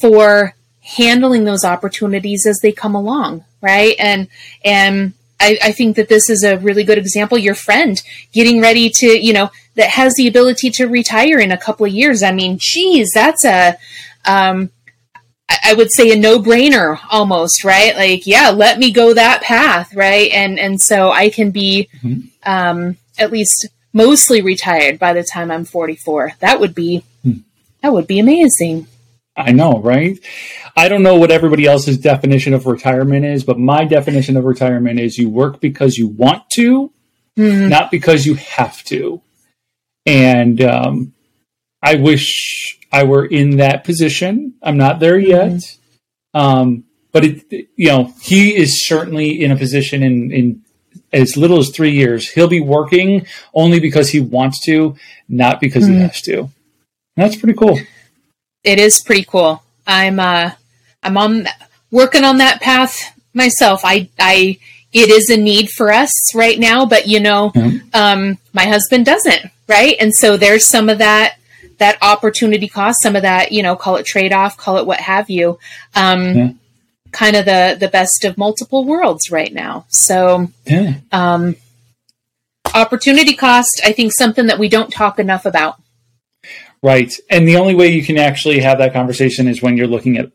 for 0.00 0.54
handling 0.80 1.44
those 1.44 1.66
opportunities 1.66 2.46
as 2.46 2.60
they 2.62 2.72
come 2.72 2.94
along, 2.94 3.44
right? 3.60 3.94
And 3.98 4.28
and 4.64 5.12
I, 5.40 5.58
I, 5.62 5.72
think 5.72 5.96
that 5.96 6.08
this 6.08 6.28
is 6.28 6.42
a 6.42 6.58
really 6.58 6.82
good 6.82 6.98
example. 6.98 7.38
Your 7.38 7.54
friend 7.54 8.02
getting 8.32 8.60
ready 8.60 8.90
to, 8.90 9.06
you 9.06 9.32
know, 9.32 9.50
that 9.76 9.90
has 9.90 10.14
the 10.14 10.26
ability 10.26 10.70
to 10.70 10.86
retire 10.86 11.38
in 11.38 11.52
a 11.52 11.58
couple 11.58 11.86
of 11.86 11.92
years. 11.92 12.22
I 12.22 12.32
mean, 12.32 12.58
geez, 12.60 13.12
that's 13.14 13.44
a, 13.44 13.76
um, 14.24 14.70
I 15.48 15.74
would 15.74 15.92
say 15.92 16.12
a 16.12 16.16
no-brainer 16.16 16.98
almost, 17.10 17.64
right? 17.64 17.96
Like, 17.96 18.26
yeah, 18.26 18.50
let 18.50 18.78
me 18.78 18.90
go 18.92 19.14
that 19.14 19.42
path, 19.42 19.94
right? 19.94 20.30
And 20.30 20.58
and 20.58 20.80
so 20.80 21.10
I 21.10 21.30
can 21.30 21.50
be 21.50 21.88
mm-hmm. 22.02 22.20
um, 22.44 22.96
at 23.18 23.32
least 23.32 23.68
mostly 23.92 24.42
retired 24.42 24.98
by 24.98 25.14
the 25.14 25.24
time 25.24 25.50
I'm 25.50 25.64
44. 25.64 26.32
That 26.40 26.60
would 26.60 26.74
be 26.74 27.02
hmm. 27.22 27.38
that 27.82 27.92
would 27.92 28.06
be 28.06 28.18
amazing. 28.18 28.86
I 29.38 29.52
know, 29.52 29.80
right? 29.80 30.18
I 30.76 30.88
don't 30.88 31.02
know 31.02 31.14
what 31.14 31.30
everybody 31.30 31.66
else's 31.66 31.98
definition 31.98 32.54
of 32.54 32.66
retirement 32.66 33.24
is, 33.24 33.44
but 33.44 33.58
my 33.58 33.84
definition 33.84 34.36
of 34.36 34.44
retirement 34.44 34.98
is 34.98 35.16
you 35.16 35.28
work 35.28 35.60
because 35.60 35.96
you 35.96 36.08
want 36.08 36.48
to, 36.54 36.92
mm-hmm. 37.36 37.68
not 37.68 37.90
because 37.90 38.26
you 38.26 38.34
have 38.34 38.82
to. 38.84 39.22
And 40.06 40.60
um, 40.62 41.14
I 41.82 41.96
wish 41.96 42.78
I 42.92 43.04
were 43.04 43.24
in 43.24 43.58
that 43.58 43.84
position. 43.84 44.54
I'm 44.62 44.76
not 44.76 45.00
there 45.00 45.18
yet. 45.18 45.52
Mm-hmm. 45.52 46.38
Um, 46.38 46.84
but 47.12 47.24
it, 47.24 47.68
you 47.76 47.88
know, 47.88 48.12
he 48.20 48.56
is 48.56 48.86
certainly 48.86 49.42
in 49.42 49.50
a 49.50 49.56
position 49.56 50.02
in, 50.02 50.30
in 50.30 50.62
as 51.12 51.36
little 51.36 51.58
as 51.58 51.70
three 51.70 51.92
years. 51.92 52.28
He'll 52.28 52.48
be 52.48 52.60
working 52.60 53.26
only 53.54 53.80
because 53.80 54.10
he 54.10 54.20
wants 54.20 54.64
to, 54.66 54.96
not 55.28 55.60
because 55.60 55.84
mm-hmm. 55.84 55.94
he 55.94 56.00
has 56.00 56.22
to. 56.22 56.38
And 56.40 56.50
that's 57.16 57.36
pretty 57.36 57.58
cool. 57.58 57.78
It 58.64 58.78
is 58.78 59.02
pretty 59.04 59.24
cool. 59.24 59.62
I'm, 59.86 60.20
uh, 60.20 60.52
I'm 61.02 61.16
on 61.16 61.46
working 61.90 62.24
on 62.24 62.38
that 62.38 62.60
path 62.60 63.18
myself. 63.32 63.82
I, 63.84 64.08
I, 64.18 64.58
it 64.92 65.10
is 65.10 65.30
a 65.30 65.36
need 65.36 65.70
for 65.70 65.92
us 65.92 66.12
right 66.34 66.58
now, 66.58 66.86
but 66.86 67.06
you 67.06 67.20
know, 67.20 67.50
mm-hmm. 67.50 67.88
um, 67.94 68.38
my 68.52 68.64
husband 68.64 69.04
doesn't, 69.04 69.50
right? 69.68 69.96
And 70.00 70.14
so 70.14 70.36
there's 70.36 70.68
some 70.68 70.88
of 70.88 70.98
that 70.98 71.36
that 71.78 71.98
opportunity 72.02 72.68
cost, 72.68 73.00
some 73.02 73.16
of 73.16 73.22
that, 73.22 73.52
you 73.52 73.62
know, 73.62 73.76
call 73.76 73.96
it 73.96 74.06
trade 74.06 74.32
off, 74.32 74.56
call 74.56 74.78
it 74.78 74.86
what 74.86 75.00
have 75.00 75.30
you. 75.30 75.58
Um, 75.94 76.34
yeah. 76.34 76.50
Kind 77.10 77.36
of 77.36 77.46
the 77.46 77.76
the 77.78 77.88
best 77.88 78.24
of 78.24 78.36
multiple 78.36 78.84
worlds 78.84 79.30
right 79.30 79.52
now. 79.52 79.86
So, 79.88 80.48
yeah. 80.66 80.94
um, 81.10 81.56
opportunity 82.74 83.34
cost, 83.34 83.80
I 83.82 83.92
think, 83.92 84.12
something 84.12 84.46
that 84.46 84.58
we 84.58 84.68
don't 84.68 84.90
talk 84.90 85.18
enough 85.18 85.46
about. 85.46 85.80
Right, 86.82 87.12
and 87.28 87.48
the 87.48 87.56
only 87.56 87.74
way 87.74 87.88
you 87.88 88.04
can 88.04 88.18
actually 88.18 88.60
have 88.60 88.78
that 88.78 88.92
conversation 88.92 89.48
is 89.48 89.60
when 89.60 89.76
you're 89.76 89.88
looking 89.88 90.16
at 90.16 90.30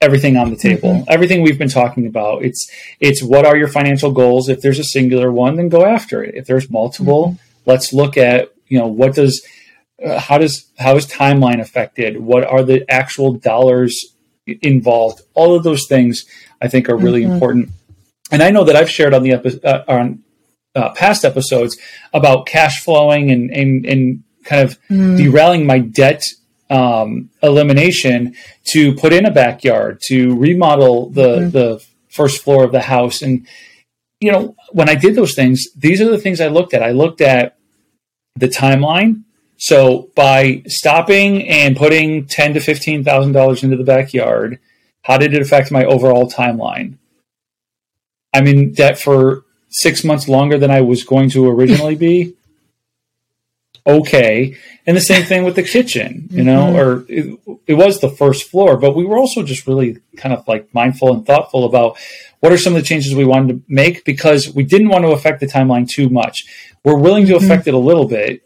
everything 0.00 0.36
on 0.36 0.50
the 0.50 0.56
table 0.56 0.90
mm-hmm. 0.90 1.04
everything 1.08 1.40
we've 1.40 1.58
been 1.58 1.70
talking 1.70 2.06
about 2.06 2.44
it's 2.44 2.70
it's 3.00 3.22
what 3.22 3.46
are 3.46 3.56
your 3.56 3.66
financial 3.66 4.12
goals 4.12 4.46
if 4.50 4.60
there's 4.60 4.78
a 4.78 4.84
singular 4.84 5.32
one 5.32 5.56
then 5.56 5.70
go 5.70 5.86
after 5.86 6.22
it 6.22 6.34
if 6.34 6.46
there's 6.46 6.68
multiple 6.68 7.28
mm-hmm. 7.28 7.60
let's 7.64 7.94
look 7.94 8.18
at 8.18 8.52
you 8.66 8.78
know 8.78 8.86
what 8.86 9.14
does 9.14 9.42
uh, 10.04 10.18
how 10.18 10.38
does 10.38 10.70
how 10.78 10.96
is 10.96 11.06
timeline 11.06 11.60
affected? 11.60 12.20
What 12.20 12.44
are 12.44 12.62
the 12.62 12.84
actual 12.90 13.32
dollars 13.32 13.98
involved? 14.46 15.22
All 15.34 15.54
of 15.56 15.62
those 15.62 15.86
things 15.86 16.26
I 16.60 16.68
think 16.68 16.88
are 16.88 16.96
really 16.96 17.22
mm-hmm. 17.22 17.32
important. 17.32 17.70
And 18.30 18.42
I 18.42 18.50
know 18.50 18.64
that 18.64 18.76
I've 18.76 18.90
shared 18.90 19.14
on 19.14 19.22
the 19.22 19.32
epi- 19.32 19.64
uh, 19.64 19.84
on 19.88 20.22
uh, 20.74 20.90
past 20.90 21.24
episodes 21.24 21.78
about 22.12 22.46
cash 22.46 22.84
flowing 22.84 23.30
and 23.30 23.50
and, 23.50 23.86
and 23.86 24.24
kind 24.46 24.62
of 24.62 24.78
mm. 24.88 25.16
derailing 25.16 25.66
my 25.66 25.78
debt 25.78 26.22
um, 26.70 27.30
elimination 27.42 28.34
to 28.72 28.94
put 28.94 29.12
in 29.12 29.26
a 29.26 29.30
backyard 29.30 30.00
to 30.06 30.36
remodel 30.36 31.10
the 31.10 31.28
mm-hmm. 31.28 31.50
the 31.50 31.84
first 32.08 32.42
floor 32.42 32.64
of 32.64 32.72
the 32.72 32.80
house 32.80 33.22
and 33.22 33.46
you 34.20 34.32
know 34.32 34.56
when 34.72 34.88
i 34.88 34.94
did 34.94 35.14
those 35.14 35.34
things 35.34 35.66
these 35.76 36.00
are 36.00 36.10
the 36.10 36.18
things 36.18 36.40
i 36.40 36.48
looked 36.48 36.72
at 36.72 36.82
i 36.82 36.90
looked 36.90 37.20
at 37.20 37.58
the 38.36 38.48
timeline 38.48 39.22
so 39.58 40.10
by 40.14 40.62
stopping 40.66 41.48
and 41.48 41.76
putting 41.76 42.26
ten 42.26 42.54
to 42.54 42.60
fifteen 42.60 43.04
thousand 43.04 43.32
dollars 43.32 43.62
into 43.62 43.76
the 43.76 43.84
backyard, 43.84 44.58
how 45.02 45.18
did 45.18 45.34
it 45.34 45.42
affect 45.42 45.70
my 45.70 45.84
overall 45.84 46.30
timeline? 46.30 46.98
I'm 48.34 48.46
in 48.46 48.72
debt 48.72 48.98
for 48.98 49.44
six 49.70 50.04
months 50.04 50.28
longer 50.28 50.58
than 50.58 50.70
I 50.70 50.82
was 50.82 51.04
going 51.04 51.30
to 51.30 51.48
originally 51.48 51.94
be. 52.08 52.34
Okay. 53.86 54.56
And 54.86 54.96
the 54.96 55.00
same 55.00 55.24
thing 55.24 55.44
with 55.44 55.54
the 55.54 55.62
kitchen, 55.62 56.28
you 56.30 56.42
know, 56.42 56.64
mm-hmm. 56.64 56.76
or 56.76 57.04
it, 57.08 57.60
it, 57.66 57.74
was 57.74 58.00
the 58.00 58.08
first 58.08 58.50
floor, 58.50 58.76
but 58.76 58.96
we 58.96 59.04
were 59.04 59.16
also 59.16 59.42
just 59.42 59.66
really 59.66 59.98
kind 60.16 60.34
of 60.34 60.46
like 60.48 60.72
mindful 60.74 61.12
and 61.12 61.24
thoughtful 61.24 61.64
about 61.64 61.96
what 62.40 62.52
are 62.52 62.58
some 62.58 62.74
of 62.74 62.82
the 62.82 62.86
changes 62.86 63.14
we 63.14 63.24
wanted 63.24 63.48
to 63.48 63.62
make 63.68 64.04
because 64.04 64.52
we 64.52 64.64
didn't 64.64 64.88
want 64.88 65.04
to 65.04 65.12
affect 65.12 65.40
the 65.40 65.46
timeline 65.46 65.88
too 65.88 66.08
much. 66.08 66.44
We're 66.84 66.98
willing 66.98 67.26
to 67.26 67.34
mm-hmm. 67.34 67.44
affect 67.44 67.66
it 67.68 67.74
a 67.74 67.78
little 67.78 68.08
bit 68.08 68.42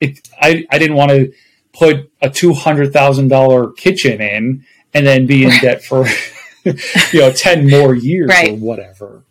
it, 0.00 0.28
I, 0.40 0.66
I 0.70 0.78
didn't 0.78 0.96
want 0.96 1.10
to 1.10 1.32
put 1.72 2.10
a 2.20 2.30
two 2.30 2.52
hundred 2.52 2.92
thousand 2.92 3.28
dollar 3.28 3.72
kitchen 3.72 4.20
in 4.20 4.64
and 4.94 5.06
then 5.06 5.26
be 5.26 5.44
in 5.44 5.50
right. 5.50 5.62
debt 5.62 5.84
for 5.84 6.06
you 6.64 7.20
know 7.20 7.32
ten 7.32 7.68
more 7.68 7.94
years 7.94 8.28
right. 8.28 8.50
or 8.50 8.56
whatever. 8.56 9.24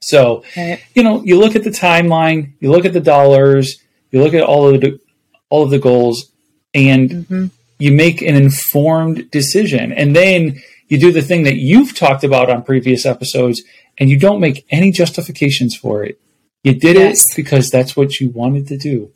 So 0.00 0.44
right. 0.56 0.82
you 0.94 1.02
know, 1.02 1.22
you 1.22 1.38
look 1.38 1.56
at 1.56 1.64
the 1.64 1.70
timeline, 1.70 2.54
you 2.60 2.70
look 2.70 2.84
at 2.84 2.92
the 2.92 3.00
dollars, 3.00 3.82
you 4.10 4.22
look 4.22 4.34
at 4.34 4.42
all 4.42 4.72
of 4.72 4.80
the 4.80 5.00
all 5.48 5.62
of 5.62 5.70
the 5.70 5.78
goals, 5.78 6.30
and 6.74 7.10
mm-hmm. 7.10 7.46
you 7.78 7.92
make 7.92 8.22
an 8.22 8.36
informed 8.36 9.30
decision, 9.30 9.92
and 9.92 10.14
then 10.14 10.60
you 10.88 10.98
do 10.98 11.12
the 11.12 11.22
thing 11.22 11.44
that 11.44 11.56
you've 11.56 11.94
talked 11.94 12.24
about 12.24 12.50
on 12.50 12.62
previous 12.62 13.06
episodes, 13.06 13.62
and 13.98 14.10
you 14.10 14.18
don't 14.18 14.40
make 14.40 14.66
any 14.70 14.90
justifications 14.90 15.76
for 15.76 16.04
it. 16.04 16.20
You 16.64 16.74
did 16.74 16.96
yes. 16.96 17.20
it 17.20 17.36
because 17.36 17.70
that's 17.70 17.96
what 17.96 18.20
you 18.20 18.30
wanted 18.30 18.66
to 18.68 18.76
do. 18.76 19.12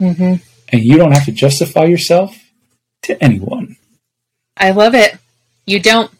Mm-hmm. 0.00 0.34
And 0.70 0.82
you 0.82 0.96
don't 0.96 1.12
have 1.12 1.26
to 1.26 1.32
justify 1.32 1.84
yourself 1.84 2.36
to 3.02 3.22
anyone. 3.22 3.76
I 4.56 4.70
love 4.70 4.94
it. 4.94 5.16
You 5.66 5.80
don't. 5.80 6.10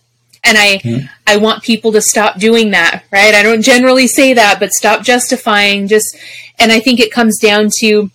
And 0.44 0.58
I 0.58 0.78
mm-hmm. 0.78 1.06
I 1.26 1.36
want 1.38 1.62
people 1.62 1.92
to 1.92 2.00
stop 2.00 2.38
doing 2.38 2.70
that, 2.72 3.04
right? 3.10 3.34
I 3.34 3.42
don't 3.42 3.62
generally 3.62 4.06
say 4.06 4.34
that, 4.34 4.60
but 4.60 4.72
stop 4.72 5.02
justifying 5.02 5.88
just 5.88 6.16
and 6.58 6.70
I 6.70 6.80
think 6.80 7.00
it 7.00 7.12
comes 7.12 7.38
down 7.38 7.70
to 7.78 8.10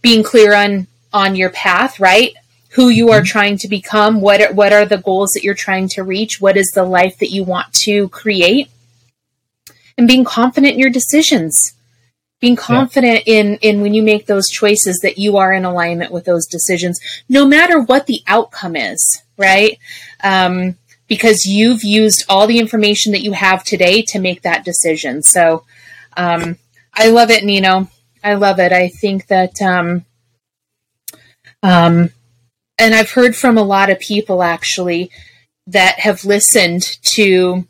being 0.00 0.22
clear 0.22 0.54
on 0.54 0.86
on 1.12 1.36
your 1.36 1.50
path, 1.50 2.00
right? 2.00 2.34
Who 2.70 2.88
you 2.88 3.10
are 3.10 3.18
mm-hmm. 3.18 3.26
trying 3.26 3.58
to 3.58 3.68
become, 3.68 4.20
what 4.20 4.40
are, 4.40 4.52
what 4.52 4.72
are 4.72 4.86
the 4.86 4.96
goals 4.96 5.30
that 5.34 5.44
you're 5.44 5.54
trying 5.54 5.88
to 5.90 6.02
reach, 6.02 6.40
what 6.40 6.56
is 6.56 6.70
the 6.74 6.84
life 6.84 7.18
that 7.18 7.30
you 7.30 7.44
want 7.44 7.70
to 7.84 8.08
create? 8.08 8.70
And 9.98 10.08
being 10.08 10.24
confident 10.24 10.74
in 10.74 10.80
your 10.80 10.90
decisions 10.90 11.74
being 12.42 12.56
confident 12.56 13.22
yeah. 13.26 13.36
in 13.36 13.56
in 13.62 13.80
when 13.80 13.94
you 13.94 14.02
make 14.02 14.26
those 14.26 14.50
choices 14.50 14.98
that 15.02 15.16
you 15.16 15.38
are 15.38 15.52
in 15.52 15.64
alignment 15.64 16.12
with 16.12 16.24
those 16.26 16.44
decisions 16.44 17.00
no 17.28 17.46
matter 17.46 17.80
what 17.80 18.06
the 18.06 18.20
outcome 18.26 18.76
is 18.76 19.22
right 19.38 19.78
um, 20.22 20.76
because 21.12 21.44
you've 21.44 21.84
used 21.84 22.24
all 22.26 22.46
the 22.46 22.58
information 22.58 23.12
that 23.12 23.20
you 23.20 23.32
have 23.32 23.62
today 23.62 24.00
to 24.00 24.18
make 24.18 24.40
that 24.40 24.64
decision. 24.64 25.22
So 25.22 25.62
um, 26.16 26.56
i 26.94 27.10
love 27.10 27.28
it 27.28 27.44
nino. 27.44 27.90
I 28.24 28.32
love 28.32 28.58
it. 28.58 28.72
I 28.72 28.88
think 28.88 29.26
that 29.26 29.60
um, 29.60 30.06
um, 31.62 32.08
and 32.78 32.94
i've 32.94 33.10
heard 33.10 33.36
from 33.36 33.58
a 33.58 33.62
lot 33.62 33.90
of 33.90 34.00
people 34.00 34.42
actually 34.42 35.10
that 35.66 35.98
have 35.98 36.24
listened 36.24 36.82
to 37.02 37.68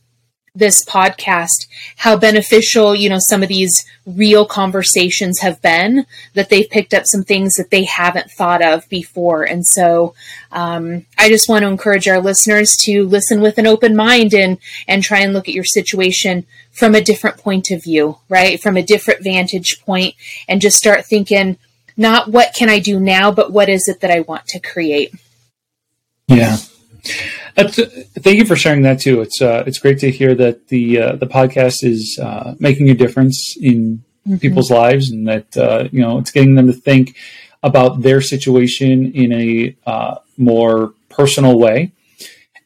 this 0.55 0.85
podcast 0.85 1.67
how 1.97 2.15
beneficial 2.15 2.95
you 2.95 3.09
know 3.09 3.19
some 3.19 3.43
of 3.43 3.49
these 3.49 3.87
real 4.05 4.45
conversations 4.45 5.39
have 5.39 5.63
been 5.63 6.05
that 6.35 6.51
they've 6.51 6.69
picked 6.69 6.93
up 6.93 7.07
some 7.07 7.23
things 7.23 7.55
that 7.55 7.71
they 7.71 7.85
haven't 7.85 8.31
thought 8.31 8.63
of 8.63 8.87
before. 8.89 9.45
And 9.45 9.67
so 9.67 10.15
um, 10.51 11.07
i 11.17 11.29
just 11.29 11.49
want 11.49 11.63
to 11.63 11.69
encourage 11.69 12.07
our 12.07 12.21
listeners 12.21 12.77
to 12.83 13.07
listen 13.07 13.41
with 13.41 13.57
an 13.57 13.67
open 13.67 13.97
mind 13.97 14.35
and 14.35 14.59
and 14.87 15.03
try 15.03 15.21
and 15.21 15.33
look 15.33 15.49
at 15.49 15.55
your 15.55 15.65
situation 15.65 16.45
from 16.71 16.95
a 16.95 17.01
different 17.01 17.39
point 17.39 17.71
of 17.71 17.83
view 17.83 18.19
right? 18.29 18.61
From 18.61 18.77
a 18.77 18.83
different 18.83 19.25
vantage 19.25 19.81
point 19.87 20.15
and 20.49 20.61
just 20.61 20.77
start 20.77 21.07
thinking 21.07 21.57
not 21.97 22.29
what 22.29 22.55
can 22.55 22.69
i 22.69 22.79
do 22.79 23.01
now 23.01 23.31
but 23.31 23.53
what 23.53 23.69
is 23.71 23.89
it 23.89 24.01
that 24.01 24.11
i 24.11 24.21
want 24.21 24.47
to 24.49 24.61
create? 24.61 25.15
Yeah 26.29 26.59
thank 27.57 28.39
you 28.39 28.47
for 28.47 28.57
sharing 28.57 28.83
that 28.83 29.01
too. 29.01 29.21
It's 29.21 29.43
uh, 29.43 29.65
it's 29.67 29.79
great 29.79 29.99
to 30.01 30.11
hear 30.11 30.35
that 30.35 30.69
the 30.69 31.01
uh, 31.01 31.17
the 31.17 31.27
podcast 31.27 31.85
is 31.85 32.19
uh, 32.23 32.55
making 32.59 32.89
a 32.89 32.95
difference 32.95 33.57
in 33.61 34.03
mm-hmm. 34.27 34.37
people's 34.39 34.71
lives, 34.71 35.11
and 35.11 35.29
that 35.29 35.57
uh, 35.57 35.89
you 35.93 36.01
know 36.01 36.19
it's 36.19 36.31
getting 36.31 36.55
them 36.55 36.67
to 36.67 36.73
think 36.73 37.17
about 37.63 38.03
their 38.03 38.21
situation 38.21 39.13
in 39.13 39.33
a 39.33 39.77
uh, 39.87 40.17
more 40.37 40.95
personal 41.11 41.59
way. 41.59 41.93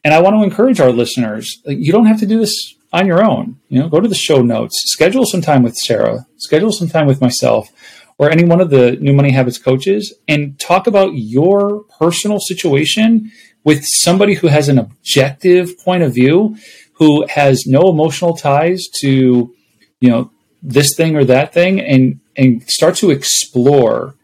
And 0.03 0.13
I 0.13 0.21
want 0.21 0.37
to 0.37 0.43
encourage 0.43 0.79
our 0.79 0.91
listeners: 0.91 1.61
you 1.65 1.91
don't 1.91 2.05
have 2.05 2.19
to 2.19 2.25
do 2.25 2.39
this 2.39 2.75
on 2.93 3.07
your 3.07 3.23
own. 3.23 3.59
You 3.67 3.81
know, 3.81 3.89
go 3.89 3.99
to 3.99 4.07
the 4.07 4.15
show 4.15 4.41
notes, 4.41 4.81
schedule 4.85 5.25
some 5.25 5.41
time 5.41 5.63
with 5.63 5.75
Sarah, 5.75 6.25
schedule 6.37 6.71
some 6.71 6.87
time 6.87 7.07
with 7.07 7.21
myself. 7.21 7.69
Or 8.19 8.31
any 8.31 8.45
one 8.45 8.61
of 8.61 8.71
the 8.71 8.93
new 8.93 9.13
money 9.13 9.29
habits 9.31 9.59
coaches, 9.59 10.11
and 10.27 10.59
talk 10.59 10.87
about 10.87 11.11
your 11.13 11.83
personal 11.99 12.39
situation 12.39 13.31
with 13.67 13.83
somebody 13.85 14.33
who 14.35 14.47
has 14.47 14.69
an 14.69 14.79
objective 14.79 15.77
point 15.79 16.01
of 16.01 16.13
view, 16.13 16.55
who 16.93 17.27
has 17.27 17.65
no 17.67 17.89
emotional 17.89 18.33
ties 18.33 18.85
to, 19.01 19.53
you 19.99 20.09
know, 20.09 20.31
this 20.63 20.95
thing 20.95 21.17
or 21.17 21.25
that 21.25 21.53
thing, 21.53 21.81
and 21.81 22.21
and 22.37 22.63
start 22.69 22.95
to 22.95 23.11
explore 23.11 24.15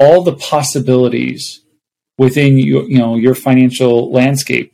all 0.00 0.24
the 0.24 0.34
possibilities 0.34 1.60
within 2.18 2.58
your, 2.58 2.82
you 2.90 2.98
know, 2.98 3.14
your 3.14 3.36
financial 3.36 4.10
landscape. 4.10 4.72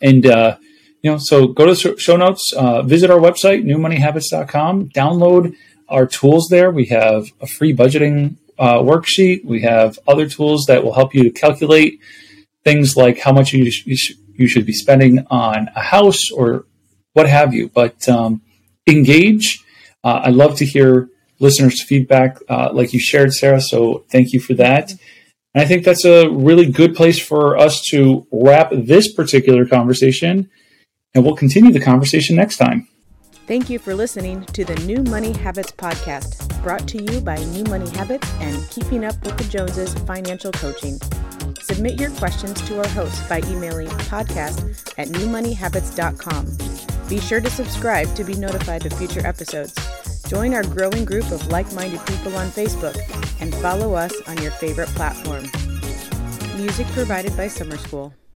And, 0.00 0.24
uh, 0.24 0.58
you 1.02 1.10
know, 1.10 1.18
so 1.18 1.48
go 1.48 1.66
to 1.66 1.98
show 1.98 2.16
notes, 2.16 2.52
uh, 2.56 2.82
visit 2.82 3.10
our 3.10 3.18
website, 3.18 3.64
newmoneyhabits.com, 3.64 4.90
download 4.90 5.56
our 5.88 6.06
tools 6.06 6.46
there. 6.48 6.70
We 6.70 6.86
have 6.86 7.26
a 7.40 7.48
free 7.48 7.74
budgeting 7.74 8.36
uh, 8.56 8.78
worksheet. 8.78 9.44
We 9.44 9.62
have 9.62 9.98
other 10.06 10.28
tools 10.28 10.66
that 10.68 10.84
will 10.84 10.94
help 10.94 11.12
you 11.12 11.24
to 11.24 11.30
calculate 11.30 11.98
things 12.64 12.96
like 12.96 13.18
how 13.20 13.32
much 13.32 13.52
you, 13.52 13.70
sh- 13.70 13.86
you, 13.86 13.96
sh- 13.96 14.14
you 14.34 14.48
should 14.48 14.66
be 14.66 14.72
spending 14.72 15.26
on 15.30 15.68
a 15.74 15.80
house 15.80 16.30
or 16.30 16.66
what 17.12 17.28
have 17.28 17.52
you. 17.54 17.68
But 17.68 18.08
um, 18.08 18.42
engage. 18.86 19.64
Uh, 20.04 20.22
I 20.24 20.30
love 20.30 20.56
to 20.56 20.66
hear 20.66 21.08
listeners' 21.38 21.82
feedback, 21.82 22.38
uh, 22.48 22.70
like 22.72 22.92
you 22.92 23.00
shared, 23.00 23.32
Sarah. 23.32 23.60
So 23.60 24.04
thank 24.10 24.32
you 24.32 24.40
for 24.40 24.54
that. 24.54 24.92
And 25.54 25.62
I 25.62 25.66
think 25.66 25.84
that's 25.84 26.04
a 26.04 26.28
really 26.28 26.70
good 26.70 26.94
place 26.94 27.18
for 27.18 27.58
us 27.58 27.82
to 27.90 28.26
wrap 28.32 28.70
this 28.72 29.12
particular 29.12 29.66
conversation. 29.66 30.50
And 31.14 31.24
we'll 31.24 31.36
continue 31.36 31.72
the 31.72 31.80
conversation 31.80 32.36
next 32.36 32.56
time. 32.56 32.88
Thank 33.46 33.68
you 33.68 33.78
for 33.78 33.94
listening 33.94 34.44
to 34.46 34.64
the 34.64 34.76
New 34.86 35.02
Money 35.02 35.32
Habits 35.32 35.72
Podcast, 35.72 36.62
brought 36.62 36.86
to 36.88 37.02
you 37.02 37.20
by 37.20 37.36
New 37.36 37.64
Money 37.64 37.90
Habits 37.90 38.32
and 38.38 38.66
Keeping 38.70 39.04
Up 39.04 39.20
with 39.24 39.36
the 39.36 39.44
Joneses 39.44 39.92
Financial 39.94 40.52
Coaching. 40.52 40.98
Submit 41.62 42.00
your 42.00 42.10
questions 42.10 42.60
to 42.62 42.78
our 42.78 42.88
host 42.88 43.28
by 43.28 43.40
emailing 43.46 43.88
podcast 43.88 44.92
at 44.98 45.08
newmoneyhabits.com. 45.08 47.08
Be 47.08 47.20
sure 47.20 47.40
to 47.40 47.50
subscribe 47.50 48.12
to 48.16 48.24
be 48.24 48.34
notified 48.34 48.84
of 48.84 48.92
future 48.94 49.24
episodes. 49.24 49.72
Join 50.28 50.54
our 50.54 50.64
growing 50.64 51.04
group 51.04 51.30
of 51.30 51.46
like 51.48 51.72
minded 51.72 52.04
people 52.06 52.34
on 52.36 52.48
Facebook 52.48 52.98
and 53.40 53.54
follow 53.56 53.94
us 53.94 54.12
on 54.26 54.42
your 54.42 54.50
favorite 54.50 54.88
platform. 54.90 55.44
Music 56.56 56.86
provided 56.88 57.36
by 57.36 57.46
Summer 57.46 57.76
School. 57.76 58.12